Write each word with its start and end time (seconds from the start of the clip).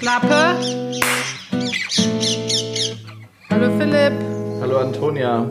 Klappe. 0.00 0.56
Hallo 3.50 3.78
Philipp. 3.78 4.12
Hallo 4.60 4.78
Antonia. 4.78 5.50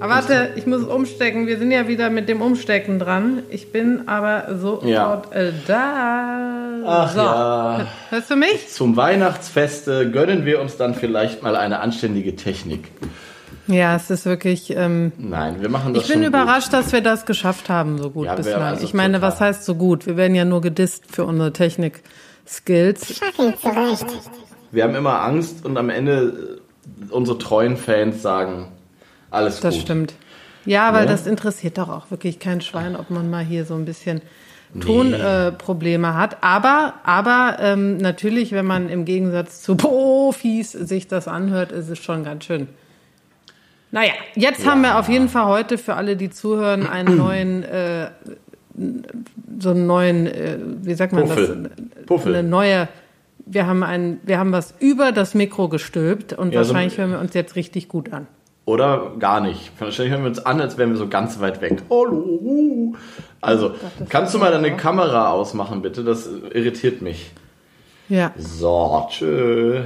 Ah, 0.00 0.08
warte, 0.08 0.50
ich 0.56 0.66
muss 0.66 0.82
umstecken. 0.82 1.46
Wir 1.46 1.58
sind 1.58 1.70
ja 1.70 1.86
wieder 1.86 2.10
mit 2.10 2.28
dem 2.28 2.42
Umstecken 2.42 2.98
dran. 2.98 3.42
Ich 3.50 3.70
bin 3.70 4.08
aber 4.08 4.56
sofort 4.58 4.84
Ja. 4.88 5.22
äh, 5.30 5.52
da. 5.66 6.80
Ach 6.84 7.12
so. 7.12 7.18
ja. 7.20 7.86
Hörst 8.10 8.30
du 8.30 8.36
mich? 8.36 8.68
Zum 8.70 8.96
Weihnachtsfeste 8.96 10.10
gönnen 10.10 10.44
wir 10.44 10.60
uns 10.60 10.76
dann 10.76 10.94
vielleicht 10.94 11.42
mal 11.42 11.54
eine 11.54 11.80
anständige 11.80 12.34
Technik. 12.34 12.88
Ja, 13.68 13.94
es 13.94 14.10
ist 14.10 14.26
wirklich. 14.26 14.74
Ähm, 14.76 15.12
Nein, 15.18 15.60
wir 15.60 15.68
machen 15.68 15.94
das 15.94 16.04
ich 16.04 16.10
bin 16.12 16.24
überrascht, 16.24 16.72
dass 16.72 16.92
wir 16.92 17.00
das 17.00 17.26
geschafft 17.26 17.68
haben, 17.68 17.98
so 17.98 18.10
gut 18.10 18.26
Ja, 18.26 18.34
bislang. 18.34 18.62
also 18.62 18.84
ich 18.84 18.92
meine, 18.94 19.14
total. 19.18 19.30
was 19.32 19.40
heißt 19.40 19.64
so 19.64 19.76
gut? 19.76 20.06
Wir 20.06 20.16
werden 20.16 20.34
ja 20.34 20.44
nur 20.44 20.60
gedisst 20.62 21.04
für 21.12 21.24
unsere 21.24 21.52
Technik-Skills. 21.52 22.02
Gut. 22.66 22.96
Wir 24.70 24.84
haben 24.84 24.94
immer 24.94 25.20
Angst 25.22 25.64
und 25.64 25.76
am 25.76 25.90
Ende 25.90 26.60
äh, 27.08 27.12
unsere 27.12 27.38
treuen 27.38 27.76
Fans 27.76 28.22
sagen, 28.22 28.68
alles 29.30 29.60
Das 29.60 29.74
gut. 29.74 29.82
stimmt. 29.82 30.14
Ja, 30.64 30.92
weil 30.94 31.06
Ne? 31.06 31.10
das 31.12 31.26
interessiert 31.26 31.78
doch 31.78 31.88
auch 31.88 32.10
wirklich 32.10 32.38
kein 32.38 32.60
Schwein, 32.60 32.94
ob 32.96 33.10
man 33.10 33.28
mal 33.30 33.44
hier 33.44 33.64
so 33.64 33.74
ein 33.74 33.84
bisschen 33.84 34.22
Tonprobleme 34.80 35.46
äh, 35.48 35.52
Probleme 35.52 36.14
hat. 36.14 36.42
Aber, 36.42 36.94
aber 37.04 37.56
ähm, 37.60 37.98
natürlich, 37.98 38.52
wenn 38.52 38.64
man 38.66 38.88
im 38.88 39.04
Gegensatz 39.04 39.60
zu 39.62 39.76
Profis 39.76 40.72
sich 40.72 41.08
das 41.08 41.28
anhört, 41.28 41.72
ist 41.72 41.88
es 41.90 41.98
schon 41.98 42.24
ganz 42.24 42.44
schön. 42.44 42.68
Naja, 43.90 44.12
jetzt 44.34 44.64
haben 44.66 44.80
wir 44.80 44.98
auf 44.98 45.10
jeden 45.10 45.28
Fall 45.28 45.44
heute 45.46 45.76
für 45.76 45.94
alle, 45.94 46.16
die 46.16 46.30
zuhören, 46.30 46.86
einen 46.86 47.16
neuen, 47.18 47.62
äh, 47.64 48.10
so 49.58 49.70
einen 49.70 49.86
neuen, 49.86 50.26
äh, 50.26 50.58
wie 50.82 50.94
sagt 50.94 51.12
man 51.12 51.24
Puffel. 51.24 51.70
das? 51.96 52.06
Puffel. 52.06 52.34
Eine 52.34 52.48
neue. 52.48 52.88
Wir 53.44 53.66
haben 53.66 53.82
ein, 53.82 54.20
wir 54.22 54.38
haben 54.38 54.52
was 54.52 54.74
über 54.78 55.12
das 55.12 55.34
Mikro 55.34 55.68
gestülpt 55.68 56.32
und 56.32 56.52
Ja, 56.54 56.62
so- 56.64 56.72
wahrscheinlich 56.72 56.96
hören 56.98 57.10
wir 57.10 57.18
uns 57.18 57.34
jetzt 57.34 57.56
richtig 57.56 57.88
gut 57.88 58.12
an. 58.12 58.26
Oder 58.64 59.12
gar 59.18 59.40
nicht. 59.40 59.72
Wahrscheinlich 59.80 60.12
hören 60.12 60.22
wir 60.22 60.28
uns 60.28 60.38
an, 60.46 60.60
als 60.60 60.78
wären 60.78 60.90
wir 60.90 60.96
so 60.96 61.08
ganz 61.08 61.40
weit 61.40 61.60
weg. 61.60 61.82
Hallo. 61.90 62.94
Also, 63.40 63.72
kannst 64.08 64.32
du 64.34 64.38
mal 64.38 64.52
deine 64.52 64.76
Kamera 64.76 65.30
ausmachen, 65.32 65.82
bitte? 65.82 66.04
Das 66.04 66.28
irritiert 66.54 67.02
mich. 67.02 67.32
Ja. 68.08 68.32
So, 68.38 69.06
tschö. 69.10 69.80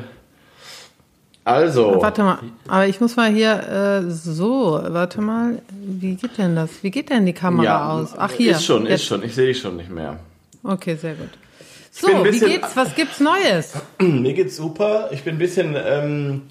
Also, 1.46 2.02
Warte 2.02 2.24
mal, 2.24 2.38
aber 2.66 2.88
ich 2.88 3.00
muss 3.00 3.14
mal 3.14 3.30
hier 3.30 4.02
äh, 4.04 4.10
so, 4.10 4.80
warte 4.88 5.20
mal, 5.20 5.62
wie 5.70 6.16
geht 6.16 6.38
denn 6.38 6.56
das? 6.56 6.82
Wie 6.82 6.90
geht 6.90 7.08
denn 7.08 7.24
die 7.24 7.34
Kamera 7.34 7.64
ja, 7.64 7.88
aus? 7.88 8.14
Ach 8.18 8.32
hier. 8.32 8.50
Ist 8.50 8.64
schon, 8.64 8.82
jetzt. 8.82 9.02
ist 9.02 9.06
schon. 9.06 9.22
Ich 9.22 9.36
sehe 9.36 9.46
dich 9.46 9.60
schon 9.60 9.76
nicht 9.76 9.88
mehr. 9.88 10.18
Okay, 10.64 10.96
sehr 10.96 11.14
gut. 11.14 11.28
So, 11.92 12.08
wie 12.08 12.40
geht's? 12.40 12.76
Was 12.76 12.96
gibt's 12.96 13.20
Neues? 13.20 13.74
Mir 14.00 14.34
geht's 14.34 14.56
super. 14.56 15.10
Ich 15.12 15.22
bin 15.22 15.36
ein 15.36 15.38
bisschen 15.38 15.76
ähm, 15.78 16.42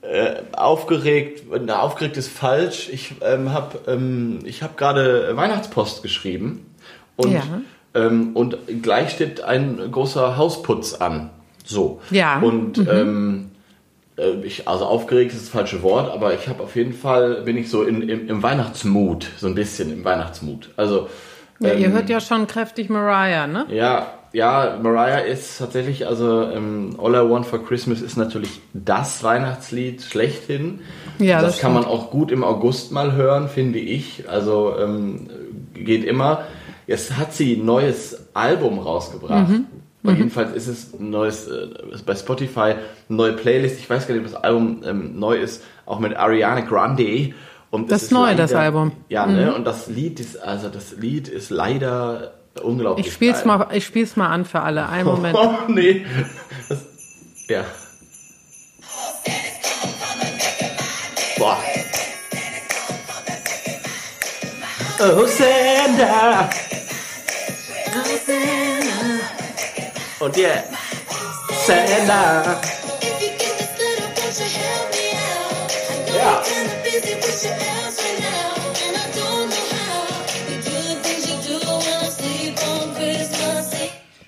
äh, 0.00 0.36
aufgeregt. 0.52 1.42
Na, 1.62 1.80
aufgeregt 1.80 2.16
ist 2.16 2.28
falsch. 2.30 2.88
Ich 2.90 3.16
ähm, 3.20 3.52
habe 3.52 3.78
ähm, 3.88 4.38
ich 4.44 4.62
hab 4.62 4.78
gerade 4.78 5.36
Weihnachtspost 5.36 6.02
geschrieben 6.02 6.64
und, 7.16 7.32
Ja. 7.32 7.42
ähm, 7.94 8.30
und 8.32 8.56
gleich 8.82 9.10
steht 9.10 9.42
ein 9.42 9.92
großer 9.92 10.38
Hausputz 10.38 10.94
an. 10.94 11.28
So. 11.66 12.00
Ja. 12.10 12.40
Und 12.40 12.78
ähm, 12.78 13.46
äh, 13.46 13.49
ich, 14.42 14.68
also 14.68 14.84
aufgeregt 14.84 15.32
ist 15.32 15.42
das 15.42 15.48
falsche 15.48 15.82
Wort, 15.82 16.10
aber 16.10 16.34
ich 16.34 16.48
habe 16.48 16.62
auf 16.62 16.76
jeden 16.76 16.92
Fall, 16.92 17.42
bin 17.42 17.56
ich 17.56 17.70
so 17.70 17.82
in, 17.82 18.08
im, 18.08 18.28
im 18.28 18.42
Weihnachtsmut, 18.42 19.26
so 19.38 19.46
ein 19.46 19.54
bisschen 19.54 19.92
im 19.92 20.04
Weihnachtsmut. 20.04 20.70
Also 20.76 21.08
Ja, 21.58 21.72
ihr 21.72 21.86
ähm, 21.86 21.92
hört 21.92 22.08
ja 22.10 22.20
schon 22.20 22.46
kräftig 22.46 22.88
Mariah, 22.90 23.46
ne? 23.46 23.66
ja, 23.70 24.06
ja, 24.32 24.78
Mariah 24.80 25.18
ist 25.18 25.58
tatsächlich, 25.58 26.06
also 26.06 26.42
ähm, 26.42 26.96
All 27.02 27.14
I 27.14 27.28
Want 27.28 27.46
for 27.46 27.64
Christmas 27.64 28.00
ist 28.00 28.16
natürlich 28.16 28.60
das 28.72 29.24
Weihnachtslied 29.24 30.02
schlechthin. 30.02 30.80
Ja, 31.18 31.40
das, 31.40 31.52
das 31.52 31.60
kann 31.60 31.74
man 31.74 31.84
auch 31.84 32.10
gut 32.10 32.30
im 32.30 32.44
August 32.44 32.92
mal 32.92 33.12
hören, 33.12 33.48
finde 33.48 33.80
ich. 33.80 34.28
Also 34.28 34.74
ähm, 34.78 35.28
geht 35.74 36.04
immer. 36.04 36.44
Jetzt 36.86 37.16
hat 37.16 37.32
sie 37.32 37.54
ein 37.54 37.64
neues 37.64 38.28
Album 38.34 38.78
rausgebracht. 38.78 39.48
Mhm. 39.48 39.66
Und 40.02 40.16
jedenfalls 40.16 40.52
ist 40.54 40.66
es 40.66 40.94
ein 40.98 41.10
neues, 41.10 41.46
äh, 41.46 41.68
bei 42.06 42.14
Spotify, 42.14 42.60
eine 42.60 42.76
neue 43.08 43.32
Playlist. 43.34 43.78
Ich 43.78 43.90
weiß 43.90 44.06
gar 44.08 44.14
nicht, 44.14 44.24
ob 44.24 44.32
das 44.32 44.42
Album 44.42 44.82
ähm, 44.86 45.18
neu 45.18 45.36
ist, 45.36 45.62
auch 45.84 45.98
mit 45.98 46.16
Ariana 46.16 46.60
Grande. 46.60 47.34
Und 47.70 47.90
Das 47.92 48.04
ist 48.04 48.10
neu, 48.12 48.34
das 48.34 48.50
leider- 48.50 48.64
Album. 48.64 48.86
Mhm. 48.88 48.92
Ja, 49.10 49.26
ne? 49.26 49.54
Und 49.54 49.64
das 49.64 49.88
Lied 49.88 50.18
ist, 50.18 50.36
also 50.42 50.68
das 50.70 50.92
Lied 50.96 51.28
ist 51.28 51.50
leider 51.50 52.32
unglaublich. 52.62 53.06
Ich 53.08 53.12
spiel's 53.12 53.44
geil. 53.44 53.58
mal, 53.58 53.68
ich 53.72 53.84
spiel's 53.84 54.16
mal 54.16 54.28
an 54.28 54.44
für 54.44 54.60
alle. 54.60 54.88
Einen 54.88 55.04
Moment. 55.06 55.36
Oh, 55.38 55.54
nee. 55.68 56.04
Das, 56.68 56.78
ja. 57.48 57.64
Boah. 61.38 61.58
Oh, 65.02 65.26
Santa. 65.26 66.50
Und 70.20 70.36
yeah. 70.36 70.62
Santa. 71.66 72.60
Ja. 76.16 76.42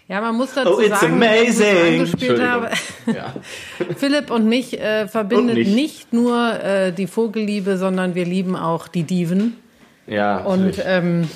Ja, 0.09 0.21
man 0.21 0.37
muss 0.37 0.53
dazu 0.55 0.77
Oh, 0.77 0.81
it's 0.81 1.01
sagen, 1.01 1.15
amazing. 1.15 2.01
angespielt 2.01 2.43
habe, 2.43 2.69
Ja. 3.07 3.33
Philipp 3.97 4.31
und 4.31 4.47
mich 4.47 4.79
äh, 4.79 5.09
verbindet 5.09 5.57
Und 5.57 5.63
mich. 5.65 5.69
nicht 5.75 6.13
nur 6.13 6.61
äh, 6.63 6.93
die 6.93 7.07
Vogelliebe, 7.07 7.79
sondern 7.79 8.15
wir 8.15 8.27
lieben 8.27 8.55
auch 8.55 8.89
die 8.89 9.05
Diven. 9.05 9.57
Ja. 10.07 10.39
Und 10.39 10.75
ähm, 10.85 11.29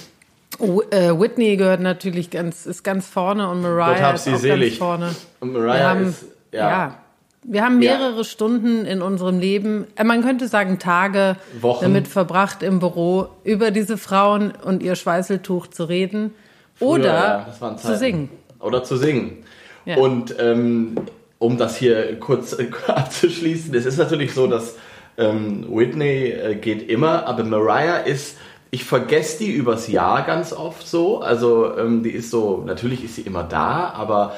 W- 0.58 0.82
äh, 0.90 1.18
Whitney 1.18 1.56
gehört 1.56 1.80
natürlich 1.80 2.30
ganz, 2.30 2.66
ist 2.66 2.82
ganz 2.82 3.06
vorne 3.06 3.48
und 3.48 3.62
Gott 3.62 3.70
Mariah 3.72 4.12
ist 4.12 4.28
auch 4.28 4.36
selig. 4.36 4.70
ganz 4.70 4.78
vorne. 4.78 5.14
Und 5.40 5.52
Wir 5.54 5.60
Mariah 5.60 5.88
haben, 5.90 6.08
ist, 6.08 6.24
ja. 6.52 6.70
ja. 6.70 6.94
wir 7.42 7.62
haben 7.64 7.82
Ja. 7.82 7.96
mehrere 7.98 8.24
Stunden 8.24 8.84
in 8.86 9.02
unserem 9.02 9.38
Leben, 9.38 9.86
äh, 9.96 10.04
man 10.04 10.22
könnte 10.22 10.48
sagen 10.48 10.78
Tage, 10.78 11.36
Wochen. 11.60 11.82
damit 11.84 12.08
verbracht 12.08 12.62
im 12.62 12.78
Büro 12.78 13.28
über 13.44 13.70
diese 13.70 13.98
Frauen 13.98 14.52
und 14.64 14.82
ihr 14.82 14.94
Schweißeltuch 14.96 15.66
zu 15.68 15.84
reden 15.84 16.32
oder 16.80 17.46
ja, 17.60 17.76
zu 17.76 17.96
singen. 17.96 18.28
Oder 18.60 18.82
zu 18.84 18.96
singen. 18.96 19.44
Ja. 19.84 19.96
Und 19.98 20.34
ähm, 20.38 20.96
um 21.38 21.58
das 21.58 21.76
hier 21.76 22.18
kurz 22.18 22.54
äh, 22.58 22.68
abzuschließen, 22.86 23.74
es 23.74 23.86
ist 23.86 23.98
natürlich 23.98 24.32
so, 24.34 24.46
dass 24.46 24.76
ähm, 25.18 25.66
Whitney 25.70 26.30
äh, 26.30 26.54
geht 26.56 26.88
immer, 26.90 27.26
aber 27.26 27.44
Mariah 27.44 27.98
ist, 27.98 28.36
ich 28.70 28.84
vergesse 28.84 29.38
die 29.38 29.50
übers 29.50 29.88
Jahr 29.88 30.24
ganz 30.26 30.52
oft 30.52 30.86
so. 30.86 31.20
Also 31.20 31.76
ähm, 31.76 32.02
die 32.02 32.10
ist 32.10 32.30
so, 32.30 32.62
natürlich 32.66 33.04
ist 33.04 33.16
sie 33.16 33.22
immer 33.22 33.42
da, 33.42 33.90
aber 33.90 34.34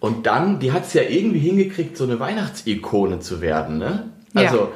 und 0.00 0.26
dann, 0.26 0.58
die 0.58 0.72
hat 0.72 0.84
es 0.84 0.92
ja 0.92 1.02
irgendwie 1.02 1.38
hingekriegt, 1.38 1.96
so 1.96 2.04
eine 2.04 2.20
Weihnachtsikone 2.20 3.20
zu 3.20 3.40
werden, 3.40 3.78
ne? 3.78 4.10
Ja. 4.34 4.42
Also, 4.42 4.68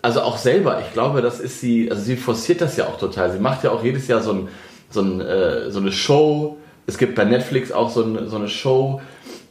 also 0.00 0.20
auch 0.20 0.38
selber, 0.38 0.80
ich 0.80 0.92
glaube, 0.92 1.22
das 1.22 1.40
ist 1.40 1.60
sie, 1.60 1.90
also 1.90 2.02
sie 2.02 2.16
forciert 2.16 2.60
das 2.60 2.76
ja 2.76 2.86
auch 2.86 2.96
total. 2.96 3.32
Sie 3.32 3.40
macht 3.40 3.64
ja 3.64 3.72
auch 3.72 3.82
jedes 3.82 4.06
Jahr 4.06 4.22
so, 4.22 4.32
ein, 4.32 4.48
so, 4.90 5.00
ein, 5.00 5.20
äh, 5.20 5.72
so 5.72 5.80
eine 5.80 5.90
Show. 5.90 6.58
Es 6.86 6.98
gibt 6.98 7.16
bei 7.16 7.24
Netflix 7.24 7.72
auch 7.72 7.90
so, 7.90 8.02
ein, 8.02 8.28
so 8.28 8.36
eine 8.36 8.48
Show. 8.48 9.00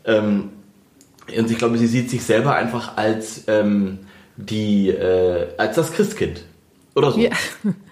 Ähm, 0.05 0.51
und 1.37 1.51
ich 1.51 1.57
glaube, 1.57 1.77
sie 1.77 1.87
sieht 1.87 2.09
sich 2.09 2.23
selber 2.23 2.55
einfach 2.55 2.95
als 2.95 3.43
ähm, 3.47 3.99
die, 4.37 4.89
äh, 4.89 5.47
als 5.57 5.75
das 5.75 5.91
Christkind. 5.91 6.45
Oder 6.95 7.11
so. 7.11 7.19
Ja. 7.19 7.29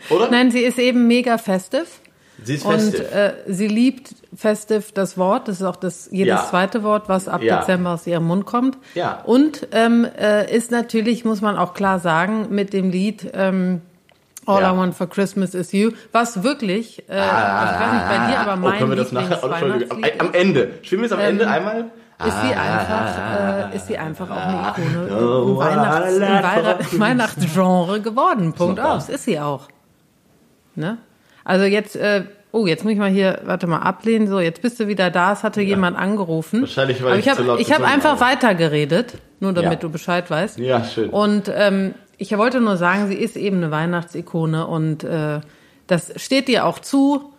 Oder? 0.10 0.32
Nein, 0.32 0.50
sie 0.52 0.62
ist 0.62 0.80
eben 0.80 1.08
mega 1.08 1.38
festive. 1.38 1.86
sie 2.44 2.56
ist 2.56 2.66
Und 2.66 2.80
festiv. 2.80 3.12
äh, 3.14 3.34
sie 3.48 3.68
liebt 3.68 4.16
festive 4.36 4.84
das 4.94 5.18
Wort. 5.18 5.48
Das 5.48 5.58
ist 5.60 5.64
auch 5.66 5.76
das 5.76 6.10
jedes 6.12 6.28
Ja. 6.40 6.48
zweite 6.50 6.84
Wort, 6.84 7.10
was 7.10 7.28
ab 7.28 7.42
Ja. 7.44 7.60
Dezember 7.60 7.92
aus 7.92 8.08
ihrem 8.08 8.26
Mund 8.26 8.46
kommt. 8.46 8.78
Ja. 8.96 9.22
Und 9.26 9.68
ähm, 9.72 10.08
äh, 10.20 10.56
ist 10.56 10.72
natürlich, 10.72 11.26
muss 11.26 11.42
man 11.42 11.58
auch 11.58 11.74
klar 11.74 12.00
sagen, 12.00 12.48
mit 12.50 12.74
dem 12.74 12.90
Lied 12.90 13.30
ähm, 13.34 13.82
All 14.46 14.62
Ja. 14.62 14.74
I 14.74 14.78
Want 14.78 14.94
for 14.96 15.08
Christmas 15.08 15.54
is 15.54 15.72
You, 15.72 15.92
was 16.12 16.44
wirklich, 16.44 17.00
äh, 17.08 17.14
ich 17.16 17.18
weiß 17.18 17.94
nicht 17.94 18.10
bei 18.10 18.28
dir, 18.32 18.40
aber 18.40 18.56
mein 18.58 18.74
oh, 18.74 18.78
können 18.78 18.90
wir 18.92 18.96
das 18.98 19.12
nachher? 19.14 19.40
Oh, 19.42 19.48
Entschuldigung, 19.48 20.04
am, 20.20 20.28
am 20.28 20.34
Ende. 20.34 20.72
Spielen 20.82 21.02
wir 21.02 21.06
es 21.06 21.12
am 21.14 21.20
Ähm, 21.20 21.26
Ende 21.30 21.48
einmal? 21.50 21.92
Ist 22.26 22.42
sie 22.42 22.54
einfach, 22.56 23.72
äh, 23.72 23.76
ist 23.76 23.88
sie 23.88 23.98
einfach 23.98 24.30
auch 24.30 24.36
eine 24.36 24.70
Ikone 24.70 25.18
Oh, 25.20 25.52
im, 25.52 25.58
Weihnachts, 25.58 26.14
im 26.16 26.22
Weihnachts 26.22 27.00
Weihnachtsgenre 27.00 28.02
geworden. 28.02 28.54
Punkt 28.54 28.78
Super. 28.80 28.94
aus. 28.94 29.10
Ist 29.10 29.26
sie 29.26 29.40
auch. 29.40 29.68
Ne? 30.76 30.98
Also 31.44 31.66
jetzt, 31.66 31.96
äh, 31.96 32.24
oh, 32.52 32.66
jetzt 32.68 32.84
muss 32.84 32.94
ich 32.94 33.00
mal 33.00 33.10
hier, 33.10 33.42
warte 33.46 33.68
mal, 33.68 33.80
ablehnen. 33.80 34.28
So, 34.28 34.40
jetzt 34.40 34.62
bist 34.62 34.80
du 34.80 34.88
wieder 34.88 35.10
da. 35.12 35.34
Es 35.34 35.44
hatte 35.44 35.62
jemand 35.62 35.98
angerufen. 35.98 36.62
Wahrscheinlich, 36.62 37.04
weil 37.04 37.20
ich 37.20 37.28
ich 37.28 37.34
zu 37.34 37.42
laut 37.44 37.50
habe 37.52 37.62
ich 37.62 37.70
hab 37.72 37.78
gesungen 37.80 37.94
einfach 37.96 38.12
habe. 38.12 38.22
weitergeredet, 38.22 39.18
nur 39.40 39.54
damit 39.54 39.72
Ja. 39.74 39.80
du 39.80 39.90
Bescheid 39.90 40.30
weißt. 40.30 40.58
Ja, 40.60 40.84
schön. 40.84 41.10
Und 41.10 41.52
ähm, 41.54 41.94
ich 42.18 42.36
wollte 42.38 42.62
nur 42.62 42.78
sagen, 42.78 43.08
sie 43.08 43.16
ist 43.16 43.36
eben 43.36 43.58
eine 43.58 43.72
Weihnachtsikone 43.72 44.66
und 44.68 45.04
äh, 45.04 45.42
das 45.88 46.14
steht 46.16 46.48
ihr 46.48 46.66
auch 46.66 46.80
zu. 46.80 47.33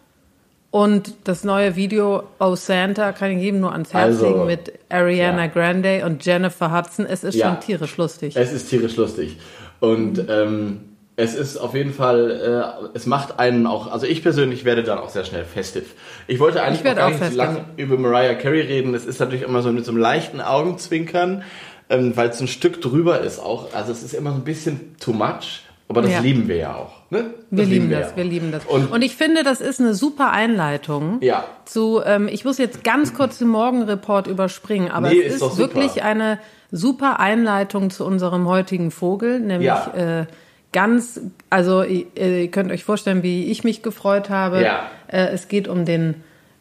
Und 0.74 1.14
das 1.22 1.44
neue 1.44 1.76
Video 1.76 2.24
Oh 2.40 2.56
Santa 2.56 3.12
kann 3.12 3.30
ich 3.30 3.40
jedem 3.40 3.60
nur 3.60 3.70
ans 3.70 3.94
Herz 3.94 4.06
Also, 4.06 4.26
legen 4.26 4.46
mit 4.46 4.72
Ariana 4.88 5.44
ja. 5.44 5.46
Grande 5.46 6.04
und 6.04 6.26
Jennifer 6.26 6.76
Hudson. 6.76 7.06
Es 7.06 7.22
ist 7.22 7.36
Ja. 7.36 7.50
schon 7.50 7.60
tierisch 7.60 7.96
lustig. 7.96 8.34
Es 8.34 8.52
ist 8.52 8.70
tierisch 8.70 8.96
lustig. 8.96 9.38
Und 9.78 10.24
ähm, 10.28 10.80
es 11.14 11.36
ist 11.36 11.58
auf 11.58 11.76
jeden 11.76 11.92
Fall, 11.94 12.82
äh, 12.92 12.96
es 12.96 13.06
macht 13.06 13.38
einen 13.38 13.68
auch, 13.68 13.92
also 13.92 14.04
ich 14.06 14.24
persönlich 14.24 14.64
werde 14.64 14.82
dann 14.82 14.98
auch 14.98 15.10
sehr 15.10 15.24
schnell 15.24 15.44
festiv. 15.44 15.94
Ich 16.26 16.40
wollte 16.40 16.60
eigentlich 16.60 16.80
Ich 16.84 16.90
auch 16.90 16.96
gar 16.96 17.06
auch 17.06 17.20
nicht 17.20 17.34
lange 17.34 17.64
über 17.76 17.96
Mariah 17.96 18.34
Carey 18.34 18.62
reden. 18.62 18.94
Es 18.94 19.06
ist 19.06 19.20
natürlich 19.20 19.42
immer 19.42 19.62
so 19.62 19.70
mit 19.70 19.84
so 19.84 19.92
einem 19.92 20.00
leichten 20.00 20.40
Augenzwinkern, 20.40 21.44
ähm, 21.88 22.16
weil 22.16 22.30
es 22.30 22.40
ein 22.40 22.48
Stück 22.48 22.82
drüber 22.82 23.20
ist 23.20 23.38
auch. 23.38 23.72
Also 23.74 23.92
es 23.92 24.02
ist 24.02 24.12
immer 24.12 24.30
so 24.30 24.38
ein 24.38 24.44
bisschen 24.44 24.96
too 24.98 25.12
much. 25.12 25.60
Aber 25.88 26.00
das 26.02 26.12
Ja. 26.12 26.20
lieben 26.20 26.48
wir 26.48 26.56
ja 26.56 26.74
auch. 26.74 26.92
Ne? 27.10 27.26
Wir 27.50 27.64
lieben 27.66 27.90
wir 27.90 28.00
das, 28.00 28.10
ja 28.12 28.16
wir 28.16 28.24
lieben 28.24 28.50
das. 28.52 28.64
Und, 28.64 28.90
Und 28.90 29.02
ich 29.02 29.16
finde, 29.16 29.42
das 29.42 29.60
ist 29.60 29.80
eine 29.80 29.94
super 29.94 30.32
Einleitung 30.32 31.18
Ja. 31.20 31.44
zu, 31.66 32.00
ähm, 32.04 32.26
ich 32.28 32.44
muss 32.44 32.58
jetzt 32.58 32.82
ganz 32.84 33.12
kurz 33.14 33.38
den 33.38 33.48
Morgenreport 33.48 34.26
überspringen, 34.26 34.90
aber 34.90 35.10
Nee, 35.10 35.20
es 35.22 35.34
ist 35.36 35.42
ist 35.42 35.58
wirklich 35.58 36.02
eine 36.02 36.38
super 36.70 37.20
Einleitung 37.20 37.90
zu 37.90 38.04
unserem 38.06 38.48
heutigen 38.48 38.90
Vogel, 38.90 39.40
nämlich 39.40 39.66
Ja. 39.68 40.20
äh, 40.22 40.26
ganz, 40.72 41.20
also 41.50 41.82
ihr, 41.82 42.06
ihr 42.16 42.50
könnt 42.50 42.72
euch 42.72 42.82
vorstellen, 42.82 43.22
wie 43.22 43.44
ich 43.50 43.62
mich 43.62 43.82
gefreut 43.82 44.30
habe. 44.30 44.62
Ja. 44.62 44.88
Äh, 45.06 45.26
es 45.28 45.48
geht 45.48 45.68
um 45.68 45.84
den 45.84 46.14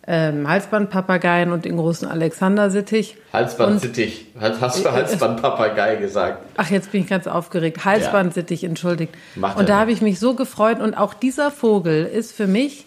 ähm, 0.06 0.48
Halsbandpapageien 0.50 1.52
und 1.52 1.66
den 1.66 1.78
großen 1.78 2.08
Alexander-Sittich. 2.08 3.16
Halsbandsittich. 3.32 4.28
Hast 4.40 4.60
hast 4.62 4.86
du 4.86 4.92
Halsbandpapagei 4.92 5.96
gesagt? 5.96 6.44
Ach, 6.58 6.70
jetzt 6.70 6.92
bin 6.92 7.02
ich 7.02 7.08
ganz 7.08 7.26
aufgeregt. 7.28 7.86
Halsbandsittig, 7.86 8.64
entschuldigt. 8.64 9.14
Macht 9.36 9.58
und 9.58 9.70
da 9.70 9.80
habe 9.80 9.92
ich 9.92 10.02
mich 10.02 10.20
so 10.20 10.34
gefreut. 10.36 10.80
Und 10.80 10.94
auch 10.96 11.14
dieser 11.14 11.52
Vogel 11.52 12.06
ist 12.06 12.34
für 12.34 12.48
mich 12.48 12.86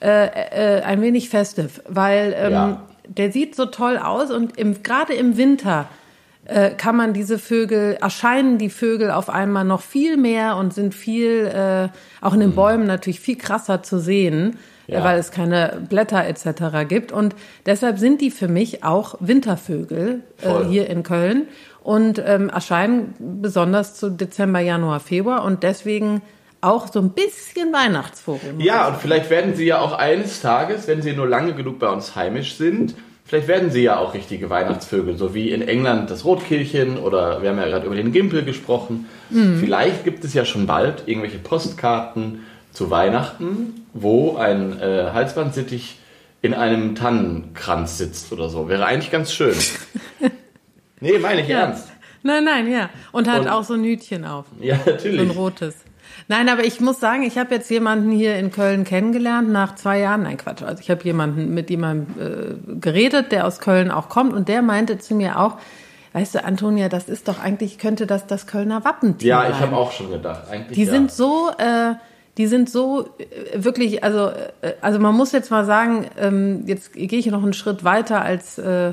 äh, 0.00 0.78
äh, 0.78 0.82
ein 0.82 1.00
wenig 1.02 1.28
festiv, 1.28 1.80
weil 1.88 2.34
ähm, 2.38 2.52
Ja. 2.52 2.80
der 3.06 3.32
sieht 3.32 3.54
so 3.54 3.66
toll 3.66 3.98
aus 3.98 4.30
und 4.30 4.56
im, 4.58 4.82
gerade 4.82 5.14
im 5.14 5.36
Winter 5.36 5.88
äh, 6.46 6.70
kann 6.70 6.96
man 6.96 7.12
diese 7.12 7.38
Vögel, 7.38 7.98
erscheinen 8.00 8.56
die 8.58 8.70
Vögel 8.70 9.10
auf 9.10 9.28
einmal 9.28 9.64
noch 9.64 9.80
viel 9.82 10.16
mehr 10.16 10.56
und 10.56 10.72
sind 10.72 10.94
viel, 10.94 11.46
äh, 11.46 11.88
auch 12.24 12.34
in 12.34 12.40
den 12.40 12.54
Bäumen 12.54 12.86
natürlich 12.86 13.20
viel 13.20 13.36
krasser 13.36 13.82
zu 13.82 13.98
sehen, 13.98 14.44
Mhm. 14.44 14.56
Ja. 14.86 15.02
weil 15.02 15.18
es 15.18 15.30
keine 15.30 15.82
Blätter 15.88 16.24
etc. 16.26 16.88
gibt. 16.88 17.12
Und 17.12 17.34
deshalb 17.64 17.98
sind 17.98 18.20
die 18.20 18.30
für 18.30 18.48
mich 18.48 18.84
auch 18.84 19.16
Wintervögel 19.20 20.22
äh, 20.42 20.64
hier 20.68 20.88
in 20.88 21.02
Köln 21.02 21.48
und 21.82 22.22
ähm, 22.24 22.48
erscheinen 22.48 23.14
besonders 23.42 23.94
zu 23.94 24.10
Dezember, 24.10 24.60
Januar, 24.60 25.00
Februar 25.00 25.44
und 25.44 25.62
deswegen 25.62 26.22
auch 26.60 26.88
so 26.92 27.00
ein 27.00 27.10
bisschen 27.10 27.72
Weihnachtsvogel. 27.72 28.54
Ja, 28.58 28.88
und 28.88 28.96
vielleicht 28.96 29.30
werden 29.30 29.54
sie 29.54 29.66
ja 29.66 29.80
auch 29.80 29.92
eines 29.92 30.40
Tages, 30.40 30.88
wenn 30.88 31.02
sie 31.02 31.12
nur 31.12 31.28
lange 31.28 31.54
genug 31.54 31.78
bei 31.78 31.88
uns 31.88 32.16
heimisch 32.16 32.56
sind, 32.56 32.94
vielleicht 33.24 33.48
werden 33.48 33.70
sie 33.70 33.82
ja 33.82 33.98
auch 33.98 34.14
richtige 34.14 34.50
Weihnachtsvögel, 34.50 35.16
so 35.16 35.34
wie 35.34 35.50
in 35.50 35.62
England 35.62 36.10
das 36.10 36.24
Rotkehlchen 36.24 36.98
oder 36.98 37.42
wir 37.42 37.50
haben 37.50 37.58
ja 37.58 37.66
gerade 37.66 37.86
über 37.86 37.96
den 37.96 38.12
Gimpel 38.12 38.44
gesprochen. 38.44 39.06
Mhm. 39.30 39.58
Vielleicht 39.58 40.04
gibt 40.04 40.24
es 40.24 40.34
ja 40.34 40.44
schon 40.44 40.66
bald 40.66 41.04
irgendwelche 41.06 41.38
Postkarten 41.38 42.44
zu 42.76 42.90
Weihnachten, 42.90 43.86
wo 43.94 44.36
ein 44.36 44.78
äh, 44.80 45.10
Halsbandsittich 45.14 45.98
in 46.42 46.52
einem 46.52 46.94
Tannenkranz 46.94 47.96
sitzt 47.96 48.32
oder 48.32 48.50
so. 48.50 48.68
Wäre 48.68 48.84
eigentlich 48.84 49.10
ganz 49.10 49.32
schön. 49.32 49.54
nee, 51.00 51.18
meine 51.18 51.40
ich 51.40 51.48
Ja. 51.48 51.60
ernst. 51.60 51.88
Nein, 52.22 52.44
nein, 52.44 52.70
ja. 52.70 52.90
Und 53.12 53.28
hat 53.30 53.40
Und- 53.42 53.48
auch 53.48 53.64
so 53.64 53.74
ein 53.74 53.84
Hütchen 53.84 54.24
auf. 54.24 54.44
Ja, 54.60 54.76
So 54.76 54.90
ein 54.90 54.96
natürlich. 54.96 55.36
rotes. 55.36 55.74
Nein, 56.28 56.48
aber 56.48 56.64
ich 56.64 56.80
muss 56.80 56.98
sagen, 57.00 57.22
ich 57.22 57.38
habe 57.38 57.54
jetzt 57.54 57.70
jemanden 57.70 58.10
hier 58.10 58.36
in 58.36 58.50
Köln 58.50 58.84
kennengelernt 58.84 59.48
nach 59.50 59.76
zwei 59.76 60.00
Jahren. 60.00 60.24
Nein, 60.24 60.36
Quatsch. 60.36 60.62
Also 60.62 60.80
ich 60.82 60.90
habe 60.90 61.02
jemanden 61.04 61.54
mit 61.54 61.70
jemandem 61.70 62.14
äh, 62.74 62.80
geredet, 62.80 63.32
der 63.32 63.46
aus 63.46 63.58
Köln 63.60 63.90
auch 63.90 64.08
kommt 64.08 64.32
und 64.34 64.48
der 64.48 64.60
meinte 64.62 64.98
zu 64.98 65.14
mir 65.14 65.38
auch, 65.38 65.56
weißt 66.14 66.34
du, 66.34 66.44
Antonia, 66.44 66.88
das 66.88 67.08
ist 67.08 67.28
doch 67.28 67.38
eigentlich, 67.40 67.78
könnte 67.78 68.06
das 68.06 68.26
das 68.26 68.46
Kölner 68.46 68.84
Wappentier 68.84 69.28
Ja, 69.28 69.48
ich 69.48 69.60
habe 69.60 69.76
auch 69.76 69.92
schon 69.92 70.10
gedacht. 70.10 70.48
Eigentlich 70.50 70.76
Die 70.76 70.84
ja. 70.84 70.90
sind 70.90 71.12
so, 71.12 71.50
äh, 71.58 71.94
die 72.38 72.46
sind 72.46 72.68
so 72.70 73.08
äh, 73.18 73.24
wirklich, 73.64 74.04
also, 74.04 74.28
äh, 74.62 74.72
also 74.80 74.98
man 74.98 75.14
muss 75.14 75.32
jetzt 75.32 75.50
mal 75.50 75.64
sagen, 75.64 76.06
ähm, 76.18 76.64
jetzt 76.66 76.92
gehe 76.92 77.18
ich 77.18 77.26
noch 77.26 77.42
einen 77.42 77.52
Schritt 77.54 77.84
weiter 77.84 78.22
als 78.22 78.58
äh, 78.58 78.92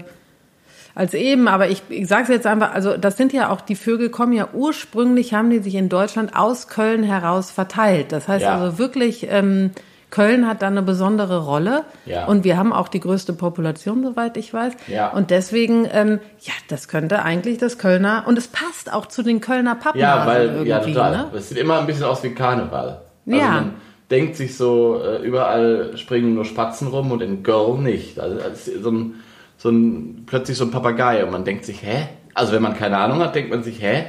als 0.96 1.16
eben, 1.16 1.48
aber 1.48 1.70
ich, 1.70 1.82
ich 1.90 2.08
sage 2.08 2.24
es 2.24 2.30
jetzt 2.30 2.46
einfach, 2.46 2.72
also 2.76 2.96
das 2.98 3.18
sind 3.18 3.34
ja 3.34 3.50
auch, 3.50 3.62
die 3.62 3.76
Vögel 3.76 4.10
kommen 4.10 4.32
ja 4.32 4.50
ursprünglich, 4.54 5.34
haben 5.34 5.50
die 5.50 5.58
sich 5.58 5.74
in 5.74 5.90
Deutschland 5.90 6.36
aus 6.36 6.68
Köln 6.68 7.02
heraus 7.02 7.50
verteilt. 7.50 8.12
Das 8.12 8.28
heißt 8.28 8.44
Ja. 8.44 8.60
also 8.60 8.78
wirklich, 8.78 9.26
ähm, 9.32 9.72
Köln 10.12 10.48
hat 10.48 10.62
da 10.62 10.68
eine 10.68 10.84
besondere 10.84 11.44
Rolle 11.46 11.86
Ja. 12.06 12.26
und 12.28 12.44
wir 12.44 12.58
haben 12.58 12.72
auch 12.72 12.88
die 12.90 13.00
größte 13.00 13.34
Population, 13.34 14.04
soweit 14.04 14.38
ich 14.38 14.54
weiß. 14.54 14.74
Ja. 14.88 15.10
Und 15.10 15.32
deswegen, 15.32 15.88
ähm, 15.92 16.20
ja, 16.42 16.54
das 16.68 16.88
könnte 16.88 17.24
eigentlich 17.24 17.58
das 17.58 17.80
Kölner, 17.80 18.26
und 18.28 18.38
es 18.38 18.48
passt 18.48 18.94
auch 18.94 19.08
zu 19.08 19.24
den 19.24 19.42
Kölner 19.42 19.74
Pappen 19.74 20.00
Ja, 20.00 20.28
weil, 20.28 20.46
irgendwie, 20.50 20.70
ja, 20.70 20.80
total. 20.82 21.12
ne? 21.12 21.26
Es 21.36 21.50
sieht 21.50 21.58
immer 21.58 21.80
ein 21.80 21.88
bisschen 21.88 22.04
aus 22.04 22.22
wie 22.22 22.36
Karneval. 22.36 23.02
Also 23.28 23.38
Ja. 23.40 23.52
man 23.52 23.74
denkt 24.12 24.36
sich 24.36 24.56
so, 24.58 25.02
äh, 25.04 25.26
überall 25.26 25.92
springen 25.98 26.34
nur 26.36 26.46
Spatzen 26.46 26.88
rum 26.88 27.12
und 27.12 27.22
in 27.22 27.44
Girl 27.44 27.78
nicht. 27.78 28.20
Also 28.20 28.38
ist 28.38 28.84
so 28.84 28.92
ein, 28.92 29.14
so 29.58 29.70
ein, 29.70 30.24
plötzlich 30.26 30.58
so 30.58 30.66
ein 30.66 30.72
Papagei 30.72 31.24
und 31.24 31.32
man 31.32 31.46
denkt 31.46 31.66
sich, 31.66 31.82
hä? 31.82 32.08
Also 32.34 32.52
wenn 32.54 32.62
man 32.62 32.76
keine 32.76 32.98
Ahnung 32.98 33.20
hat, 33.20 33.34
denkt 33.36 33.50
man 33.52 33.64
sich, 33.64 33.82
hä? 33.82 34.06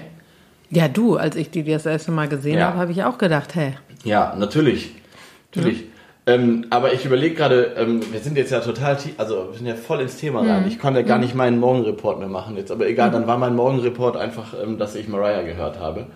Ja, 0.70 0.88
du, 0.88 1.16
als 1.16 1.36
ich 1.36 1.50
die 1.50 1.62
das 1.62 1.86
erste 1.86 2.10
Mal 2.10 2.28
gesehen 2.28 2.58
Ja. 2.58 2.68
habe, 2.68 2.78
habe 2.78 2.92
ich 2.92 3.04
auch 3.04 3.18
gedacht, 3.18 3.54
hä? 3.54 3.74
Ja, 4.02 4.34
natürlich. 4.38 4.94
Natürlich. 5.54 5.84
Ähm, 6.26 6.66
aber 6.70 6.94
ich 6.94 7.04
überlege 7.04 7.34
gerade, 7.34 7.74
ähm, 7.76 8.00
wir 8.10 8.18
sind 8.20 8.38
jetzt 8.38 8.50
ja 8.50 8.60
total, 8.60 8.96
also 9.18 9.48
wir 9.50 9.58
sind 9.58 9.66
ja 9.66 9.74
voll 9.74 10.00
ins 10.00 10.16
Thema 10.16 10.42
Mhm. 10.42 10.50
rein. 10.50 10.64
Ich 10.66 10.78
konnte 10.78 11.00
ja 11.00 11.06
gar 11.06 11.18
nicht 11.18 11.34
meinen 11.34 11.60
Morgenreport 11.60 12.18
mehr 12.18 12.28
machen 12.28 12.56
jetzt. 12.56 12.72
Aber 12.72 12.86
egal, 12.88 13.10
dann 13.10 13.26
war 13.26 13.36
mein 13.36 13.54
Morgenreport 13.54 14.16
einfach, 14.16 14.54
ähm, 14.60 14.78
dass 14.78 14.94
ich 14.94 15.06
Mariah 15.06 15.42
gehört 15.42 15.78
habe. 15.78 16.06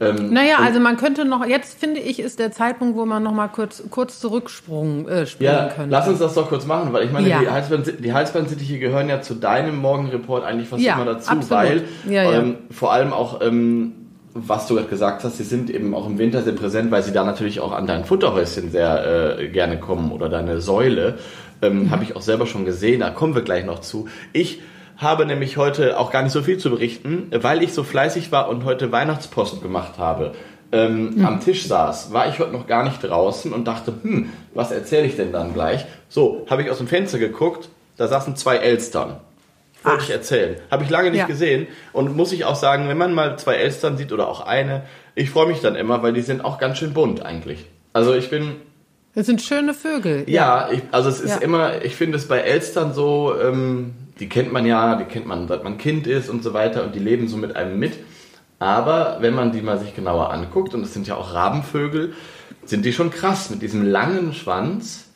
Ähm, 0.00 0.32
Naja, 0.32 0.56
also 0.64 0.80
man 0.80 0.96
könnte 0.96 1.24
noch, 1.26 1.44
jetzt 1.44 1.78
finde 1.78 2.00
ich, 2.00 2.20
ist 2.20 2.38
der 2.38 2.52
Zeitpunkt, 2.52 2.96
wo 2.96 3.04
man 3.04 3.22
noch 3.22 3.32
mal 3.34 3.48
kurz, 3.48 3.82
kurz 3.90 4.18
zurücksprungen 4.18 5.06
äh, 5.08 5.26
Ja, 5.40 5.66
könnte. 5.68 5.90
lass 5.90 6.08
uns 6.08 6.18
das 6.20 6.34
doch 6.34 6.48
kurz 6.48 6.64
machen, 6.66 6.92
weil 6.92 7.04
ich 7.04 7.12
meine, 7.12 7.28
Ja. 7.28 7.40
die, 7.40 7.48
Halsband, 7.50 7.92
die 8.02 8.12
Halsbandsittiche 8.12 8.78
gehören 8.78 9.08
ja 9.10 9.20
zu 9.20 9.34
deinem 9.34 9.76
Morgenreport 9.76 10.42
eigentlich 10.44 10.68
fast 10.68 10.82
Ja, 10.82 10.94
immer 10.94 11.04
dazu, 11.04 11.30
absolut. 11.30 11.50
weil 11.50 11.82
Ja, 12.08 12.22
ja. 12.24 12.32
Ähm, 12.40 12.56
vor 12.70 12.92
allem 12.92 13.12
auch, 13.12 13.40
ähm, 13.42 13.92
was 14.32 14.66
du 14.68 14.76
gerade 14.76 14.88
gesagt 14.88 15.22
hast, 15.24 15.36
sie 15.36 15.44
sind 15.44 15.68
eben 15.70 15.94
auch 15.94 16.06
im 16.06 16.16
Winter 16.16 16.40
sehr 16.42 16.52
präsent, 16.54 16.90
weil 16.90 17.02
sie 17.02 17.12
da 17.12 17.24
natürlich 17.24 17.60
auch 17.60 17.72
an 17.72 17.86
dein 17.86 18.04
Futterhäuschen 18.04 18.70
sehr 18.70 19.38
äh, 19.38 19.48
gerne 19.48 19.78
kommen 19.78 20.12
oder 20.12 20.28
deine 20.28 20.60
Säule. 20.60 21.18
Ähm, 21.62 21.84
Mhm. 21.84 21.90
Habe 21.90 22.04
ich 22.04 22.16
auch 22.16 22.22
selber 22.22 22.46
schon 22.46 22.64
gesehen, 22.64 23.00
da 23.00 23.10
kommen 23.10 23.34
wir 23.34 23.42
gleich 23.42 23.66
noch 23.66 23.80
zu. 23.80 24.08
Ich 24.32 24.62
habe 25.00 25.26
nämlich 25.26 25.56
heute 25.56 25.98
auch 25.98 26.10
gar 26.12 26.22
nicht 26.22 26.32
so 26.32 26.42
viel 26.42 26.58
zu 26.58 26.70
berichten, 26.70 27.28
weil 27.32 27.62
ich 27.62 27.72
so 27.72 27.82
fleißig 27.82 28.32
war 28.32 28.48
und 28.48 28.64
heute 28.64 28.92
Weihnachtspost 28.92 29.62
gemacht 29.62 29.98
habe. 29.98 30.32
Ähm, 30.72 31.14
Mhm. 31.16 31.26
am 31.26 31.40
Tisch 31.40 31.66
saß, 31.66 32.12
war 32.12 32.28
ich 32.28 32.38
heute 32.38 32.52
noch 32.52 32.66
gar 32.68 32.84
nicht 32.84 33.02
draußen 33.02 33.52
und 33.52 33.66
dachte, 33.66 33.92
hm, 34.02 34.30
was 34.54 34.70
erzähle 34.70 35.06
ich 35.06 35.16
denn 35.16 35.32
dann 35.32 35.52
gleich? 35.52 35.84
So, 36.08 36.46
habe 36.48 36.62
ich 36.62 36.70
aus 36.70 36.78
dem 36.78 36.86
Fenster 36.86 37.18
geguckt, 37.18 37.68
da 37.96 38.06
saßen 38.06 38.36
zwei 38.36 38.56
Elstern. 38.58 39.16
Wollte 39.82 40.04
ich 40.04 40.10
erzählen. 40.10 40.56
Habe 40.70 40.84
ich 40.84 40.90
lange 40.90 41.10
nicht 41.10 41.20
Ja. 41.20 41.26
gesehen 41.26 41.60
gesehen 41.64 41.74
und 41.94 42.14
muss 42.14 42.32
ich 42.32 42.44
auch 42.44 42.54
sagen, 42.54 42.86
wenn 42.88 42.98
man 42.98 43.14
mal 43.14 43.38
zwei 43.38 43.54
Elstern 43.54 43.96
sieht 43.96 44.12
oder 44.12 44.28
auch 44.28 44.42
eine, 44.42 44.82
ich 45.14 45.30
freue 45.30 45.46
mich 45.46 45.60
dann 45.60 45.74
immer, 45.74 46.02
weil 46.02 46.12
die 46.12 46.20
sind 46.20 46.44
auch 46.44 46.58
ganz 46.58 46.76
schön 46.78 46.92
bunt 46.92 47.24
eigentlich. 47.24 47.64
Also 47.94 48.14
ich 48.14 48.28
bin, 48.30 48.56
Das 49.14 49.26
sind 49.26 49.42
schöne 49.42 49.74
Vögel. 49.74 50.24
ja, 50.28 50.70
ich, 50.70 50.82
also 50.92 51.08
es 51.08 51.20
ist 51.20 51.30
Ja. 51.30 51.36
immer, 51.38 51.82
ich 51.84 51.96
finde 51.96 52.16
es 52.16 52.28
bei 52.28 52.38
Elstern 52.38 52.94
so, 52.94 53.34
ähm, 53.40 53.92
die 54.20 54.28
kennt 54.28 54.52
man 54.52 54.64
ja, 54.66 54.96
die 54.96 55.04
kennt 55.04 55.26
man, 55.26 55.48
seit 55.48 55.64
man 55.64 55.78
Kind 55.78 56.06
ist 56.06 56.28
und 56.28 56.44
so 56.44 56.52
weiter 56.54 56.84
und 56.84 56.94
die 56.94 56.98
leben 57.00 57.26
so 57.28 57.36
mit 57.36 57.56
einem 57.56 57.78
mit. 57.78 57.94
Aber 58.58 59.16
wenn 59.20 59.34
man 59.34 59.52
die 59.52 59.62
mal 59.62 59.78
sich 59.78 59.96
genauer 59.96 60.30
anguckt, 60.32 60.74
und 60.74 60.82
es 60.82 60.92
sind 60.92 61.06
ja 61.08 61.16
auch 61.16 61.32
Rabenvögel, 61.34 62.12
sind 62.64 62.84
die 62.84 62.92
schon 62.92 63.10
krass 63.10 63.50
mit 63.50 63.62
diesem 63.62 63.82
langen 63.82 64.32
Schwanz. 64.34 65.06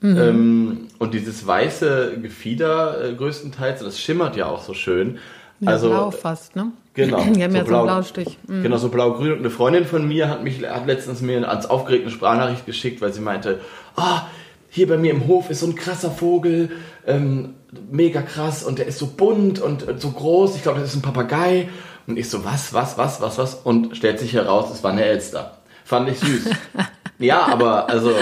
Mhm. 0.00 0.16
Ähm, 0.18 0.78
und 0.98 1.14
dieses 1.14 1.46
weiße 1.46 2.18
Gefieder 2.20 3.02
äh, 3.04 3.14
größtenteils, 3.14 3.80
das 3.80 3.98
schimmert 3.98 4.36
ja 4.36 4.46
auch 4.46 4.62
so 4.62 4.74
schön. 4.74 5.18
Ja, 5.60 5.70
also 5.70 5.88
blau 5.88 6.10
fast, 6.10 6.56
ne? 6.56 6.72
Genau. 6.94 7.20
Die 7.24 7.42
haben 7.42 7.54
ja 7.54 7.64
so 7.64 7.74
einen 7.74 7.86
Blaustich. 7.86 8.38
Mhm. 8.46 8.62
Genau, 8.62 8.76
so 8.76 8.88
blau-grün. 8.88 9.32
Und 9.32 9.38
eine 9.40 9.50
Freundin 9.50 9.84
von 9.84 10.06
mir 10.06 10.28
hat 10.28 10.44
mich 10.44 10.64
hat 10.64 10.86
letztens 10.86 11.20
mir 11.22 11.36
eine 11.38 11.48
als 11.48 11.68
aufgeregte 11.68 12.10
Sprachnachricht 12.10 12.66
geschickt, 12.66 13.00
weil 13.00 13.12
sie 13.12 13.20
meinte, 13.20 13.60
ah, 13.96 14.22
hier 14.70 14.86
bei 14.88 14.96
mir 14.96 15.10
im 15.10 15.26
Hof 15.26 15.50
ist 15.50 15.60
so 15.60 15.66
ein 15.66 15.74
krasser 15.74 16.10
Vogel, 16.10 16.70
ähm, 17.06 17.54
mega 17.90 18.22
krass 18.22 18.62
und 18.62 18.78
der 18.78 18.86
ist 18.86 18.98
so 18.98 19.06
bunt 19.08 19.60
und 19.60 19.88
äh, 19.88 19.94
so 19.98 20.10
groß. 20.10 20.54
Ich 20.56 20.62
glaube, 20.62 20.80
das 20.80 20.90
ist 20.90 20.96
ein 20.96 21.02
Papagei. 21.02 21.68
Und 22.06 22.18
ich 22.18 22.28
so, 22.28 22.44
was, 22.44 22.72
was, 22.74 22.96
was, 22.98 23.20
was, 23.20 23.38
was? 23.38 23.54
Und 23.54 23.96
stellt 23.96 24.18
sich 24.20 24.32
heraus, 24.34 24.70
es 24.72 24.84
war 24.84 24.92
eine 24.92 25.04
Elster. 25.04 25.58
Fand 25.84 26.08
ich 26.08 26.18
süß. 26.20 26.50
ja, 27.18 27.46
aber 27.46 27.88
also, 27.88 28.12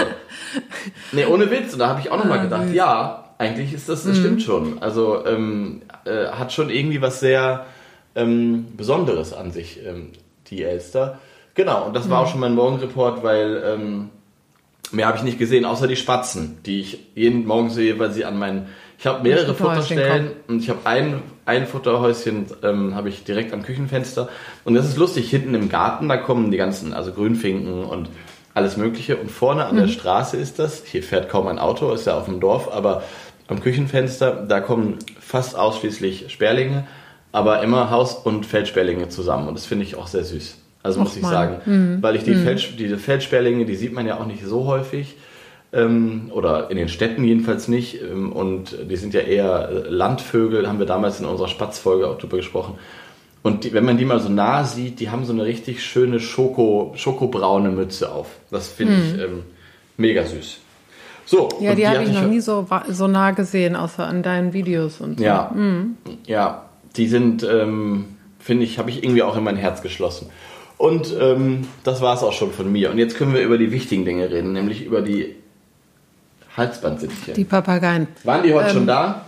nee, 1.11 1.25
ohne 1.25 1.49
Witz. 1.51 1.73
Und 1.73 1.79
da 1.79 1.89
habe 1.89 1.99
ich 1.99 2.09
auch 2.09 2.17
nochmal 2.17 2.39
Ah, 2.39 2.43
gedacht, 2.43 2.73
ja, 2.73 3.33
eigentlich 3.37 3.73
ist 3.73 3.89
das, 3.89 4.05
Mhm. 4.05 4.09
das 4.09 4.17
stimmt 4.19 4.41
schon. 4.41 4.81
Also 4.81 5.25
ähm, 5.25 5.81
äh, 6.05 6.27
hat 6.27 6.53
schon 6.53 6.69
irgendwie 6.69 7.01
was 7.01 7.19
sehr 7.19 7.65
ähm, 8.15 8.67
Besonderes 8.77 9.33
an 9.33 9.51
sich, 9.51 9.79
ähm, 9.85 10.09
die 10.47 10.63
Elster. 10.63 11.19
Genau, 11.55 11.85
und 11.85 11.95
das 11.95 12.09
war 12.09 12.19
Mhm. 12.21 12.25
auch 12.25 12.31
schon 12.31 12.39
mein 12.39 12.55
Morgenreport, 12.55 13.23
weil 13.23 13.63
ähm, 13.65 14.09
Mehr 14.93 15.07
habe 15.07 15.17
ich 15.17 15.23
nicht 15.23 15.39
gesehen, 15.39 15.65
außer 15.65 15.87
die 15.87 15.95
Spatzen, 15.95 16.59
die 16.67 16.81
ich 16.81 16.99
jeden 17.15 17.47
Morgen 17.47 17.71
sehe, 17.71 17.97
weil 17.97 18.11
sie 18.11 18.25
an 18.25 18.37
meinen. 18.37 18.67
Ich 18.99 19.07
habe 19.07 19.23
mehrere 19.23 19.55
Futterstellen 19.55 20.31
und 20.47 20.59
ich 20.59 20.69
habe 20.69 20.81
ein, 20.83 21.23
ein 21.45 21.65
Futterhäuschen 21.65 22.45
ähm, 22.61 22.93
habe 22.93 23.09
ich 23.09 23.23
direkt 23.23 23.53
am 23.53 23.63
Küchenfenster. 23.63 24.29
Und 24.65 24.75
das 24.75 24.87
ist 24.87 24.97
lustig, 24.97 25.29
hinten 25.31 25.55
im 25.55 25.67
Garten, 25.67 26.07
da 26.09 26.17
kommen 26.17 26.51
die 26.51 26.57
ganzen, 26.57 26.93
also 26.93 27.11
Grünfinken 27.11 27.85
und 27.85 28.09
alles 28.53 28.77
Mögliche. 28.77 29.17
Und 29.17 29.31
vorne 29.31 29.65
an 29.65 29.75
mhm. 29.75 29.79
der 29.81 29.87
Straße 29.87 30.37
ist 30.37 30.59
das. 30.59 30.83
Hier 30.85 31.01
fährt 31.01 31.27
kaum 31.27 31.47
ein 31.47 31.57
Auto, 31.57 31.91
ist 31.91 32.05
ja 32.05 32.15
auf 32.15 32.25
dem 32.25 32.39
Dorf, 32.39 32.71
aber 32.71 33.03
am 33.47 33.61
Küchenfenster, 33.61 34.45
da 34.47 34.59
kommen 34.59 34.99
fast 35.19 35.57
ausschließlich 35.57 36.31
Sperlinge, 36.31 36.85
aber 37.33 37.63
immer 37.63 37.89
Haus- 37.89 38.13
und 38.13 38.45
Feldsperlinge 38.45 39.09
zusammen. 39.09 39.49
Und 39.49 39.55
das 39.55 39.65
finde 39.65 39.83
ich 39.83 39.95
auch 39.95 40.07
sehr 40.07 40.23
süß. 40.23 40.55
Also 40.83 40.99
muss 41.01 41.17
ich 41.17 41.25
sagen. 41.25 41.61
Mhm. 41.65 41.97
Weil 42.01 42.15
ich 42.15 42.23
die 42.23 42.35
mhm. 42.35 42.43
Feld, 42.43 42.79
diese 42.79 42.97
Feldsperlinge, 42.97 43.65
die 43.65 43.75
sieht 43.75 43.91
man 43.91 44.05
ja 44.05 44.19
auch 44.19 44.27
nicht 44.27 44.45
so 44.45 44.65
häufig. 44.65 45.15
Ähm, 45.73 46.29
oder 46.31 46.69
in 46.69 46.77
den 46.77 46.89
Städten 46.89 47.23
jedenfalls 47.23 47.67
nicht. 47.67 47.99
Ähm, 48.01 48.31
und 48.31 48.77
die 48.87 48.95
sind 48.97 49.15
ja 49.15 49.21
eher 49.21 49.87
Landvögel, 49.89 50.67
haben 50.67 50.77
wir 50.77 50.85
damals 50.85 51.19
in 51.19 51.25
unserer 51.25 51.47
Spatzfolge 51.47 52.07
auch 52.07 52.19
drüber 52.19 52.37
gesprochen. 52.37 52.75
Und 53.41 53.63
die, 53.63 53.73
wenn 53.73 53.83
man 53.83 53.97
die 53.97 54.05
mal 54.05 54.19
so 54.19 54.29
nah 54.29 54.63
sieht, 54.63 54.99
die 54.99 55.09
haben 55.09 55.25
so 55.25 55.33
eine 55.33 55.43
richtig 55.43 55.83
schöne 55.83 56.19
Schoko, 56.19 56.93
schokobraune 56.95 57.69
Mütze 57.69 58.11
auf. 58.11 58.27
Das 58.51 58.67
finde 58.67 58.93
ich 58.93 59.13
mhm. 59.13 59.19
ähm, 59.19 59.43
mega 59.97 60.23
süß. 60.23 60.59
So, 61.25 61.49
ja, 61.59 61.71
die, 61.71 61.77
die 61.77 61.87
habe 61.87 62.03
ich 62.03 62.13
noch 62.13 62.27
nie 62.27 62.41
so, 62.41 62.67
so 62.89 63.07
nah 63.07 63.31
gesehen, 63.31 63.75
außer 63.75 64.05
an 64.05 64.21
deinen 64.21 64.53
Videos 64.53 65.01
und 65.01 65.17
so. 65.17 65.23
Ja, 65.23 65.51
mhm. 65.55 65.97
ja 66.27 66.65
die 66.95 67.07
sind, 67.07 67.43
ähm, 67.43 68.05
finde 68.39 68.63
ich, 68.63 68.79
habe 68.79 68.89
ich 68.89 69.03
irgendwie 69.03 69.23
auch 69.23 69.37
in 69.37 69.43
mein 69.43 69.57
Herz 69.57 69.81
geschlossen. 69.81 70.29
Und 70.77 71.15
ähm, 71.19 71.67
das 71.83 72.01
war 72.01 72.15
es 72.15 72.23
auch 72.23 72.33
schon 72.33 72.51
von 72.51 72.71
mir. 72.71 72.91
Und 72.91 72.97
jetzt 72.97 73.15
können 73.15 73.33
wir 73.33 73.41
über 73.41 73.57
die 73.57 73.71
wichtigen 73.71 74.05
Dinge 74.05 74.29
reden, 74.29 74.53
nämlich 74.53 74.85
über 74.85 75.01
die 75.01 75.35
Halsbandsittchen. 76.57 77.33
Die 77.35 77.45
Papageien. 77.45 78.07
Waren 78.23 78.43
die 78.43 78.53
heute 78.53 78.69
ähm, 78.69 78.73
schon 78.73 78.87
da? 78.87 79.25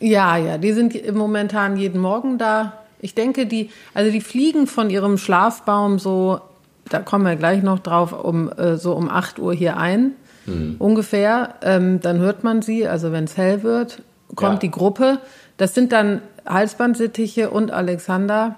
Ja, 0.00 0.36
ja, 0.36 0.58
die 0.58 0.72
sind 0.72 1.12
momentan 1.14 1.76
jeden 1.76 2.00
Morgen 2.00 2.38
da. 2.38 2.74
Ich 3.00 3.14
denke, 3.14 3.46
die, 3.46 3.70
also 3.94 4.10
die 4.10 4.20
fliegen 4.20 4.66
von 4.66 4.90
ihrem 4.90 5.18
Schlafbaum 5.18 5.98
so, 5.98 6.40
da 6.88 7.00
kommen 7.00 7.24
wir 7.24 7.36
gleich 7.36 7.62
noch 7.62 7.78
drauf, 7.78 8.12
um 8.12 8.50
äh, 8.50 8.76
so 8.76 8.94
um 8.94 9.08
8 9.08 9.38
Uhr 9.38 9.52
hier 9.54 9.76
ein. 9.76 10.12
Hm. 10.46 10.76
Ungefähr. 10.78 11.54
Ähm, 11.62 12.00
dann 12.00 12.18
hört 12.18 12.44
man 12.44 12.62
sie, 12.62 12.86
also 12.86 13.12
wenn 13.12 13.24
es 13.24 13.36
hell 13.36 13.62
wird, 13.62 14.02
kommt 14.34 14.54
ja. 14.54 14.58
die 14.60 14.70
Gruppe. 14.70 15.18
Das 15.56 15.74
sind 15.74 15.92
dann 15.92 16.22
Halsbandsittiche 16.48 17.50
und 17.50 17.70
Alexander 17.70 18.56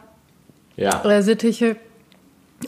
ja. 0.76 1.04
äh, 1.04 1.22
Sittiche. 1.22 1.76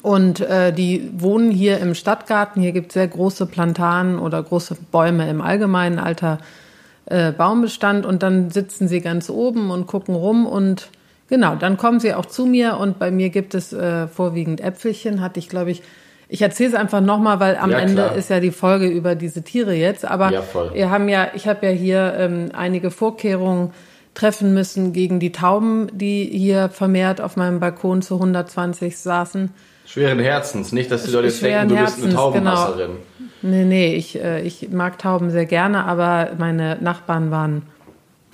Und 0.00 0.40
äh, 0.40 0.72
die 0.72 1.10
wohnen 1.18 1.50
hier 1.50 1.78
im 1.78 1.94
Stadtgarten. 1.94 2.62
Hier 2.62 2.72
gibt 2.72 2.88
es 2.88 2.94
sehr 2.94 3.08
große 3.08 3.46
Plantanen 3.46 4.18
oder 4.18 4.42
große 4.42 4.76
Bäume 4.90 5.28
im 5.28 5.42
allgemeinen 5.42 5.98
alter 5.98 6.38
äh, 7.06 7.30
Baumbestand. 7.30 8.06
Und 8.06 8.22
dann 8.22 8.50
sitzen 8.50 8.88
sie 8.88 9.02
ganz 9.02 9.28
oben 9.28 9.70
und 9.70 9.86
gucken 9.86 10.14
rum. 10.14 10.46
Und 10.46 10.88
genau, 11.28 11.56
dann 11.56 11.76
kommen 11.76 12.00
sie 12.00 12.14
auch 12.14 12.24
zu 12.24 12.46
mir. 12.46 12.78
Und 12.78 12.98
bei 12.98 13.10
mir 13.10 13.28
gibt 13.28 13.54
es 13.54 13.74
äh, 13.74 14.08
vorwiegend 14.08 14.62
Äpfelchen. 14.62 15.20
Hatte 15.20 15.38
ich, 15.38 15.50
glaube 15.50 15.70
ich, 15.70 15.82
ich 16.28 16.40
erzähle 16.40 16.70
es 16.70 16.74
einfach 16.74 17.02
nochmal, 17.02 17.40
weil 17.40 17.58
am 17.58 17.70
ja, 17.70 17.78
Ende 17.78 18.02
ist 18.16 18.30
ja 18.30 18.40
die 18.40 18.52
Folge 18.52 18.86
über 18.86 19.14
diese 19.14 19.42
Tiere 19.42 19.74
jetzt. 19.74 20.06
Aber 20.06 20.32
ja, 20.32 20.42
wir 20.72 20.88
haben 20.88 21.10
ja, 21.10 21.28
ich 21.34 21.46
habe 21.46 21.66
ja 21.66 21.72
hier 21.72 22.14
ähm, 22.16 22.48
einige 22.54 22.90
Vorkehrungen 22.90 23.72
treffen 24.14 24.54
müssen 24.54 24.92
gegen 24.92 25.20
die 25.20 25.32
Tauben, 25.32 25.88
die 25.92 26.24
hier 26.24 26.68
vermehrt 26.68 27.20
auf 27.20 27.36
meinem 27.36 27.60
Balkon 27.60 28.02
zu 28.02 28.14
120 28.14 28.98
saßen. 28.98 29.50
Schweren 29.86 30.18
Herzens, 30.18 30.72
nicht, 30.72 30.90
dass 30.90 31.04
die 31.04 31.10
Leute 31.10 31.28
jetzt 31.28 31.42
denken, 31.42 31.68
du 31.68 31.76
bist 31.76 31.98
eine 31.98 32.08
genau. 32.08 32.20
Taubenmasserin. 32.20 32.90
Genau. 32.90 33.28
Nee, 33.42 33.64
nee, 33.64 33.94
ich, 33.94 34.22
äh, 34.22 34.42
ich 34.42 34.70
mag 34.70 34.98
Tauben 34.98 35.30
sehr 35.30 35.46
gerne, 35.46 35.84
aber 35.84 36.30
meine 36.38 36.78
Nachbarn 36.80 37.30
waren 37.30 37.62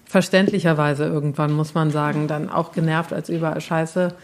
verständlicherweise 0.04 1.04
irgendwann, 1.04 1.52
muss 1.52 1.74
man 1.74 1.90
sagen, 1.90 2.28
dann 2.28 2.50
auch 2.50 2.72
genervt, 2.72 3.12
als 3.12 3.28
überall 3.28 3.60
Scheiße 3.60 4.14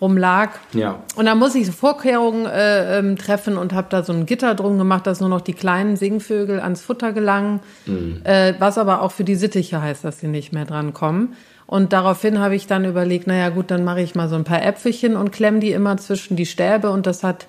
rumlag. 0.00 0.50
Ja. 0.72 1.00
Und 1.16 1.26
da 1.26 1.34
muss 1.34 1.54
ich 1.54 1.66
so 1.66 1.72
Vorkehrungen 1.72 2.46
äh, 2.46 2.98
ähm, 2.98 3.16
treffen 3.16 3.56
und 3.56 3.72
habe 3.72 3.86
da 3.90 4.02
so 4.02 4.12
ein 4.12 4.26
Gitter 4.26 4.54
drum 4.54 4.78
gemacht, 4.78 5.06
dass 5.06 5.20
nur 5.20 5.28
noch 5.28 5.40
die 5.40 5.54
kleinen 5.54 5.96
Singvögel 5.96 6.60
ans 6.60 6.82
Futter 6.82 7.12
gelangen. 7.12 7.60
Mhm. 7.86 8.20
Äh, 8.24 8.54
was 8.58 8.78
aber 8.78 9.02
auch 9.02 9.12
für 9.12 9.24
die 9.24 9.36
Sittiche 9.36 9.80
heißt, 9.80 10.04
dass 10.04 10.20
sie 10.20 10.28
nicht 10.28 10.52
mehr 10.52 10.64
dran 10.64 10.92
kommen. 10.92 11.34
Und 11.66 11.92
daraufhin 11.92 12.38
habe 12.38 12.54
ich 12.54 12.66
dann 12.66 12.84
überlegt, 12.84 13.26
naja 13.26 13.48
gut, 13.48 13.70
dann 13.70 13.84
mache 13.84 14.02
ich 14.02 14.14
mal 14.14 14.28
so 14.28 14.36
ein 14.36 14.44
paar 14.44 14.64
Äpfelchen 14.64 15.16
und 15.16 15.32
klemme 15.32 15.60
die 15.60 15.72
immer 15.72 15.96
zwischen 15.96 16.36
die 16.36 16.46
Stäbe 16.46 16.90
und 16.90 17.06
das 17.06 17.24
hat 17.24 17.46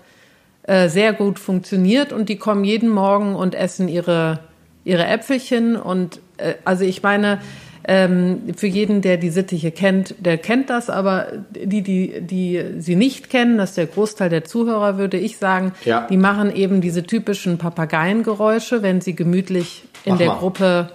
äh, 0.63 0.87
sehr 0.87 1.13
gut 1.13 1.37
funktioniert 1.37 2.13
und 2.13 2.29
die 2.29 2.37
kommen 2.37 2.63
jeden 2.63 2.89
Morgen 2.89 3.35
und 3.35 3.55
essen 3.55 3.87
ihre, 3.87 4.39
ihre 4.85 5.05
Äpfelchen 5.05 5.75
und 5.75 6.21
äh, 6.37 6.55
also 6.63 6.85
ich 6.85 7.03
meine, 7.03 7.39
ähm, 7.87 8.53
für 8.55 8.67
jeden, 8.67 9.01
der 9.01 9.17
die 9.17 9.29
Sittiche 9.29 9.71
kennt, 9.71 10.15
der 10.19 10.37
kennt 10.37 10.69
das, 10.69 10.89
aber 10.89 11.27
die, 11.51 11.81
die, 11.81 12.21
die 12.21 12.63
sie 12.79 12.95
nicht 12.95 13.29
kennen, 13.29 13.57
das 13.57 13.71
ist 13.71 13.77
der 13.77 13.87
Großteil 13.87 14.29
der 14.29 14.43
Zuhörer, 14.43 14.97
würde 14.97 15.17
ich 15.17 15.37
sagen, 15.37 15.73
ja. 15.83 16.07
die 16.09 16.17
machen 16.17 16.55
eben 16.55 16.81
diese 16.81 17.03
typischen 17.03 17.57
Papageiengeräusche, 17.57 18.81
wenn 18.81 19.01
sie 19.01 19.15
gemütlich 19.15 19.83
in 20.03 20.13
Mach 20.13 20.17
der 20.17 20.27
mal. 20.29 20.37
Gruppe 20.37 20.91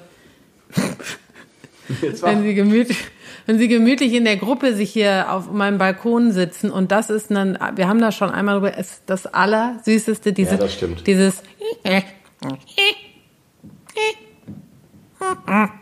wenn 2.23 2.43
sie 2.43 2.55
gemütlich, 2.55 2.99
wenn 3.47 3.59
sie 3.59 3.69
gemütlich 3.69 4.15
in 4.15 4.25
der 4.25 4.37
Gruppe 4.37 4.75
sich 4.75 4.93
hier 4.93 5.33
auf 5.33 5.51
meinem 5.51 5.79
Balkon 5.79 6.33
sitzen 6.33 6.71
und 6.71 6.93
das 6.93 7.11
ist 7.11 7.31
dann, 7.31 7.59
wir 7.75 7.89
haben 7.89 8.01
da 8.01 8.13
schon 8.13 8.31
einmal 8.31 8.57
drüber, 8.57 8.77
ist 8.77 9.03
das 9.07 9.27
allersüßeste, 9.27 10.33
dieses, 10.33 10.59
ja, 10.59 10.89
dieses, 11.07 11.43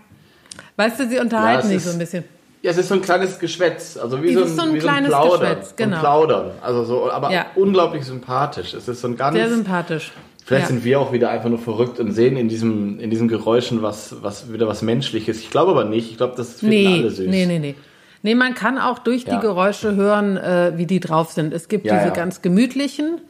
weißt 0.78 1.00
du, 1.00 1.08
sie 1.08 1.18
unterhalten 1.18 1.70
ja, 1.70 1.74
sich 1.74 1.84
so 1.84 1.90
ein 1.90 1.98
bisschen. 1.98 2.24
Ja, 2.62 2.70
es 2.70 2.78
ist 2.78 2.88
so 2.88 2.94
ein 2.94 3.02
kleines 3.02 3.38
Geschwätz, 3.38 3.96
also 3.96 4.22
wie, 4.22 4.34
so 4.34 4.42
ein, 4.42 4.48
so 4.48 4.62
ein, 4.62 4.74
wie 4.74 4.78
kleines 4.78 5.10
so 5.10 5.16
ein 5.16 5.22
Plaudern, 5.22 5.40
Geschwätz, 5.40 5.76
genau. 5.76 5.96
So 5.96 6.00
Plaudern, 6.00 6.50
also 6.62 6.84
so, 6.84 7.10
aber 7.10 7.30
ja. 7.30 7.46
unglaublich 7.54 8.04
sympathisch. 8.04 8.74
Es 8.74 8.88
ist 8.88 9.00
so 9.00 9.08
ein 9.08 9.16
ganz 9.16 9.36
sehr 9.36 9.48
sympathisch. 9.48 10.12
Vielleicht 10.44 10.62
ja. 10.62 10.68
sind 10.68 10.84
wir 10.84 10.98
auch 10.98 11.12
wieder 11.12 11.28
einfach 11.28 11.50
nur 11.50 11.58
verrückt 11.58 12.00
und 12.00 12.12
sehen 12.12 12.36
in 12.36 12.48
diesem, 12.48 12.98
in 13.00 13.10
diesen 13.10 13.28
Geräuschen 13.28 13.82
was, 13.82 14.16
was 14.22 14.50
wieder 14.50 14.66
was 14.66 14.80
Menschliches. 14.80 15.40
Ich 15.40 15.50
glaube 15.50 15.72
aber 15.72 15.84
nicht. 15.84 16.10
Ich 16.10 16.16
glaube, 16.16 16.34
das 16.36 16.60
finden 16.60 16.74
nee, 16.74 16.86
alle 16.86 17.10
süß. 17.10 17.28
Nee, 17.28 17.44
nee, 17.44 17.58
nee. 17.58 17.74
Nee, 18.22 18.34
man 18.34 18.54
kann 18.54 18.78
auch 18.78 18.98
durch 18.98 19.24
die 19.24 19.38
Geräusche 19.38 19.94
hören, 19.94 20.36
äh, 20.36 20.72
wie 20.76 20.86
die 20.86 21.00
drauf 21.00 21.32
sind. 21.32 21.52
Es 21.52 21.68
gibt 21.68 21.84
diese 21.84 22.12
ganz 22.12 22.42
gemütlichen 22.42 23.20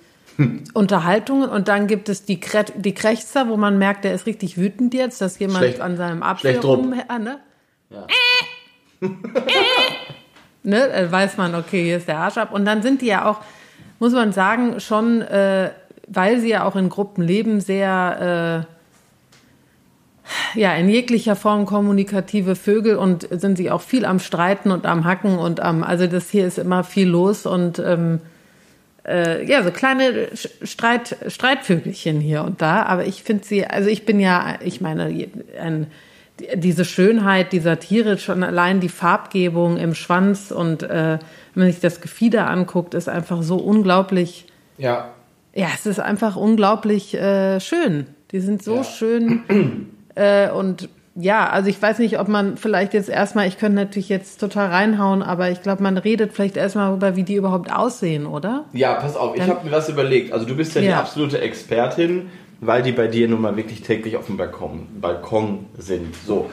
Unterhaltungen 0.74 1.48
und 1.48 1.68
dann 1.68 1.86
gibt 1.86 2.08
es 2.08 2.24
die, 2.24 2.38
Kre 2.38 2.64
die 2.76 2.94
Krächzer, 2.94 3.48
wo 3.48 3.56
man 3.56 3.78
merkt, 3.78 4.04
der 4.04 4.14
ist 4.14 4.26
richtig 4.26 4.56
wütend 4.56 4.94
jetzt, 4.94 5.20
dass 5.20 5.38
jemand 5.38 5.58
schlecht, 5.58 5.80
an 5.80 5.96
seinem 5.96 6.22
Apfel 6.22 6.58
rum... 6.58 6.92
Äh, 6.92 7.18
ne? 7.18 7.38
Ja. 7.90 8.06
ne? 10.62 10.88
Dann 10.92 11.12
weiß 11.12 11.36
man, 11.36 11.54
okay, 11.54 11.82
hier 11.82 11.96
ist 11.96 12.08
der 12.08 12.18
Arsch 12.18 12.36
ab. 12.36 12.52
Und 12.52 12.64
dann 12.64 12.82
sind 12.82 13.02
die 13.02 13.06
ja 13.06 13.28
auch, 13.28 13.40
muss 13.98 14.12
man 14.12 14.32
sagen, 14.32 14.80
schon... 14.80 15.22
Äh, 15.22 15.70
weil 16.08 16.40
sie 16.40 16.48
ja 16.48 16.64
auch 16.64 16.76
in 16.76 16.88
Gruppen 16.88 17.22
leben, 17.22 17.60
sehr 17.60 18.66
äh, 20.54 20.58
ja 20.60 20.74
in 20.74 20.88
jeglicher 20.88 21.36
Form 21.36 21.66
kommunikative 21.66 22.56
Vögel 22.56 22.96
und 22.96 23.28
sind 23.30 23.56
sie 23.56 23.70
auch 23.70 23.80
viel 23.80 24.04
am 24.04 24.18
Streiten 24.18 24.70
und 24.70 24.86
am 24.86 25.04
Hacken 25.04 25.38
und 25.38 25.60
am 25.60 25.82
also 25.82 26.06
das 26.06 26.30
hier 26.30 26.46
ist 26.46 26.58
immer 26.58 26.84
viel 26.84 27.08
los 27.08 27.46
und 27.46 27.78
ähm, 27.78 28.20
äh, 29.08 29.44
ja 29.44 29.62
so 29.62 29.70
kleine 29.70 30.28
Streit 30.62 31.16
Streitvögelchen 31.26 32.20
hier 32.20 32.44
und 32.44 32.60
da. 32.62 32.82
Aber 32.82 33.06
ich 33.06 33.22
finde 33.22 33.44
sie 33.44 33.66
also 33.66 33.88
ich 33.88 34.04
bin 34.04 34.20
ja 34.20 34.58
ich 34.62 34.80
meine 34.80 35.28
ein 35.60 35.86
diese 36.54 36.84
Schönheit 36.84 37.52
dieser 37.52 37.80
Tiere, 37.80 38.16
schon 38.16 38.44
allein 38.44 38.78
die 38.78 38.88
Farbgebung 38.88 39.76
im 39.76 39.94
Schwanz 39.94 40.52
und 40.52 40.84
äh, 40.84 41.18
wenn 41.54 41.62
man 41.64 41.72
sich 41.72 41.80
das 41.80 42.00
Gefieder 42.00 42.48
anguckt, 42.48 42.94
ist 42.94 43.08
einfach 43.08 43.42
so 43.42 43.56
unglaublich 43.56 44.46
ja. 44.76 45.10
Ja, 45.54 45.68
es 45.74 45.86
ist 45.86 45.98
einfach 45.98 46.36
unglaublich 46.36 47.14
äh, 47.14 47.58
schön. 47.58 48.06
Die 48.30 48.38
sind 48.38 48.62
so 48.62 48.76
ja. 48.76 48.84
schön 48.84 49.88
äh, 50.14 50.50
und 50.50 50.88
ja, 51.20 51.50
also 51.50 51.68
ich 51.68 51.82
weiß 51.82 51.98
nicht, 51.98 52.20
ob 52.20 52.28
man 52.28 52.56
vielleicht 52.56 52.94
jetzt 52.94 53.08
erstmal, 53.08 53.48
ich 53.48 53.58
könnte 53.58 53.74
natürlich 53.74 54.08
jetzt 54.08 54.38
total 54.38 54.68
reinhauen, 54.68 55.20
aber 55.24 55.50
ich 55.50 55.62
glaube, 55.62 55.82
man 55.82 55.98
redet 55.98 56.32
vielleicht 56.32 56.56
erstmal 56.56 56.90
darüber, 56.90 57.16
wie 57.16 57.24
die 57.24 57.34
überhaupt 57.34 57.72
aussehen, 57.72 58.24
oder? 58.24 58.66
Ja, 58.72 58.94
pass 58.94 59.16
auf, 59.16 59.34
ich 59.34 59.42
habe 59.42 59.64
mir 59.64 59.72
was 59.72 59.88
überlegt. 59.88 60.32
Also 60.32 60.46
du 60.46 60.54
bist 60.54 60.76
ja, 60.76 60.80
ja, 60.80 60.86
die 60.86 60.94
absolute 60.94 61.40
Expertin, 61.40 62.30
weil 62.60 62.82
die 62.82 62.92
bei 62.92 63.08
dir 63.08 63.26
nun 63.26 63.40
mal 63.40 63.56
wirklich 63.56 63.82
täglich 63.82 64.16
auf 64.16 64.26
dem 64.26 64.36
Balkon, 64.36 64.86
Balkon 65.00 65.66
sind. 65.76 66.14
So. 66.24 66.50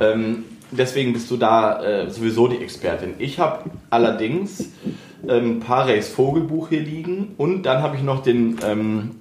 Ähm, 0.00 0.44
deswegen 0.72 1.12
bist 1.12 1.30
du 1.30 1.36
da 1.36 1.80
äh, 1.84 2.10
sowieso 2.10 2.48
die 2.48 2.58
Expertin. 2.58 3.14
Ich 3.18 3.38
habe 3.38 3.70
allerdings 3.88 4.72
ähm, 5.28 5.60
Pareys 5.60 6.08
Vogelbuch 6.08 6.70
hier 6.70 6.80
liegen 6.80 7.34
und 7.36 7.62
dann 7.62 7.82
habe 7.82 7.96
ich 7.96 8.02
noch 8.02 8.24
den 8.24 8.56
ähm, 8.66 9.12